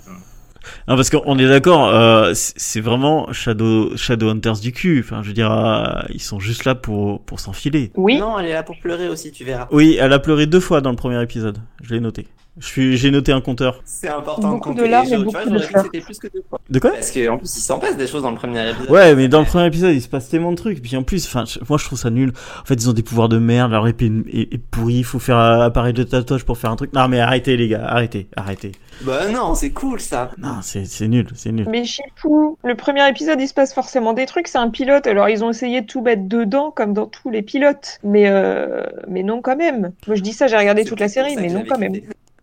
Non 0.87 0.95
parce 0.95 1.09
qu'on 1.09 1.37
est 1.37 1.47
d'accord, 1.47 1.89
euh, 1.89 2.31
c'est 2.33 2.53
c'est 2.57 2.81
vraiment 2.81 3.31
Shadow 3.33 3.97
Shadowhunters 3.97 4.59
du 4.59 4.71
cul. 4.71 5.01
Enfin 5.03 5.21
je 5.23 5.27
veux 5.27 5.33
dire 5.33 5.51
euh, 5.51 6.01
ils 6.09 6.21
sont 6.21 6.39
juste 6.39 6.65
là 6.65 6.73
pour 6.75 7.21
pour 7.21 7.39
s'enfiler. 7.39 7.91
Oui, 7.95 8.17
Non 8.17 8.39
elle 8.39 8.47
est 8.47 8.53
là 8.53 8.63
pour 8.63 8.79
pleurer 8.79 9.09
aussi, 9.09 9.31
tu 9.31 9.43
verras. 9.43 9.67
Oui 9.71 9.97
elle 9.99 10.13
a 10.13 10.19
pleuré 10.19 10.45
deux 10.45 10.59
fois 10.59 10.81
dans 10.81 10.91
le 10.91 10.95
premier 10.95 11.21
épisode. 11.21 11.57
Je 11.83 11.93
l'ai 11.93 11.99
noté. 11.99 12.27
Je 12.59 12.67
suis 12.67 12.97
j'ai 12.97 13.11
noté 13.11 13.31
un 13.31 13.39
compteur. 13.39 13.81
C'est 13.85 14.09
important 14.09 14.49
Beaucoup 14.51 14.73
de 14.73 14.81
de 14.81 14.85
larmes 14.85 15.05
les 15.07 15.13
et 15.13 15.17
jours, 15.17 15.27
tu 15.27 15.37
beaucoup 15.37 15.49
vois, 15.49 15.57
de 15.59 15.63
fleurs. 15.63 15.83
c'était 15.85 16.01
plus 16.01 16.19
que 16.19 16.27
deux 16.27 16.43
fois. 16.49 16.59
De 16.69 16.79
quoi? 16.79 16.91
Parce 16.91 17.11
qu'en 17.11 17.37
plus 17.37 17.55
il 17.57 17.61
s'en 17.61 17.79
passe 17.79 17.95
des 17.95 18.07
choses 18.07 18.23
dans 18.23 18.31
le 18.31 18.35
premier 18.35 18.69
épisode. 18.69 18.89
Ouais, 18.91 19.15
mais 19.15 19.29
dans 19.29 19.39
le 19.39 19.45
premier 19.45 19.65
épisode, 19.67 19.93
il 19.95 20.01
se 20.01 20.09
passe 20.09 20.27
tellement 20.27 20.51
de 20.51 20.57
trucs. 20.57 20.77
Et 20.77 20.81
puis 20.81 20.97
en 20.97 21.03
plus, 21.03 21.25
enfin, 21.25 21.45
moi 21.69 21.77
je 21.77 21.85
trouve 21.85 21.97
ça 21.97 22.09
nul. 22.09 22.33
En 22.61 22.65
fait, 22.65 22.73
ils 22.75 22.89
ont 22.89 22.93
des 22.93 23.03
pouvoirs 23.03 23.29
de 23.29 23.37
merde. 23.39 23.71
Leur 23.71 23.87
épée 23.87 24.11
est, 24.31 24.53
est 24.53 24.57
pourrie. 24.57 24.95
Il 24.95 25.03
faut 25.05 25.19
faire 25.19 25.37
euh, 25.37 25.61
apparaître 25.61 25.97
de 25.97 26.03
tatouage 26.03 26.43
pour 26.43 26.57
faire 26.57 26.71
un 26.71 26.75
truc. 26.75 26.91
Non, 26.93 27.07
mais 27.07 27.21
arrêtez, 27.21 27.55
les 27.55 27.69
gars. 27.69 27.85
Arrêtez, 27.87 28.27
arrêtez. 28.35 28.73
Bah 29.01 29.29
non, 29.31 29.55
c'est 29.55 29.71
cool 29.71 29.99
ça. 30.01 30.31
Non, 30.37 30.57
c'est 30.61 30.85
c'est 30.85 31.07
nul, 31.07 31.27
c'est 31.33 31.51
nul. 31.51 31.65
mais 31.69 31.85
chipou, 31.85 32.57
le 32.63 32.75
premier 32.75 33.07
épisode, 33.09 33.39
il 33.41 33.47
se 33.47 33.53
passe 33.53 33.73
forcément 33.73 34.13
des 34.13 34.25
trucs, 34.27 34.47
c'est 34.47 34.59
un 34.59 34.69
pilote, 34.69 35.07
alors 35.07 35.27
ils 35.29 35.43
ont 35.43 35.49
essayé 35.49 35.81
de 35.81 35.87
tout 35.87 36.01
mettre 36.01 36.27
dedans, 36.27 36.69
comme 36.69 36.93
dans 36.93 37.07
tous 37.07 37.29
les 37.31 37.41
pilotes, 37.41 37.97
mais, 38.03 38.25
euh, 38.29 38.83
mais 39.07 39.23
non 39.23 39.41
quand 39.41 39.55
même. 39.55 39.93
Moi 40.05 40.15
je 40.17 40.21
dis 40.21 40.33
ça, 40.33 40.45
j'ai 40.47 40.57
regardé 40.57 40.85
toute 40.85 40.99
la 40.99 41.07
série, 41.07 41.35
mais 41.37 41.47
non 41.47 41.63
quand 41.67 41.79
même. 41.79 41.93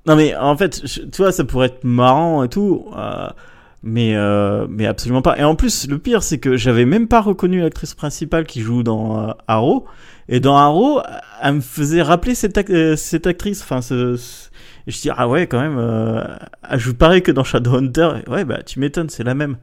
Non, 0.06 0.16
mais 0.16 0.34
en 0.37 0.56
fait, 0.56 0.80
je- 0.87 1.02
tu 1.02 1.22
vois, 1.22 1.32
ça 1.32 1.44
pourrait 1.44 1.66
être 1.66 1.84
marrant 1.84 2.42
et 2.44 2.48
tout. 2.48 2.87
euh, 2.96 3.28
mais, 3.84 4.16
euh, 4.16 4.66
mais 4.68 4.87
absolument 4.87 5.22
pas. 5.22 5.38
Et 5.38 5.44
en 5.44 5.54
plus, 5.54 5.87
le 5.88 5.98
pire, 5.98 6.22
c'est 6.24 6.38
que 6.38 6.56
j'avais 6.56 6.84
même 6.84 7.06
pas 7.06 7.20
reconnu 7.20 7.61
l'actrice 7.61 7.94
principale 7.94 8.44
qui 8.44 8.61
joue 8.61 8.82
dans 8.82 9.28
euh, 9.28 9.32
Arrow. 9.46 9.84
Et 10.28 10.40
dans 10.40 10.56
Arrow, 10.56 11.00
elle 11.42 11.54
me 11.54 11.61
faisait 11.61 12.02
rappeler 12.02 12.34
cette, 12.34 12.58
euh, 12.70 12.96
cette 12.96 13.26
actrice. 13.28 13.62
Enfin, 13.62 13.80
ce, 13.80 14.16
ce- 14.16 14.48
Et 14.87 14.90
je 14.90 15.00
dis, 15.02 15.11
ah 15.16 15.28
ouais, 15.28 15.46
quand 15.46 15.61
même, 15.61 15.76
euh, 15.78 16.24
elle 16.68 16.78
joue 16.80 16.94
pareil 16.94 17.22
que 17.22 17.30
dans 17.30 17.44
Shadowhunter. 17.44 18.11
Et 18.26 18.30
Ouais, 18.30 18.44
bah, 18.44 18.62
tu 18.64 18.80
m'étonnes, 18.80 19.11
c'est 19.11 19.22
la 19.24 19.34
même. 19.34 19.58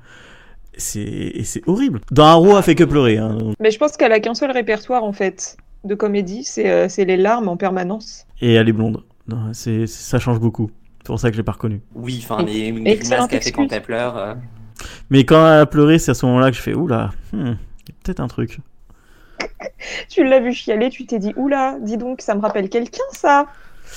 C'est, 0.77 0.99
et 1.01 1.43
c'est 1.43 1.67
horrible. 1.67 1.99
Dans 2.11 2.25
Arrow, 2.25 2.57
elle 2.57 2.63
fait 2.63 2.75
que 2.75 2.83
pleurer. 2.83 3.17
Hein. 3.17 3.37
Mais 3.59 3.71
je 3.71 3.79
pense 3.79 3.97
qu'elle 3.97 4.11
a 4.11 4.19
qu'un 4.19 4.33
seul 4.33 4.51
répertoire 4.51 5.03
en 5.03 5.13
fait 5.13 5.57
de 5.83 5.95
comédie, 5.95 6.43
c'est 6.43 6.89
c'est 6.89 7.05
les 7.05 7.15
larmes 7.17 7.47
en 7.47 7.57
permanence. 7.57 8.25
Et 8.41 8.53
elle 8.53 8.67
est 8.69 8.73
blonde. 8.73 9.01
Non, 9.27 9.53
c'est, 9.53 9.87
ça 9.87 10.19
change 10.19 10.39
beaucoup. 10.39 10.69
C'est 10.99 11.07
pour 11.07 11.19
ça 11.19 11.29
que 11.29 11.33
je 11.35 11.39
l'ai 11.39 11.43
pas 11.45 11.51
reconnue. 11.53 11.81
Oui, 11.93 12.19
enfin, 12.23 12.43
les 12.43 12.67
Excellente 12.69 12.99
grimaces 12.99 13.27
qu'elle 13.27 13.41
fait 13.41 13.51
quand 13.51 13.71
elle 13.71 13.81
pleure. 13.81 14.17
euh, 14.17 14.33
Mais 15.09 15.23
quand 15.25 15.45
elle 15.47 15.61
a 15.61 15.65
pleuré, 15.65 15.99
c'est 15.99 16.11
à 16.11 16.13
ce 16.13 16.25
moment-là 16.25 16.51
que 16.51 16.57
je 16.57 16.61
fais, 16.61 16.73
oula, 16.73 17.11
hmm, 17.33 17.37
il 17.37 17.47
y 17.47 17.51
a 17.91 17.95
peut-être 18.03 18.19
un 18.19 18.27
truc. 18.27 18.59
Tu 20.09 20.23
l'as 20.23 20.39
vu 20.39 20.53
chialer, 20.53 20.89
tu 20.89 21.05
t'es 21.05 21.19
dit 21.19 21.33
oula, 21.35 21.77
dis 21.81 21.97
donc, 21.97 22.21
ça 22.21 22.35
me 22.35 22.41
rappelle 22.41 22.69
quelqu'un 22.69 23.03
ça. 23.11 23.47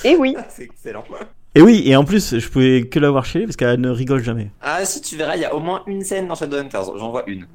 Et 0.03 0.15
oui, 0.15 0.35
C'est 0.49 0.63
excellent. 0.63 1.03
Et 1.55 1.61
oui, 1.61 1.81
et 1.85 1.95
en 1.95 2.05
plus, 2.05 2.37
je 2.37 2.49
pouvais 2.49 2.87
que 2.87 2.99
la 2.99 3.09
voir 3.09 3.25
chialer 3.25 3.45
parce 3.45 3.55
qu'elle 3.55 3.79
ne 3.81 3.89
rigole 3.89 4.23
jamais. 4.23 4.51
Ah, 4.61 4.85
si 4.85 5.01
tu 5.01 5.15
verras, 5.17 5.35
il 5.35 5.41
y 5.41 5.45
a 5.45 5.55
au 5.55 5.59
moins 5.59 5.81
une 5.87 6.03
scène 6.03 6.27
dans 6.27 6.35
Shadowhunters. 6.35 6.95
J'en 6.97 7.09
vois 7.09 7.23
une. 7.27 7.47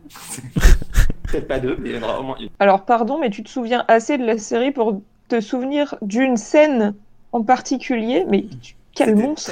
Peut-être 1.30 1.46
pas 1.48 1.60
deux, 1.60 1.76
mais 1.80 1.90
il 1.90 1.96
y 1.96 1.98
en 1.98 2.02
aura 2.02 2.20
au 2.20 2.22
moins 2.24 2.36
une. 2.40 2.48
alors 2.58 2.84
pardon, 2.84 3.18
mais 3.20 3.30
tu 3.30 3.42
te 3.42 3.48
souviens 3.48 3.84
assez 3.88 4.18
de 4.18 4.24
la 4.24 4.38
série 4.38 4.72
pour 4.72 5.00
te 5.28 5.40
souvenir 5.40 5.94
d'une 6.02 6.36
scène 6.36 6.94
en 7.34 7.42
particulier, 7.42 8.24
mais 8.30 8.44
tu- 8.62 8.74
quel 8.94 9.16
monstre. 9.16 9.50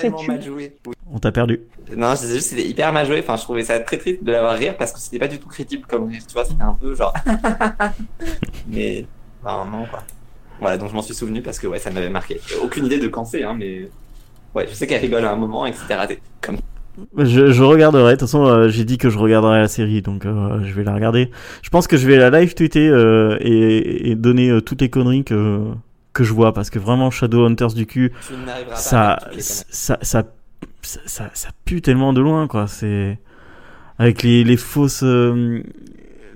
Oui. 0.56 0.70
On 1.12 1.18
t'a 1.18 1.32
perdu. 1.32 1.60
Non, 1.96 2.14
je 2.14 2.20
disais 2.20 2.34
juste 2.36 2.50
c'était 2.50 2.66
hyper 2.66 2.92
mal 2.92 3.06
joué. 3.06 3.18
Enfin, 3.20 3.36
je 3.36 3.42
trouvais 3.42 3.64
ça 3.64 3.80
très 3.80 3.98
triste 3.98 4.22
de 4.22 4.30
l'avoir 4.30 4.56
rire 4.56 4.76
parce 4.76 4.92
que 4.92 5.00
c'était 5.00 5.18
pas 5.18 5.26
du 5.28 5.38
tout 5.40 5.48
crédible 5.48 5.84
comme 5.88 6.08
rire. 6.08 6.22
Tu 6.26 6.32
vois, 6.32 6.44
c'était 6.44 6.62
un 6.62 6.74
peu 6.80 6.94
genre. 6.94 7.12
mais. 8.68 9.04
Enfin, 9.44 9.68
non, 9.70 9.84
quoi. 9.86 10.02
Voilà, 10.60 10.78
donc 10.78 10.90
je 10.90 10.94
m'en 10.94 11.02
suis 11.02 11.14
souvenu 11.14 11.42
parce 11.42 11.58
que 11.58 11.66
ouais, 11.66 11.80
ça 11.80 11.90
m'avait 11.90 12.08
marqué. 12.08 12.40
J'ai 12.46 12.56
Aucune 12.56 12.86
idée 12.86 12.98
de 12.98 13.08
quand 13.08 13.24
c'est, 13.24 13.42
hein, 13.42 13.54
mais. 13.58 13.88
Ouais, 14.54 14.66
je 14.68 14.74
sais 14.74 14.86
qu'elle 14.86 15.00
rigole 15.00 15.24
à 15.24 15.32
un 15.32 15.36
moment 15.36 15.66
et 15.66 15.72
que 15.72 15.76
c'était 15.78 15.94
raté. 15.96 16.20
Comme 16.40 16.58
Je, 17.18 17.50
je 17.50 17.62
regarderai. 17.64 18.12
De 18.12 18.18
toute 18.18 18.28
façon, 18.28 18.44
euh, 18.46 18.68
j'ai 18.68 18.84
dit 18.84 18.98
que 18.98 19.10
je 19.10 19.18
regarderai 19.18 19.58
la 19.58 19.68
série, 19.68 20.02
donc 20.02 20.24
euh, 20.26 20.62
je 20.62 20.72
vais 20.74 20.84
la 20.84 20.94
regarder. 20.94 21.30
Je 21.62 21.70
pense 21.70 21.86
que 21.88 21.96
je 21.96 22.06
vais 22.06 22.16
la 22.16 22.30
live 22.30 22.54
tweeter 22.54 22.86
euh, 22.88 23.36
et, 23.40 24.10
et 24.10 24.14
donner 24.14 24.50
euh, 24.50 24.60
toutes 24.60 24.82
les 24.82 24.90
conneries 24.90 25.24
que 25.24 25.62
que 26.12 26.25
je 26.25 26.33
vois 26.33 26.53
parce 26.53 26.70
que 26.70 26.79
vraiment 26.79 27.11
Shadowhunters 27.11 27.75
du 27.75 27.87
cul, 27.87 28.12
ça, 28.75 29.18
ça, 29.38 29.98
ça, 30.03 30.25
ça, 30.83 31.48
pue 31.64 31.83
tellement 31.83 32.12
de 32.12 32.20
loin, 32.20 32.46
quoi. 32.46 32.66
C'est 32.66 33.18
avec 33.98 34.22
les, 34.22 34.44
les 34.44 34.57
fausses, 34.57 35.03
euh, 35.05 35.62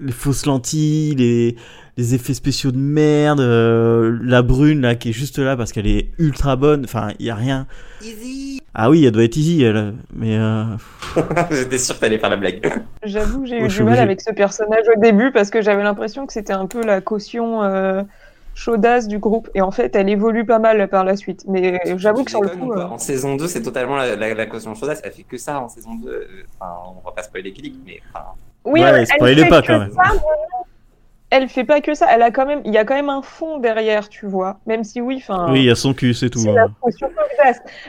les 0.01 0.13
fausses 0.13 0.47
lentilles, 0.47 1.15
les, 1.17 1.57
les 1.97 2.15
effets 2.15 2.35
spéciaux 2.35 2.73
de 2.73 2.79
merde, 2.79 3.41
euh, 3.41 4.19
la 4.23 4.43
brune 4.43 4.83
là 4.83 4.95
qui 4.95 5.11
est 5.11 5.13
juste 5.13 5.39
là 5.39 5.57
parce 5.57 5.73
qu'elle 5.73 5.87
est 5.87 6.11
ultra 6.19 6.57
bonne. 6.57 6.85
Enfin, 6.85 7.09
il 7.19 7.27
y 7.27 7.31
a 7.31 7.35
rien. 7.35 7.67
Easy 8.03 8.61
Ah 8.75 8.91
oui, 8.91 9.05
elle 9.05 9.13
doit 9.13 9.25
être 9.25 9.37
easy, 9.37 9.63
elle. 9.63 9.95
Mais 10.15 10.37
euh, 10.37 10.65
J'étais 11.51 11.79
sûr 11.79 11.95
que 11.97 12.01
t'allais 12.01 12.19
faire 12.19 12.31
la 12.31 12.37
blague. 12.37 12.83
J'avoue 13.03 13.43
que 13.43 13.49
j'ai 13.49 13.65
eu 13.65 13.69
du 13.69 13.83
mal 13.83 13.99
avec 13.99 14.21
ce 14.21 14.33
personnage 14.33 14.85
au 14.95 15.01
début 15.01 15.33
parce 15.33 15.49
que 15.51 15.63
j'avais 15.63 15.83
l'impression 15.83 16.27
que 16.27 16.33
c'était 16.33 16.53
un 16.53 16.67
peu 16.67 16.85
la 16.85 17.01
caution 17.01 17.63
euh, 17.63 18.03
chaudasse 18.57 19.07
du 19.07 19.19
groupe. 19.19 19.49
Et 19.55 19.61
en 19.61 19.71
fait, 19.71 19.95
elle 19.95 20.09
évolue 20.09 20.45
pas 20.47 20.59
mal 20.59 20.89
par 20.89 21.05
la 21.05 21.15
suite. 21.17 21.45
Mais 21.47 21.79
j'avoue 21.97 22.25
que 22.25 22.31
sur 22.31 22.43
le 22.43 22.49
coup. 22.49 22.73
euh, 22.73 22.87
En 22.87 22.99
saison 22.99 23.37
2, 23.37 23.47
c'est 23.47 23.63
totalement 23.63 23.97
la, 23.97 24.17
la, 24.17 24.35
la 24.35 24.47
caution 24.47 24.75
chaudasse. 24.75 25.01
Elle 25.05 25.13
fait 25.13 25.23
que 25.25 25.37
ça 25.37 25.61
en 25.61 25.69
saison 25.69 25.95
2. 25.95 26.09
euh, 26.09 26.27
Enfin, 26.59 26.73
on 26.89 27.07
va 27.09 27.13
pas 27.15 27.23
spoiler 27.23 27.53
Click, 27.53 27.75
mais 27.87 28.01
enfin. 28.13 28.25
Oui, 28.65 28.81
Ouais, 28.81 28.89
elle 28.89 29.07
fait 29.07 29.49
pas, 29.49 29.63
que 29.63 29.67
quand 29.69 29.79
même. 29.79 29.93
ça, 29.93 30.03
mais 30.13 30.19
non. 30.19 30.21
Elle 31.29 31.49
fait 31.49 31.65
pas 31.65 31.81
que 31.81 31.93
ça. 31.95 32.07
Elle 32.13 32.23
a 32.23 32.31
quand 32.31 32.47
même, 32.47 32.63
il 32.65 32.73
y 32.73 32.79
a 32.79 32.85
quand 32.85 32.95
même 32.95 33.11
un 33.11 33.21
fond 33.23 33.59
derrière, 33.59 34.09
tu 34.09 34.27
vois. 34.27 34.59
Même 34.67 34.85
si 34.85 35.01
oui, 35.01 35.17
enfin. 35.23 35.53
oui, 35.53 35.61
il 35.61 35.65
y 35.67 35.71
a 35.71 35.75
son 35.75 35.93
cul, 35.93 36.15
c'est 36.15 36.31
tout. 36.31 36.41
hein. 36.49 36.55
la. 36.55 36.69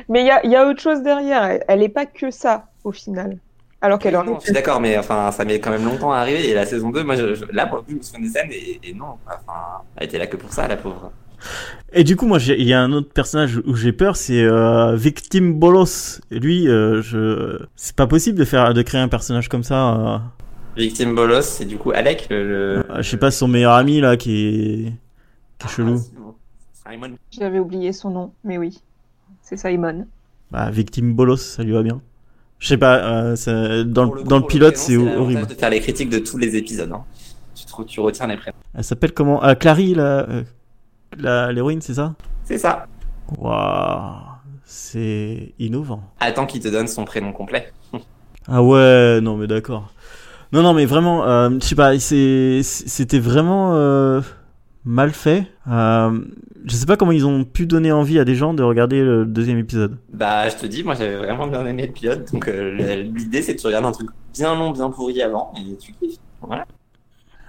Mais 0.10 0.22
il 0.22 0.28
y 0.28 0.32
a, 0.32 0.44
il 0.44 0.52
y 0.52 0.56
a 0.56 0.68
autre 0.68 0.82
chose 0.82 1.02
derrière. 1.02 1.44
Elle, 1.44 1.64
elle 1.68 1.84
est 1.84 1.90
pas 1.90 2.06
que 2.06 2.30
ça 2.32 2.66
au 2.84 2.92
final. 2.92 3.38
Alors 3.82 4.00
qu'elle 4.00 4.16
aurait 4.16 4.26
Non, 4.26 4.40
je 4.40 4.46
suis 4.46 4.54
d'accord, 4.54 4.80
mais 4.82 4.98
enfin, 4.98 5.32
ça 5.32 5.46
met 5.46 5.60
quand 5.60 5.70
même 5.70 5.86
longtemps 5.86 6.12
à 6.12 6.18
arriver. 6.18 6.50
Et 6.50 6.54
la 6.54 6.66
saison 6.66 6.90
2, 6.90 7.04
moi, 7.04 7.16
je, 7.16 7.36
je- 7.36 7.46
là, 7.52 7.68
pour 7.68 7.78
le 7.78 7.84
coup, 7.84 7.92
je 7.92 7.96
me 7.98 8.02
souviens 8.02 8.22
des 8.22 8.30
scènes 8.30 8.52
et, 8.52 8.80
et 8.84 8.94
non, 8.94 9.18
enfin, 9.28 9.84
elle 9.98 10.06
était 10.08 10.18
là 10.18 10.28
que 10.28 10.38
pour 10.38 10.52
ça, 10.52 10.68
la 10.68 10.78
pauvre. 10.78 11.12
Et 11.94 12.04
du 12.04 12.16
coup, 12.16 12.26
moi, 12.26 12.40
il 12.42 12.64
y 12.64 12.74
a 12.74 12.82
un 12.82 12.92
autre 12.92 13.14
personnage 13.14 13.62
où 13.66 13.76
j'ai 13.76 13.94
peur, 13.94 14.16
c'est 14.16 14.42
euh, 14.42 14.96
Victim 14.96 15.54
Bolos. 15.60 16.20
Et 16.32 16.40
lui, 16.40 16.68
euh, 16.68 17.02
je, 17.04 17.60
c'est 17.76 17.96
pas 17.96 18.08
possible 18.08 18.38
de 18.40 18.46
faire, 18.46 18.74
de 18.74 18.82
créer 18.82 19.00
un 19.02 19.08
personnage 19.08 19.48
comme 19.48 19.64
ça. 19.64 19.96
euh. 19.96 20.18
Victime 20.76 21.14
Bolos, 21.16 21.42
c'est 21.44 21.66
du 21.66 21.78
coup 21.78 21.92
Alec, 21.92 22.28
le. 22.32 22.48
le- 22.48 22.84
Euh, 22.92 23.02
je 23.02 23.10
sais 23.10 23.18
pas, 23.18 23.30
son 23.32 23.48
meilleur 23.48 23.74
ami 23.74 24.00
là, 24.02 24.18
qui 24.18 24.32
est, 24.48 24.94
qui 25.60 25.68
est 25.68 25.70
chelou. 25.70 26.00
Ah, 26.00 26.20
bon. 26.20 26.36
Simon. 26.92 27.16
J'avais 27.32 27.60
oublié 27.60 27.94
son 27.94 28.10
nom, 28.10 28.34
mais 28.44 28.58
oui, 28.58 28.82
c'est 29.42 29.58
Simon. 29.58 30.08
Bah, 30.52 30.70
Victim 30.72 31.14
Bolos, 31.14 31.38
ça 31.38 31.64
lui 31.64 31.72
va 31.74 31.84
bien. 31.84 32.02
Je 32.60 32.68
sais 32.70 32.78
pas, 32.78 32.98
euh, 32.98 33.36
ça- 33.36 33.84
dans, 33.84 34.06
le, 34.06 34.10
coup, 34.12 34.24
dans 34.24 34.38
le 34.40 34.46
pilote, 34.46 34.78
c'est 34.78 34.98
horrible. 34.98 35.46
de 35.48 35.54
faire 35.54 35.70
les 35.70 35.80
critiques 35.80 36.10
de 36.10 36.20
tous 36.20 36.38
les 36.38 36.56
épisodes. 36.56 36.92
Hein. 36.92 37.04
Tu, 37.56 37.66
te- 37.66 37.84
tu 37.84 38.00
retiens 38.00 38.28
les 38.28 38.38
prénoms. 38.38 38.58
Elle 38.74 38.84
s'appelle 38.84 39.14
comment? 39.14 39.44
Euh, 39.44 39.54
Clary, 39.54 39.94
la, 39.94 40.28
euh, 40.30 40.44
la, 41.18 41.52
l'héroïne, 41.52 41.82
c'est 41.82 41.94
ça? 41.94 42.14
C'est 42.46 42.58
ça. 42.58 42.88
Waouh, 43.38 44.16
c'est 44.66 45.54
innovant. 45.60 46.02
Attends 46.20 46.46
qu'il 46.46 46.62
te 46.62 46.68
donne 46.68 46.88
son 46.88 47.06
prénom 47.06 47.32
complet. 47.32 47.72
Ah 48.50 48.64
ouais, 48.64 49.20
non 49.20 49.36
mais 49.36 49.46
d'accord. 49.46 49.92
Non, 50.54 50.64
non, 50.64 50.74
mais 50.74 50.86
vraiment, 50.86 51.26
euh, 51.28 51.50
je 51.62 51.66
sais 51.68 51.76
pas, 51.76 52.00
c'est- 52.00 52.62
c'était 52.64 53.20
vraiment 53.20 53.72
euh, 53.76 54.22
mal 54.88 55.12
fait. 55.12 55.46
Euh, 55.70 56.20
je 56.66 56.76
sais 56.76 56.86
pas 56.86 56.98
comment 56.98 57.12
ils 57.12 57.26
ont 57.26 57.44
pu 57.44 57.66
donner 57.66 57.92
envie 57.92 58.20
à 58.20 58.26
des 58.26 58.36
gens 58.36 58.54
de 58.54 58.64
regarder 58.64 59.04
le 59.04 59.26
deuxième 59.26 59.60
épisode. 59.60 59.98
Bah, 60.14 60.50
je 60.50 60.56
te 60.56 60.66
dis, 60.66 60.84
moi 60.84 60.96
j'avais 60.96 61.18
vraiment 61.18 61.48
bien 61.48 61.66
aimé 61.66 61.88
le 61.88 61.94
pilote. 61.94 62.32
Donc, 62.32 62.48
euh, 62.48 63.04
l'idée 63.04 63.42
c'est 63.42 63.54
de 63.54 63.60
tu 63.60 63.68
regardes 63.68 63.86
un 63.86 63.92
truc 63.92 64.10
bien 64.34 64.56
long, 64.56 64.72
bien 64.72 64.90
pourri 64.90 65.22
avant 65.22 65.54
et 65.58 65.76
tu 65.78 65.94
kiffes. 65.94 66.20
Voilà. 66.42 66.66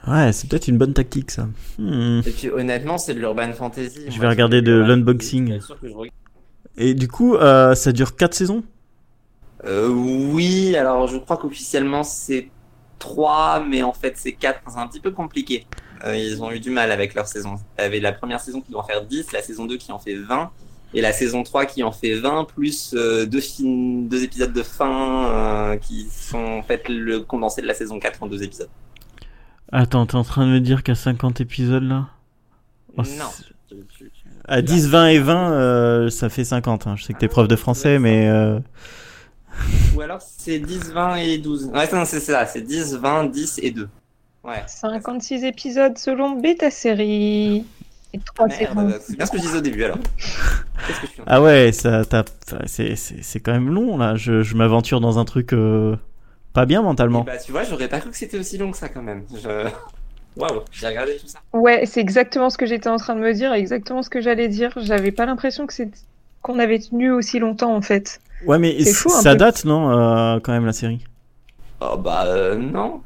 Ouais, 0.06 0.32
c'est 0.32 0.48
peut-être 0.48 0.68
une 0.68 0.78
bonne 0.78 0.94
tactique 0.94 1.30
ça. 1.30 1.48
Hmm. 1.78 2.20
Et 2.26 2.30
puis, 2.30 2.50
honnêtement, 2.50 2.98
c'est 2.98 3.14
de 3.14 3.18
l'urban 3.18 3.52
fantasy. 3.52 4.06
Je 4.06 4.10
Moi, 4.12 4.20
vais 4.20 4.28
regarder 4.28 4.62
de 4.62 4.72
l'unboxing. 4.72 5.58
que. 5.58 5.86
Et 6.76 6.94
du 6.94 7.08
coup, 7.08 7.34
euh, 7.34 7.74
ça 7.74 7.92
dure 7.92 8.16
4 8.16 8.34
saisons? 8.34 8.62
Euh, 9.64 9.88
oui, 9.88 10.76
alors 10.76 11.08
je 11.08 11.18
crois 11.18 11.36
qu'officiellement 11.36 12.04
c'est 12.04 12.48
3, 13.00 13.64
mais 13.68 13.82
en 13.82 13.92
fait 13.92 14.12
c'est 14.16 14.32
4. 14.32 14.60
C'est 14.68 14.78
un 14.78 14.86
petit 14.86 15.00
peu 15.00 15.10
compliqué. 15.10 15.66
Euh, 16.04 16.16
ils 16.16 16.42
ont 16.42 16.50
eu 16.52 16.60
du 16.60 16.70
mal 16.70 16.92
avec 16.92 17.14
leur 17.14 17.26
saison. 17.26 17.56
Il 17.78 17.82
y 17.82 17.84
avait 17.84 18.00
la 18.00 18.12
première 18.12 18.40
saison 18.40 18.60
qui 18.60 18.70
doit 18.70 18.80
en 18.82 18.86
faire 18.86 19.04
10, 19.04 19.32
la 19.32 19.42
saison 19.42 19.66
2 19.66 19.76
qui 19.76 19.90
en 19.92 19.98
fait 19.98 20.14
20, 20.14 20.50
et 20.94 21.00
la 21.00 21.12
saison 21.12 21.42
3 21.42 21.66
qui 21.66 21.82
en 21.82 21.92
fait 21.92 22.14
20, 22.14 22.44
plus 22.44 22.94
euh, 22.94 23.26
deux, 23.26 23.40
films, 23.40 24.08
deux 24.08 24.22
épisodes 24.22 24.52
de 24.52 24.62
fin 24.62 25.26
euh, 25.26 25.76
qui 25.76 26.08
sont 26.10 26.38
en 26.38 26.62
fait 26.62 26.88
le 26.88 27.20
condensé 27.20 27.62
de 27.62 27.66
la 27.66 27.74
saison 27.74 27.98
4 27.98 28.22
en 28.22 28.26
deux 28.26 28.42
épisodes. 28.42 28.70
Attends, 29.72 30.06
t'es 30.06 30.14
en 30.14 30.24
train 30.24 30.46
de 30.46 30.52
me 30.52 30.60
dire 30.60 30.82
qu'à 30.82 30.94
50 30.94 31.40
épisodes 31.40 31.82
là? 31.82 32.06
Oh, 32.96 33.02
non. 33.02 33.76
À 34.46 34.62
10, 34.62 34.88
20 34.88 35.06
et 35.08 35.18
20, 35.18 35.52
euh, 35.52 36.10
ça 36.10 36.28
fait 36.30 36.44
50. 36.44 36.86
hein. 36.86 36.96
Je 36.96 37.04
sais 37.04 37.12
que 37.12 37.18
t'es 37.18 37.28
prof 37.28 37.46
de 37.48 37.56
français, 37.56 37.98
mais... 37.98 38.28
euh, 38.28 38.58
Ou 39.94 40.00
alors 40.00 40.22
c'est 40.22 40.58
10, 40.58 40.92
20 40.92 41.16
et 41.16 41.38
12. 41.38 41.66
Ouais, 41.66 41.86
non, 41.92 42.04
c'est 42.06 42.20
ça, 42.20 42.46
c'est 42.46 42.62
10, 42.62 42.96
20, 42.96 43.24
10 43.26 43.60
et 43.62 43.70
2. 43.72 43.88
Ouais. 44.48 44.62
56 44.66 45.44
épisodes 45.44 45.98
selon 45.98 46.32
Beta 46.40 46.70
Série. 46.70 47.64
Et 48.14 48.18
3 48.20 48.46
Merde, 48.48 48.58
saisons. 48.58 48.98
c'est 49.06 49.16
bien 49.16 49.26
ce 49.26 49.30
que 49.32 49.36
je 49.36 49.42
disais 49.42 49.58
au 49.58 49.60
début 49.60 49.84
alors. 49.84 49.98
Qu'est-ce 50.86 51.00
que 51.00 51.06
je 51.06 51.12
suis 51.12 51.20
en 51.20 51.24
Ah 51.26 51.42
ouais, 51.42 51.72
ça 51.72 52.02
C'est 52.66 52.96
c'est- 52.96 53.22
c'est 53.22 53.40
quand 53.40 53.52
même 53.52 53.68
long 53.68 53.98
là. 53.98 54.14
Je, 54.16 54.42
je 54.42 54.56
m'aventure 54.56 55.00
dans 55.00 55.18
un 55.18 55.24
truc 55.26 55.52
euh, 55.52 55.94
pas 56.54 56.64
bien 56.64 56.80
mentalement. 56.80 57.20
Bah, 57.24 57.36
tu 57.36 57.52
vois, 57.52 57.64
j'aurais 57.64 57.88
pas 57.88 58.00
cru 58.00 58.10
que 58.10 58.16
c'était 58.16 58.38
aussi 58.38 58.56
long 58.56 58.70
que 58.70 58.78
ça 58.78 58.88
quand 58.88 59.02
même. 59.02 59.24
Je... 59.34 59.68
Waouh, 60.36 60.60
j'ai 60.72 60.86
regardé 60.86 61.16
tout 61.16 61.26
ça. 61.26 61.40
Ouais, 61.52 61.84
c'est 61.84 62.00
exactement 62.00 62.48
ce 62.48 62.56
que 62.56 62.64
j'étais 62.64 62.88
en 62.88 62.96
train 62.96 63.14
de 63.14 63.20
me 63.20 63.34
dire, 63.34 63.52
exactement 63.52 64.02
ce 64.02 64.08
que 64.08 64.20
j'allais 64.22 64.48
dire. 64.48 64.72
J'avais 64.76 65.12
pas 65.12 65.26
l'impression 65.26 65.66
que 65.66 65.74
c'est 65.74 65.90
qu'on 66.40 66.58
avait 66.60 66.78
tenu 66.78 67.10
aussi 67.10 67.38
longtemps 67.40 67.74
en 67.74 67.82
fait. 67.82 68.20
Ouais, 68.46 68.58
mais 68.58 68.82
C'est 68.84 68.92
fou, 68.94 69.12
un 69.12 69.20
ça 69.20 69.32
peu. 69.32 69.36
date, 69.38 69.64
non, 69.66 69.90
euh, 69.90 70.38
quand 70.40 70.52
même, 70.52 70.64
la 70.64 70.72
série? 70.72 71.04
Oh 71.80 71.96
bah 71.98 72.24
euh, 72.26 72.56
non. 72.56 73.02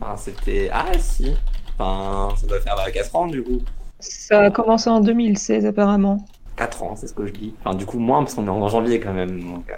Enfin, 0.00 0.16
c'était. 0.16 0.70
Ah 0.72 0.86
si. 0.98 1.34
Enfin, 1.78 2.34
ça 2.36 2.46
doit 2.46 2.60
faire 2.60 2.76
4 2.92 3.16
ans 3.16 3.26
du 3.26 3.42
coup. 3.42 3.60
Ça 4.00 4.42
a 4.42 4.50
commencé 4.50 4.90
en 4.90 5.00
2016 5.00 5.66
apparemment. 5.66 6.24
4 6.56 6.82
ans, 6.82 6.96
c'est 6.96 7.06
ce 7.06 7.14
que 7.14 7.26
je 7.26 7.32
dis. 7.32 7.54
Enfin, 7.64 7.76
du 7.76 7.86
coup, 7.86 7.98
moins 7.98 8.22
parce 8.22 8.34
qu'on 8.34 8.46
est 8.46 8.50
en 8.50 8.68
janvier 8.68 9.00
quand 9.00 9.12
même. 9.12 9.40
Donc, 9.40 9.70
euh, 9.70 9.76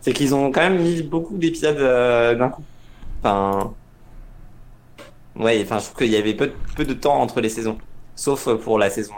C'est 0.00 0.12
qu'ils 0.12 0.34
ont 0.34 0.50
quand 0.50 0.60
même 0.60 0.80
mis 0.80 1.02
beaucoup 1.02 1.36
d'épisodes 1.36 1.78
euh, 1.78 2.34
d'un 2.34 2.48
coup. 2.48 2.64
Enfin. 3.22 3.72
Ouais, 5.36 5.60
enfin, 5.62 5.78
je 5.78 5.84
trouve 5.84 5.98
qu'il 5.98 6.10
y 6.10 6.16
avait 6.16 6.34
peu, 6.34 6.52
peu 6.76 6.84
de 6.84 6.94
temps 6.94 7.20
entre 7.20 7.40
les 7.40 7.48
saisons. 7.48 7.78
Sauf 8.16 8.48
pour 8.56 8.78
la 8.78 8.90
saison 8.90 9.14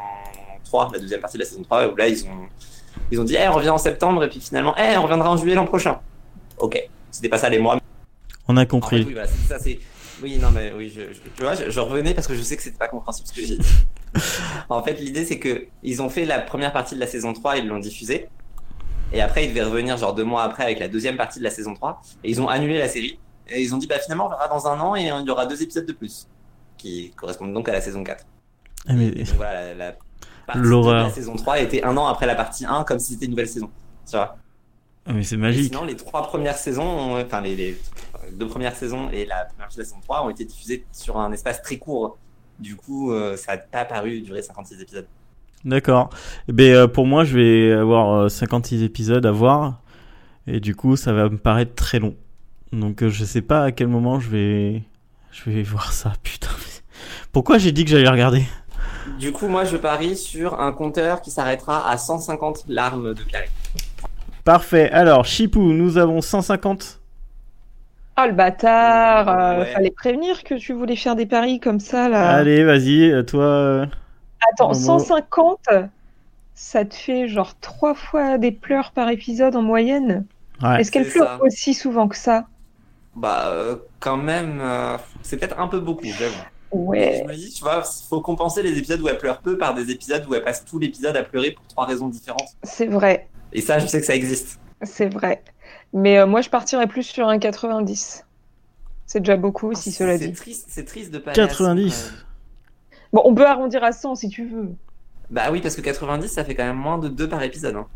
3, 0.64 0.90
la 0.92 0.98
deuxième 0.98 1.20
partie 1.20 1.38
de 1.38 1.42
la 1.42 1.48
saison 1.48 1.62
3, 1.62 1.88
où 1.88 1.96
là, 1.96 2.08
ils 2.08 2.24
ont, 2.24 2.48
ils 3.10 3.20
ont 3.20 3.24
dit, 3.24 3.36
eh, 3.36 3.48
on 3.48 3.52
revient 3.52 3.70
en 3.70 3.78
septembre, 3.78 4.22
et 4.24 4.28
puis 4.28 4.40
finalement, 4.40 4.74
eh, 4.76 4.96
on 4.98 5.02
reviendra 5.02 5.30
en 5.30 5.36
juillet 5.36 5.54
l'an 5.54 5.66
prochain. 5.66 5.98
Ok. 6.58 6.78
C'était 7.10 7.28
pas 7.30 7.38
ça 7.38 7.48
les 7.48 7.58
mois. 7.58 7.79
On 8.50 8.56
a 8.56 8.60
En 8.60 8.62
fait, 8.62 8.66
compris. 8.68 9.04
oui, 9.04 9.12
voilà, 9.12 9.28
c'est- 9.28 9.48
ça, 9.48 9.58
c'est. 9.58 9.78
Oui, 10.22 10.38
non, 10.38 10.50
mais 10.50 10.72
oui, 10.76 10.92
je, 10.94 11.00
je- 11.14 11.20
tu 11.34 11.42
vois, 11.42 11.54
je, 11.54 11.70
je 11.70 11.80
revenais 11.80 12.12
parce 12.14 12.26
que 12.26 12.34
je 12.34 12.42
sais 12.42 12.56
que 12.56 12.62
c'était 12.62 12.76
pas 12.76 12.88
compréhensible 12.88 13.28
ce 13.28 13.32
que 13.32 13.40
j'ai 13.46 13.56
dit. 13.56 13.68
en 14.68 14.82
fait, 14.82 14.94
l'idée, 15.00 15.24
c'est 15.24 15.38
que 15.38 15.66
ils 15.82 16.02
ont 16.02 16.08
fait 16.10 16.24
la 16.24 16.38
première 16.40 16.72
partie 16.72 16.94
de 16.94 17.00
la 17.00 17.06
saison 17.06 17.32
3, 17.32 17.56
ils 17.58 17.66
l'ont 17.66 17.78
diffusée. 17.78 18.28
Et 19.12 19.20
après, 19.22 19.44
ils 19.46 19.48
devaient 19.48 19.62
revenir 19.64 19.96
genre 19.96 20.14
deux 20.14 20.24
mois 20.24 20.42
après 20.44 20.64
avec 20.64 20.78
la 20.78 20.88
deuxième 20.88 21.16
partie 21.16 21.38
de 21.38 21.44
la 21.44 21.50
saison 21.50 21.74
3. 21.74 22.00
Et 22.22 22.30
ils 22.30 22.40
ont 22.40 22.48
annulé 22.48 22.78
la 22.78 22.88
série. 22.88 23.18
Et 23.48 23.62
ils 23.62 23.74
ont 23.74 23.78
dit, 23.78 23.86
bah 23.86 23.98
finalement, 23.98 24.26
on 24.26 24.28
verra 24.28 24.46
dans 24.48 24.66
un 24.68 24.78
an 24.80 24.94
et 24.94 25.02
il 25.02 25.26
y 25.26 25.30
aura 25.30 25.46
deux 25.46 25.62
épisodes 25.62 25.86
de 25.86 25.92
plus. 25.92 26.28
Qui 26.76 27.10
correspondent 27.16 27.52
donc 27.52 27.68
à 27.68 27.72
la 27.72 27.80
saison 27.80 28.04
4. 28.04 28.24
Ah, 28.88 28.92
mais- 28.92 29.08
Et 29.08 29.24
donc 29.24 29.34
voilà, 29.36 29.74
la, 29.74 29.74
la 29.86 29.92
partie 30.46 30.60
de 30.60 30.64
la 31.08 31.10
saison 31.10 31.34
3 31.36 31.60
était 31.60 31.82
un 31.82 31.96
an 31.96 32.06
après 32.06 32.26
la 32.26 32.34
partie 32.34 32.64
1, 32.66 32.84
comme 32.84 32.98
si 32.98 33.12
c'était 33.14 33.24
une 33.24 33.32
nouvelle 33.32 33.48
saison. 33.48 33.70
Tu 34.08 34.16
vois? 34.16 34.36
Ah, 35.06 35.12
mais 35.12 35.22
c'est 35.22 35.34
et 35.34 35.38
magique. 35.38 35.64
sinon, 35.72 35.84
les 35.84 35.96
trois 35.96 36.22
premières 36.22 36.56
saisons, 36.58 36.82
ont- 36.84 37.20
enfin 37.20 37.40
les, 37.40 37.56
les 37.56 37.76
deux 38.32 38.46
premières 38.46 38.76
saisons 38.76 39.08
et 39.10 39.24
la 39.24 39.46
première 39.46 39.72
saison 39.72 39.96
3 40.02 40.24
ont 40.24 40.30
été 40.30 40.44
diffusées 40.44 40.84
sur 40.92 41.18
un 41.18 41.32
espace 41.32 41.62
très 41.62 41.78
court. 41.78 42.18
Du 42.58 42.76
coup, 42.76 43.10
euh, 43.12 43.36
ça 43.36 43.52
n'a 43.56 43.58
pas 43.58 43.84
paru 43.84 44.20
durer 44.20 44.42
56 44.42 44.80
épisodes. 44.80 45.06
D'accord. 45.64 46.10
Eh 46.48 46.52
ben, 46.52 46.74
euh, 46.74 46.86
pour 46.86 47.06
moi, 47.06 47.24
je 47.24 47.36
vais 47.38 47.72
avoir 47.72 48.12
euh, 48.14 48.28
56 48.28 48.82
épisodes 48.82 49.24
à 49.26 49.30
voir. 49.32 49.80
Et 50.46 50.60
du 50.60 50.74
coup, 50.74 50.96
ça 50.96 51.12
va 51.12 51.28
me 51.28 51.38
paraître 51.38 51.74
très 51.74 51.98
long. 51.98 52.14
Donc, 52.72 53.02
euh, 53.02 53.08
je 53.10 53.24
sais 53.24 53.42
pas 53.42 53.64
à 53.64 53.72
quel 53.72 53.88
moment 53.88 54.20
je 54.20 54.28
vais, 54.30 54.82
je 55.32 55.50
vais 55.50 55.62
voir 55.64 55.92
ça. 55.92 56.12
Putain. 56.22 56.48
Pourquoi 57.32 57.58
j'ai 57.58 57.72
dit 57.72 57.84
que 57.84 57.90
j'allais 57.90 58.08
regarder? 58.08 58.44
Du 59.18 59.32
coup, 59.32 59.48
moi, 59.48 59.64
je 59.64 59.76
parie 59.76 60.16
sur 60.16 60.60
un 60.60 60.72
compteur 60.72 61.20
qui 61.22 61.30
s'arrêtera 61.30 61.88
à 61.90 61.96
150 61.98 62.64
larmes 62.68 63.14
de 63.14 63.22
carré. 63.24 63.48
Parfait. 64.50 64.90
Alors, 64.90 65.26
Chipou, 65.26 65.60
nous 65.60 65.96
avons 65.96 66.20
150. 66.20 66.98
Ah 68.16 68.26
le 68.26 68.32
bâtard 68.32 69.28
euh, 69.28 69.60
Ouais. 69.60 69.66
Fallait 69.66 69.92
prévenir 69.92 70.42
que 70.42 70.56
tu 70.56 70.72
voulais 70.72 70.96
faire 70.96 71.14
des 71.14 71.24
paris 71.26 71.60
comme 71.60 71.78
ça 71.78 72.08
là. 72.08 72.30
Allez, 72.30 72.64
vas-y, 72.64 73.12
euh, 73.12 73.22
toi. 73.22 73.44
euh, 73.44 73.86
Attends, 74.52 74.72
Momo. 74.72 74.98
150 74.98 75.68
ça 76.54 76.84
te 76.84 76.96
fait 76.96 77.28
genre 77.28 77.54
trois 77.60 77.94
fois 77.94 78.38
des 78.38 78.50
pleurs 78.50 78.90
par 78.90 79.08
épisode 79.10 79.54
en 79.54 79.62
moyenne? 79.62 80.26
Ouais. 80.60 80.80
Est-ce 80.80 80.90
qu'elle 80.90 81.08
pleure 81.08 81.38
ça. 81.38 81.44
aussi 81.44 81.72
souvent 81.72 82.08
que 82.08 82.16
ça? 82.16 82.46
Bah, 83.14 83.50
euh, 83.50 83.76
quand 84.00 84.16
même, 84.16 84.58
euh, 84.60 84.96
c'est 85.22 85.36
peut-être 85.36 85.60
un 85.60 85.68
peu 85.68 85.78
beaucoup, 85.78 86.06
j'avoue. 86.06 86.34
Ouais. 86.72 87.22
Je 87.22 87.28
me 87.32 87.36
dis, 87.36 87.52
tu 87.52 87.62
vois, 87.62 87.84
faut 88.08 88.20
compenser 88.20 88.64
les 88.64 88.76
épisodes 88.76 89.00
où 89.00 89.06
elle 89.06 89.18
pleure 89.18 89.38
peu 89.38 89.56
par 89.56 89.74
des 89.74 89.92
épisodes 89.92 90.26
où 90.28 90.34
elle 90.34 90.42
passe 90.42 90.64
tout 90.64 90.80
l'épisode 90.80 91.16
à 91.16 91.22
pleurer 91.22 91.52
pour 91.52 91.64
trois 91.68 91.86
raisons 91.86 92.08
différentes. 92.08 92.48
C'est 92.64 92.86
vrai, 92.86 93.28
Et 93.52 93.60
ça, 93.60 93.78
je 93.78 93.86
sais 93.86 94.00
que 94.00 94.06
ça 94.06 94.14
existe. 94.14 94.58
c'est 94.82 95.08
vrai. 95.12 95.42
Mais 95.92 96.18
euh, 96.18 96.26
moi 96.26 96.40
je 96.40 96.48
partirais 96.50 96.86
plus 96.86 97.02
sur 97.02 97.28
un 97.28 97.38
90. 97.38 98.24
C'est 99.06 99.20
déjà 99.20 99.36
beaucoup 99.36 99.74
si 99.74 99.90
cela 99.90 100.16
C'est 100.18 100.28
dit. 100.28 100.32
triste, 100.34 100.66
c'est 100.68 100.84
triste 100.84 101.10
de 101.12 101.18
pas 101.18 101.32
aller 101.32 101.40
à 101.40 101.48
100, 101.48 101.50
quand 101.50 101.64
90. 101.64 102.12
même. 102.12 102.20
Bon, 103.12 103.22
on 103.24 103.34
peut 103.34 103.46
arrondir 103.46 103.82
à 103.82 103.90
100 103.92 104.14
si 104.14 104.28
tu 104.28 104.46
veux. 104.46 104.68
Bah 105.30 105.48
oui, 105.50 105.60
parce 105.60 105.74
que 105.74 105.80
90, 105.80 106.28
ça 106.28 106.44
fait 106.44 106.54
quand 106.54 106.64
même 106.64 106.76
moins 106.76 106.98
de 106.98 107.08
2 107.08 107.28
par 107.28 107.42
épisode. 107.42 107.74
hein. 107.76 107.86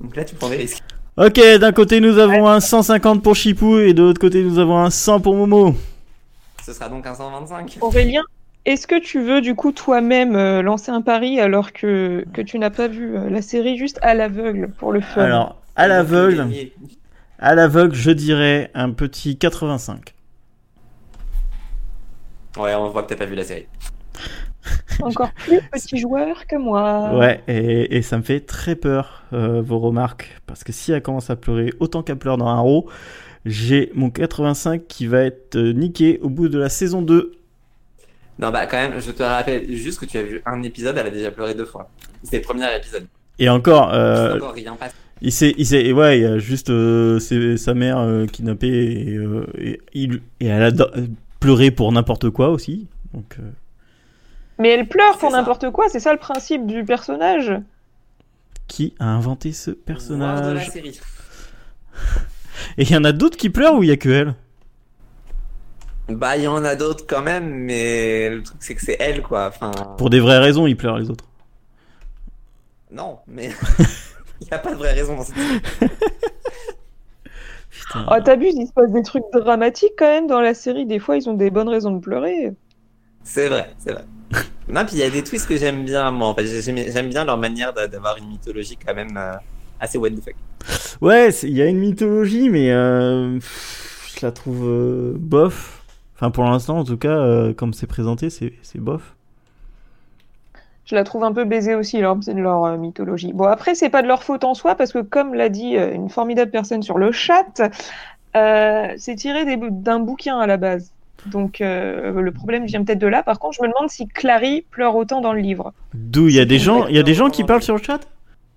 Donc 0.00 0.14
là, 0.14 0.24
tu 0.24 0.34
prends 0.36 0.48
des 0.48 0.56
risques. 0.56 0.82
Ok, 1.16 1.40
d'un 1.58 1.72
côté, 1.72 2.00
nous 2.00 2.18
avons 2.18 2.46
un 2.46 2.60
150 2.60 3.22
pour 3.22 3.34
Chipou. 3.34 3.78
Et 3.78 3.92
de 3.94 4.02
l'autre 4.02 4.20
côté, 4.20 4.42
nous 4.42 4.58
avons 4.58 4.78
un 4.78 4.90
100 4.90 5.20
pour 5.20 5.34
Momo. 5.34 5.74
Ce 6.64 6.72
sera 6.72 6.88
donc 6.88 7.06
un 7.06 7.14
125. 7.14 7.78
Aurélien, 7.80 8.22
est-ce 8.66 8.86
que 8.88 8.98
tu 8.98 9.20
veux 9.20 9.40
du 9.40 9.54
coup 9.54 9.70
toi-même 9.70 10.34
euh, 10.34 10.60
lancer 10.60 10.90
un 10.90 11.00
pari 11.00 11.40
alors 11.40 11.72
que, 11.72 12.24
que 12.32 12.42
tu 12.42 12.58
n'as 12.58 12.70
pas 12.70 12.88
vu 12.88 13.16
euh, 13.16 13.30
la 13.30 13.40
série 13.40 13.78
juste 13.78 13.98
à 14.02 14.14
l'aveugle 14.14 14.70
pour 14.76 14.92
le 14.92 15.00
fun? 15.00 15.22
Alors, 15.22 15.62
à 15.76 15.86
l'aveugle, 15.86 16.48
à 17.38 17.54
l'aveugle, 17.54 17.94
je 17.94 18.10
dirais 18.10 18.70
un 18.74 18.90
petit 18.90 19.38
85. 19.38 20.14
Ouais, 22.58 22.74
on 22.74 22.90
voit 22.90 23.04
que 23.04 23.08
t'as 23.08 23.16
pas 23.16 23.26
vu 23.26 23.36
la 23.36 23.44
série. 23.44 23.66
Encore 25.00 25.30
plus 25.32 25.60
petit 25.70 25.96
joueur 25.98 26.46
que 26.46 26.56
moi. 26.56 27.16
Ouais, 27.16 27.42
et, 27.46 27.96
et 27.96 28.02
ça 28.02 28.16
me 28.16 28.22
fait 28.22 28.40
très 28.40 28.74
peur, 28.74 29.24
euh, 29.32 29.62
vos 29.62 29.78
remarques. 29.78 30.40
Parce 30.46 30.64
que 30.64 30.72
si 30.72 30.90
elle 30.90 31.02
commence 31.02 31.30
à 31.30 31.36
pleurer 31.36 31.72
autant 31.78 32.02
qu'elle 32.02 32.18
pleure 32.18 32.36
dans 32.36 32.48
un 32.48 32.58
row, 32.58 32.88
j'ai 33.44 33.92
mon 33.94 34.10
85 34.10 34.88
qui 34.88 35.06
va 35.06 35.20
être 35.20 35.56
niqué 35.56 36.18
au 36.20 36.30
bout 36.30 36.48
de 36.48 36.58
la 36.58 36.68
saison 36.68 37.00
2. 37.00 37.32
Non, 38.38 38.50
bah 38.50 38.66
quand 38.66 38.76
même, 38.76 39.00
je 39.00 39.10
te 39.12 39.22
rappelle 39.22 39.72
juste 39.74 39.98
que 40.00 40.04
tu 40.06 40.18
as 40.18 40.22
vu 40.22 40.42
un 40.44 40.62
épisode, 40.62 40.96
elle 40.98 41.06
a 41.06 41.10
déjà 41.10 41.30
pleuré 41.30 41.54
deux 41.54 41.64
fois. 41.64 41.88
C'était 42.22 42.38
le 42.38 42.42
premier 42.42 42.66
épisode. 42.76 43.06
Et 43.38 43.48
encore, 43.48 43.90
Il 43.92 43.96
euh, 43.96 44.28
s'est 44.32 44.36
encore 44.36 44.52
rien 44.54 44.74
passé. 44.76 44.94
il 45.22 45.32
s'est, 45.32 45.54
il 45.56 45.66
s'est, 45.66 45.84
et 45.84 45.92
ouais, 45.92 46.18
il 46.18 46.22
y 46.22 46.26
a 46.26 46.38
juste 46.38 46.70
euh, 46.70 47.18
c'est 47.18 47.56
sa 47.56 47.72
mère 47.74 47.98
euh, 47.98 48.26
kidnappée 48.26 48.68
et, 49.08 49.16
euh, 49.16 49.46
et, 49.58 49.80
il- 49.94 50.20
et 50.40 50.46
elle 50.46 50.62
a 50.62 50.86
pleuré 51.40 51.70
pour 51.70 51.90
n'importe 51.92 52.28
quoi 52.30 52.50
aussi. 52.50 52.88
Donc, 53.14 53.36
euh, 53.38 53.42
Mais 54.58 54.68
elle 54.70 54.86
pleure 54.88 55.16
pour 55.18 55.30
n'importe 55.30 55.70
quoi, 55.70 55.88
c'est 55.88 56.00
ça 56.00 56.12
le 56.12 56.18
principe 56.18 56.66
du 56.66 56.84
personnage. 56.84 57.52
qui 58.68 58.94
a 58.98 59.06
inventé 59.06 59.52
ce 59.52 59.70
Voir 59.70 59.78
de 59.78 59.80
la 59.80 59.94
personnage? 59.94 60.70
série. 60.70 61.00
Et 62.78 62.82
il 62.82 62.90
y 62.90 62.96
en 62.96 63.04
a 63.04 63.12
d'autres 63.12 63.36
qui 63.36 63.48
pleurent 63.50 63.74
ou 63.76 63.82
il 63.82 63.88
y 63.88 63.92
a 63.92 63.96
que 63.96 64.08
elle? 64.08 64.34
Bah, 66.08 66.36
il 66.36 66.44
y 66.44 66.46
en 66.46 66.64
a 66.64 66.76
d'autres 66.76 67.04
quand 67.06 67.22
même, 67.22 67.48
mais 67.50 68.30
le 68.30 68.42
truc 68.42 68.58
c'est 68.60 68.74
que 68.76 68.82
c'est 68.82 68.96
elle, 69.00 69.22
quoi. 69.22 69.46
Enfin, 69.48 69.72
Pour 69.98 70.08
des 70.10 70.20
vraies 70.20 70.38
raisons, 70.38 70.66
ils 70.66 70.76
pleurent 70.76 70.98
les 70.98 71.10
autres. 71.10 71.24
non, 72.92 73.18
mais 73.26 73.50
il 74.40 74.46
n'y 74.46 74.52
a 74.52 74.58
pas 74.58 74.70
de 74.72 74.76
vraie 74.78 74.92
raison 74.92 75.16
dans 75.16 75.24
cette 75.24 75.34
série. 75.36 75.60
Putain. 77.70 78.06
Oh, 78.10 78.14
t'abuses, 78.24 78.54
il 78.56 78.66
se 78.66 78.72
passe 78.72 78.90
des 78.92 79.02
trucs 79.02 79.24
dramatiques 79.32 79.92
quand 79.98 80.06
même 80.10 80.26
dans 80.26 80.40
la 80.40 80.54
série. 80.54 80.86
Des 80.86 80.98
fois, 80.98 81.16
ils 81.16 81.28
ont 81.28 81.34
des 81.34 81.50
bonnes 81.50 81.68
raisons 81.68 81.90
de 81.92 82.00
pleurer. 82.00 82.52
C'est 83.22 83.48
vrai, 83.48 83.70
c'est 83.78 83.92
vrai. 83.92 84.04
non, 84.68 84.84
puis 84.86 84.94
il 84.96 84.98
y 85.00 85.02
a 85.02 85.10
des 85.10 85.22
twists 85.22 85.48
que 85.48 85.56
j'aime 85.56 85.84
bien, 85.84 86.10
moi. 86.10 86.28
En 86.28 86.34
fait, 86.34 86.46
j'aime 86.62 87.08
bien 87.10 87.24
leur 87.24 87.36
manière 87.36 87.72
d'a- 87.74 87.86
d'avoir 87.88 88.16
une 88.16 88.28
mythologie 88.28 88.78
quand 88.84 88.94
même 88.94 89.16
euh, 89.16 89.34
assez 89.80 89.98
what 89.98 90.10
the 90.10 90.22
fuck. 90.24 90.34
Ouais, 91.00 91.30
il 91.42 91.50
y 91.56 91.60
a 91.62 91.66
une 91.66 91.78
mythologie, 91.78 92.48
mais 92.48 92.70
euh, 92.72 93.38
je 93.40 94.20
la 94.24 94.32
trouve 94.32 94.64
euh, 94.66 95.12
bof. 95.18 95.82
Enfin, 96.16 96.30
pour 96.30 96.44
l'instant, 96.44 96.78
en 96.78 96.84
tout 96.84 96.96
cas, 96.96 97.08
euh, 97.08 97.52
comme 97.52 97.74
c'est 97.74 97.86
présenté, 97.86 98.30
c'est 98.30 98.52
bof. 98.76 99.14
Je 100.86 100.94
la 100.94 101.04
trouve 101.04 101.24
un 101.24 101.32
peu 101.32 101.44
baisée 101.44 101.74
aussi, 101.74 102.00
leur, 102.00 102.16
leur 102.34 102.64
euh, 102.64 102.76
mythologie. 102.76 103.32
Bon, 103.32 103.44
après, 103.44 103.74
c'est 103.74 103.90
pas 103.90 104.02
de 104.02 104.06
leur 104.06 104.22
faute 104.22 104.44
en 104.44 104.54
soi, 104.54 104.76
parce 104.76 104.92
que 104.92 105.00
comme 105.00 105.34
l'a 105.34 105.48
dit 105.48 105.76
euh, 105.76 105.92
une 105.92 106.08
formidable 106.08 106.50
personne 106.50 106.82
sur 106.82 106.96
le 106.96 107.12
chat, 107.12 107.60
euh, 108.36 108.88
c'est 108.96 109.16
tiré 109.16 109.56
d'un 109.56 109.98
bouquin 109.98 110.38
à 110.38 110.46
la 110.46 110.56
base. 110.56 110.92
Donc, 111.26 111.60
euh, 111.60 112.12
le 112.12 112.32
problème 112.32 112.66
vient 112.66 112.84
peut-être 112.84 113.00
de 113.00 113.06
là. 113.08 113.22
Par 113.22 113.38
contre, 113.38 113.56
je 113.56 113.62
me 113.62 113.68
demande 113.68 113.90
si 113.90 114.06
Clary 114.06 114.64
pleure 114.70 114.94
autant 114.94 115.20
dans 115.20 115.32
le 115.32 115.40
livre. 115.40 115.72
D'où 115.92 116.28
il 116.28 116.34
y 116.34 116.40
a 116.40 116.44
des 116.44 116.58
gens, 116.58 116.86
il 116.86 116.94
y 116.94 116.98
a 116.98 117.02
des 117.02 117.14
gens 117.14 117.30
qui 117.30 117.44
parlent 117.44 117.62
sur 117.62 117.76
le 117.76 117.82
chat? 117.82 118.00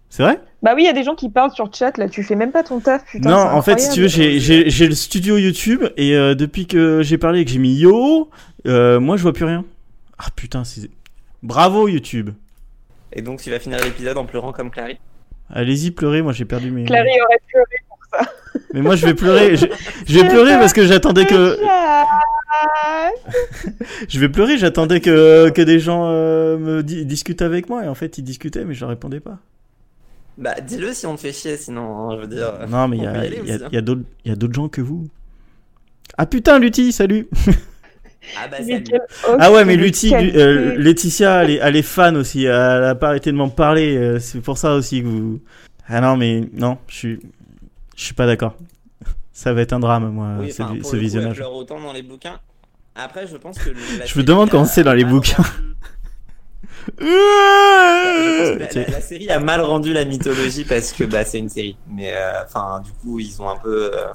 C'est 0.09 0.23
vrai? 0.23 0.39
Bah 0.63 0.71
oui, 0.75 0.83
il 0.83 0.85
y 0.85 0.89
a 0.89 0.93
des 0.93 1.03
gens 1.03 1.15
qui 1.15 1.29
parlent 1.29 1.51
sur 1.51 1.65
le 1.65 1.71
chat, 1.73 1.97
là, 1.97 2.09
tu 2.09 2.23
fais 2.23 2.35
même 2.35 2.51
pas 2.51 2.63
ton 2.63 2.79
taf, 2.79 3.05
putain. 3.05 3.29
Non, 3.29 3.37
c'est 3.43 3.47
en 3.49 3.61
fait, 3.61 3.79
si 3.79 3.89
tu 3.91 4.01
veux, 4.01 4.07
j'ai- 4.07 4.87
le 4.87 4.95
studio 4.95 5.37
YouTube 5.37 5.83
et 5.97 6.15
euh, 6.15 6.33
depuis 6.35 6.65
que 6.65 7.01
j'ai 7.03 7.17
parlé 7.17 7.41
et 7.41 7.45
que 7.45 7.51
j'ai 7.51 7.59
mis 7.59 7.75
yo, 7.75 8.29
euh, 8.67 8.99
moi 8.99 9.17
je 9.17 9.21
vois 9.21 9.33
plus 9.33 9.45
rien. 9.45 9.63
Ah 10.17 10.27
putain, 10.35 10.63
c'est 10.63 10.89
bravo 11.43 11.87
YouTube. 11.87 12.31
Et 13.13 13.21
donc, 13.21 13.41
tu 13.41 13.49
vas 13.51 13.59
finir 13.59 13.79
l'épisode 13.83 14.17
en 14.17 14.25
pleurant 14.25 14.51
comme 14.51 14.69
Clary. 14.71 14.97
Allez-y 15.51 15.91
pleurer, 15.91 16.21
moi 16.21 16.33
j'ai 16.33 16.45
perdu 16.45 16.71
mes. 16.71 16.85
Clary 16.85 17.09
aurait 17.25 17.39
pleuré. 17.47 18.25
Mais 18.73 18.81
moi 18.81 18.95
je 18.95 19.05
vais 19.05 19.13
pleurer, 19.13 19.55
je, 19.55 19.67
je 20.07 20.19
vais 20.19 20.27
pleurer 20.27 20.53
parce 20.59 20.73
que 20.73 20.85
j'attendais 20.85 21.25
que 21.25 21.57
je 24.09 24.19
vais 24.19 24.29
pleurer, 24.29 24.57
j'attendais 24.57 24.99
que 24.99 25.49
que 25.49 25.61
des 25.61 25.79
gens 25.79 26.05
euh, 26.07 26.57
me 26.57 26.83
di- 26.83 27.05
discutent 27.05 27.41
avec 27.41 27.69
moi 27.69 27.85
et 27.85 27.87
en 27.87 27.95
fait 27.95 28.17
ils 28.17 28.23
discutaient 28.23 28.65
mais 28.65 28.73
je 28.73 28.81
leur 28.81 28.89
répondais 28.89 29.19
pas. 29.19 29.37
Bah, 30.39 30.55
dis-le 30.61 30.93
si 30.93 31.05
on 31.05 31.15
te 31.15 31.21
fait 31.21 31.33
chier, 31.33 31.57
sinon, 31.57 32.09
hein, 32.11 32.15
je 32.15 32.21
veux 32.21 32.27
dire. 32.27 32.53
Non 32.69 32.87
mais 32.87 32.97
il 32.97 33.03
y 33.03 33.07
a 33.07 33.25
y 33.25 33.51
a- 33.51 33.65
hein. 33.65 33.69
y 33.71 33.77
a 33.77 33.81
d'autres 33.81 34.01
il 34.25 34.29
y 34.29 34.31
a 34.31 34.35
d'autres 34.35 34.53
gens 34.53 34.69
que 34.69 34.81
vous. 34.81 35.07
Ah 36.17 36.25
putain 36.25 36.59
Lutti, 36.59 36.91
salut. 36.91 37.27
Ah 38.37 38.47
bah, 38.49 38.57
salut. 38.57 38.83
Ah 39.39 39.51
ouais, 39.51 39.63
mais 39.65 39.75
Lutti, 39.75 40.13
euh, 40.13 40.75
Laetitia, 40.77 41.43
elle 41.43 41.49
est, 41.51 41.59
elle 41.61 41.75
est 41.75 41.81
fan 41.81 42.15
aussi. 42.17 42.45
Elle 42.45 42.51
a 42.53 42.95
pas 42.95 43.09
arrêté 43.09 43.31
de 43.31 43.37
m'en 43.37 43.49
parler. 43.49 43.95
euh, 43.97 44.19
C'est 44.19 44.41
pour 44.41 44.57
ça 44.57 44.75
aussi 44.75 45.01
que 45.01 45.07
vous. 45.07 45.39
Ah 45.87 46.01
non, 46.01 46.17
mais 46.17 46.41
non, 46.53 46.77
je 46.87 46.95
suis, 46.95 47.19
je 47.95 48.03
suis 48.03 48.13
pas 48.13 48.25
d'accord. 48.25 48.55
Ça 49.31 49.53
va 49.53 49.61
être 49.61 49.73
un 49.73 49.79
drame, 49.79 50.09
moi, 50.11 50.35
Oui, 50.39 50.51
ce, 50.51 50.61
coup, 50.63 50.75
elle 50.93 50.99
visionnage. 50.99 51.37
pleure 51.37 51.53
autant 51.53 51.79
dans 51.79 51.93
les 51.93 52.01
bouquins. 52.03 52.39
Après, 52.95 53.25
je 53.25 53.37
pense 53.37 53.57
que. 53.57 53.69
le- 53.69 53.75
la 53.99 54.05
Je 54.05 54.17
me 54.19 54.23
demande 54.23 54.49
comment 54.49 54.65
c'est 54.65 54.83
dans 54.83 54.93
les 54.93 55.05
bouquins. 55.05 55.37
rendu- 55.37 55.49
Je 55.49 55.53
pense 55.53 55.65
que 56.61 56.67
Tu 56.67 56.68
la, 56.99 58.69
sais. 58.71 58.85
la- 58.85 58.91
la 58.91 59.01
série 59.01 59.29
a 59.29 59.39
mal 59.39 59.61
rendu 59.61 59.93
la 59.93 60.05
mythologie 60.05 60.63
parce 60.65 60.91
que 60.93 61.03
bah, 61.03 61.23
c'est 61.25 61.39
une 61.39 61.49
série. 61.49 61.77
Mais 61.89 62.13
euh, 62.13 62.43
enfin, 62.45 62.81
du 62.83 62.91
coup, 62.93 63.19
ils 63.19 63.41
ont 63.41 63.49
un 63.49 63.57
peu 63.57 63.91
euh, 63.93 64.07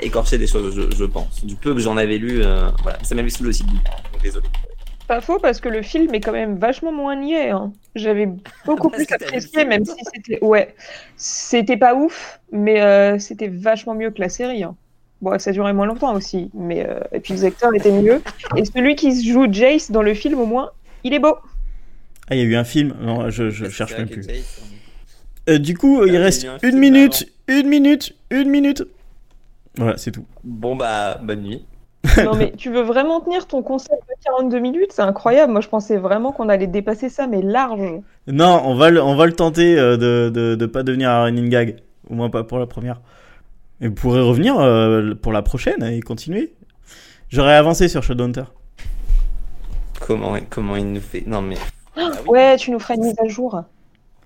écorché 0.00 0.38
des 0.38 0.46
choses, 0.46 0.74
je, 0.74 0.94
je 0.96 1.04
pense. 1.04 1.44
Du 1.44 1.54
peu 1.56 1.74
que 1.74 1.80
j'en 1.80 1.96
avais 1.96 2.18
lu, 2.18 2.42
euh, 2.42 2.68
voilà. 2.82 2.98
Ça 3.02 3.14
m'avait 3.14 3.30
saoulé 3.30 3.50
aussi 3.50 3.64
donc 3.64 4.22
désolé. 4.22 4.46
Pas 5.06 5.20
faux 5.22 5.38
parce 5.38 5.60
que 5.60 5.70
le 5.70 5.80
film 5.80 6.14
est 6.14 6.20
quand 6.20 6.32
même 6.32 6.58
vachement 6.58 6.92
moins 6.92 7.16
niais. 7.16 7.48
hein. 7.50 7.72
J'avais 7.94 8.28
beaucoup 8.66 8.88
plus 8.90 9.06
apprécié, 9.10 9.64
même 9.64 9.84
si 9.84 9.94
c'était 10.14 10.38
ouais, 10.44 10.74
c'était 11.16 11.78
pas 11.78 11.94
ouf, 11.94 12.40
mais 12.52 12.82
euh, 12.82 13.18
c'était 13.18 13.48
vachement 13.48 13.94
mieux 13.94 14.10
que 14.10 14.20
la 14.20 14.28
série. 14.28 14.62
hein. 14.64 14.76
Bon, 15.22 15.36
ça 15.38 15.50
durait 15.50 15.72
moins 15.72 15.86
longtemps 15.86 16.14
aussi, 16.14 16.50
mais 16.54 16.86
euh, 16.86 17.00
et 17.10 17.18
puis 17.20 17.32
les 17.34 17.44
acteurs 17.44 17.74
étaient 17.74 17.90
mieux. 17.90 18.22
Et 18.56 18.64
celui 18.66 18.94
qui 18.96 19.12
se 19.16 19.26
joue 19.26 19.50
Jace 19.50 19.90
dans 19.90 20.02
le 20.02 20.12
film, 20.14 20.38
au 20.38 20.46
moins, 20.46 20.70
il 21.02 21.12
est 21.14 21.18
beau. 21.18 21.36
Ah, 22.30 22.34
il 22.34 22.38
y 22.38 22.42
a 22.42 22.44
eu 22.44 22.56
un 22.56 22.64
film. 22.64 22.94
Non, 23.00 23.30
je, 23.30 23.50
cherche 23.50 23.96
même 23.96 24.08
plus. 24.08 24.26
Euh, 25.48 25.58
du 25.58 25.76
coup, 25.76 26.04
il 26.04 26.16
Ah, 26.16 26.20
reste 26.20 26.44
un 26.44 26.58
une 26.68 26.78
minute, 26.78 27.26
une 27.46 27.68
minute, 27.68 28.14
une 28.30 28.50
minute. 28.50 28.84
Voilà, 29.76 29.96
c'est 29.96 30.10
tout. 30.10 30.26
Bon 30.44 30.76
bah, 30.76 31.18
bonne 31.22 31.42
nuit. 31.42 31.64
Non 32.24 32.34
mais 32.36 32.52
tu 32.56 32.70
veux 32.70 32.82
vraiment 32.82 33.20
tenir 33.20 33.46
ton 33.46 33.62
concept 33.62 34.02
de 34.08 34.14
42 34.24 34.60
minutes, 34.60 34.92
c'est 34.92 35.02
incroyable. 35.02 35.52
Moi, 35.52 35.60
je 35.60 35.68
pensais 35.68 35.96
vraiment 35.96 36.32
qu'on 36.32 36.48
allait 36.48 36.66
dépasser 36.66 37.08
ça, 37.08 37.26
mais 37.26 37.42
large. 37.42 38.00
Non, 38.26 38.62
on 38.64 38.74
va 38.74 38.90
le, 38.90 39.02
on 39.02 39.16
va 39.16 39.26
le 39.26 39.32
tenter 39.32 39.78
euh, 39.78 39.96
de, 39.96 40.30
de, 40.30 40.54
de 40.54 40.66
pas 40.66 40.82
devenir 40.82 41.10
un 41.10 41.24
running 41.24 41.48
gag. 41.48 41.76
Au 42.08 42.14
moins 42.14 42.30
pas 42.30 42.44
pour 42.44 42.58
la 42.58 42.66
première. 42.66 43.00
Et 43.80 43.88
vous 43.88 43.94
pourrez 43.94 44.20
revenir 44.20 44.58
euh, 44.58 45.14
pour 45.14 45.32
la 45.32 45.42
prochaine 45.42 45.82
et 45.82 46.00
continuer. 46.00 46.52
J'aurais 47.28 47.54
avancé 47.54 47.88
sur 47.88 48.02
Shadowhunter. 48.02 48.44
Comment, 50.00 50.36
comment 50.48 50.76
il 50.76 50.92
nous 50.92 51.00
fait? 51.00 51.24
Non 51.26 51.42
mais. 51.42 51.56
Ah 51.98 52.10
oui. 52.22 52.28
Ouais, 52.28 52.56
tu 52.56 52.70
nous 52.70 52.78
feras 52.78 52.94
une 52.94 53.04
mise 53.04 53.18
à 53.18 53.28
jour. 53.28 53.62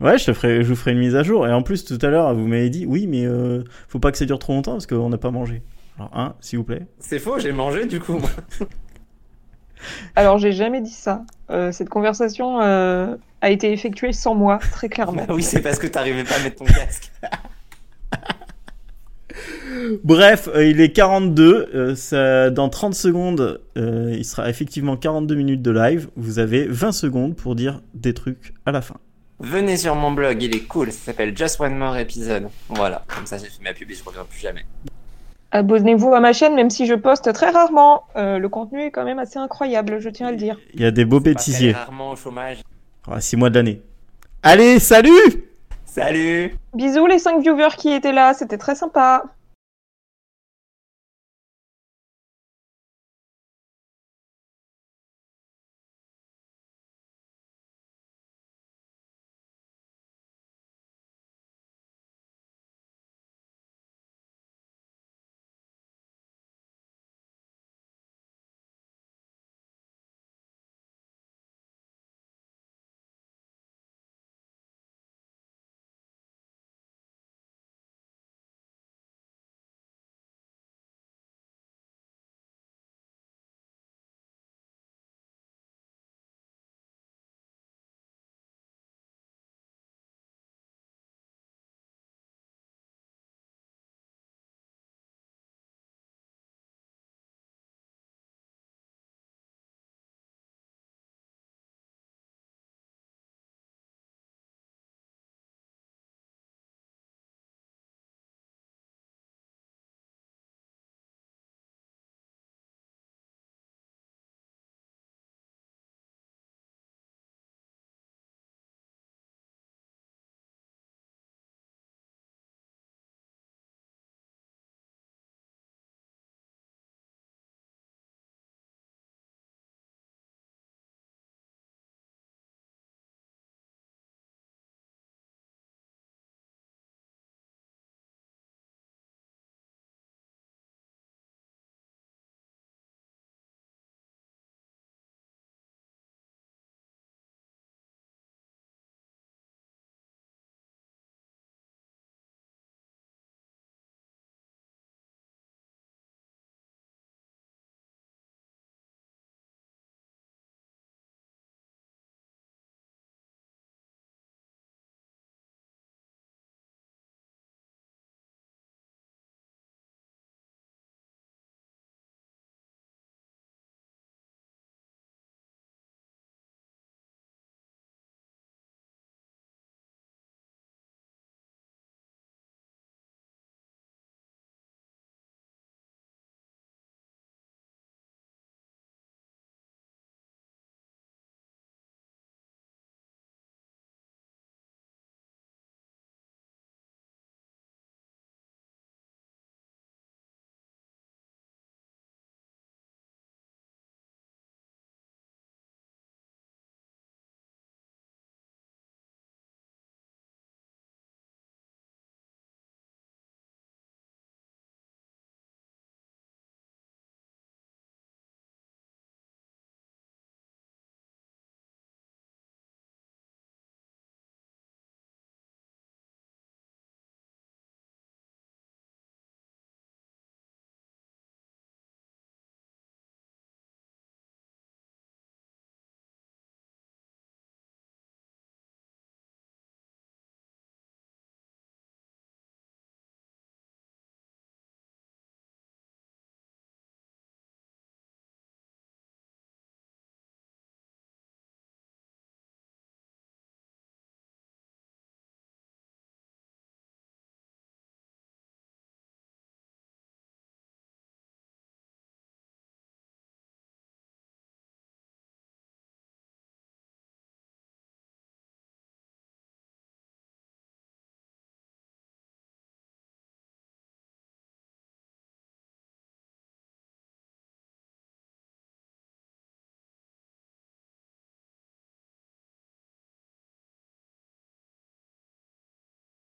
Ouais, 0.01 0.19
je, 0.19 0.27
te 0.27 0.33
ferai, 0.33 0.63
je 0.63 0.69
vous 0.69 0.77
ferai 0.77 0.93
une 0.93 0.99
mise 0.99 1.15
à 1.15 1.23
jour. 1.23 1.47
Et 1.47 1.53
en 1.53 1.63
plus, 1.63 1.85
tout 1.85 1.99
à 2.03 2.09
l'heure, 2.09 2.35
vous 2.35 2.47
m'avez 2.47 2.71
dit, 2.71 2.87
oui, 2.87 3.07
mais 3.07 3.25
euh, 3.25 3.63
faut 3.89 4.01
pas 4.01 4.11
que 4.11 4.19
ça 4.19 4.25
dure 4.25 4.39
trop 4.39 4.53
longtemps 4.53 4.73
parce 4.73 4.87
qu'on 4.87 5.09
n'a 5.09 5.19
pas 5.19 5.31
mangé. 5.31 5.63
Alors, 5.97 6.11
un, 6.17 6.35
s'il 6.41 6.59
vous 6.59 6.65
plaît. 6.65 6.87
C'est 6.99 7.19
faux, 7.19 7.39
j'ai 7.39 7.53
mangé 7.53 7.87
du 7.87 8.01
coup. 8.01 8.15
moi. 8.15 8.31
Alors, 10.17 10.39
j'ai 10.39 10.53
jamais 10.53 10.81
dit 10.81 10.93
ça. 10.93 11.25
Euh, 11.51 11.71
cette 11.73 11.89
conversation 11.89 12.61
euh, 12.61 13.17
a 13.41 13.51
été 13.51 13.73
effectuée 13.73 14.13
sans 14.13 14.35
moi, 14.35 14.59
très 14.73 14.89
clairement. 14.89 15.25
Bah 15.27 15.35
oui, 15.35 15.43
c'est 15.43 15.61
parce 15.61 15.79
que 15.79 15.87
t'arrivais 15.87 16.25
pas 16.25 16.37
à 16.37 16.41
mettre 16.41 16.57
ton 16.57 16.65
casque. 16.65 17.13
Bref, 20.05 20.49
euh, 20.55 20.65
il 20.67 20.81
est 20.81 20.93
42. 20.93 21.71
euh, 21.75 21.95
ça, 21.95 22.51
dans 22.51 22.69
30 22.69 22.95
secondes, 22.95 23.61
euh, 23.77 24.15
il 24.17 24.25
sera 24.25 24.49
effectivement 24.49 24.97
42 24.97 25.35
minutes 25.35 25.63
de 25.63 25.71
live. 25.71 26.09
Vous 26.17 26.39
avez 26.39 26.67
20 26.67 26.93
secondes 26.93 27.37
pour 27.37 27.55
dire 27.55 27.81
des 27.95 28.15
trucs 28.15 28.55
à 28.67 28.73
la 28.73 28.81
fin. 28.81 28.97
Venez 29.41 29.77
sur 29.77 29.97
mon 29.97 30.13
blog, 30.13 30.41
il 30.43 30.55
est 30.55 30.61
cool, 30.69 30.93
ça 30.93 31.07
s'appelle 31.07 31.37
Just 31.37 31.61
One 31.61 31.77
More 31.77 31.97
Episode. 31.97 32.49
Voilà, 32.69 33.03
comme 33.09 33.27
ça 33.27 33.39
j'ai 33.39 33.47
fait 33.47 33.63
ma 33.65 33.73
pub 33.73 33.91
et 33.91 33.95
je 33.95 34.05
reviens 34.05 34.25
plus 34.29 34.39
jamais. 34.39 34.65
Abonnez-vous 35.51 36.15
à 36.15 36.21
ma 36.21 36.33
chaîne, 36.33 36.55
même 36.55 36.71
si 36.71 36.87
je 36.87 36.95
poste 36.95 37.33
très 37.33 37.51
rarement. 37.51 38.05
Euh, 38.17 38.39
le 38.39 38.49
contenu 38.49 38.83
est 38.83 38.91
quand 38.91 39.05
même 39.05 39.19
assez 39.19 39.39
incroyable, 39.39 39.99
je 39.99 40.09
tiens 40.09 40.29
à 40.29 40.31
le 40.31 40.37
dire. 40.37 40.59
Il 40.75 40.81
y 40.81 40.85
a 40.85 40.91
des 40.93 41.05
beaux 41.05 41.21
Parce 41.21 41.25
qu'elle 41.25 41.33
est 41.33 41.35
bêtisiers. 41.35 41.73
rarement 41.73 42.11
au 42.13 42.17
chômage. 42.17 42.59
6 43.19 43.37
mois 43.37 43.51
de 43.51 43.57
l'année. 43.57 43.83
Allez, 44.45 44.79
salut 44.79 45.11
Salut 45.85 46.55
Bisous 46.75 47.07
les 47.07 47.19
5 47.19 47.43
viewers 47.43 47.77
qui 47.77 47.91
étaient 47.93 48.13
là, 48.13 48.33
c'était 48.33 48.57
très 48.59 48.75
sympa. 48.77 49.25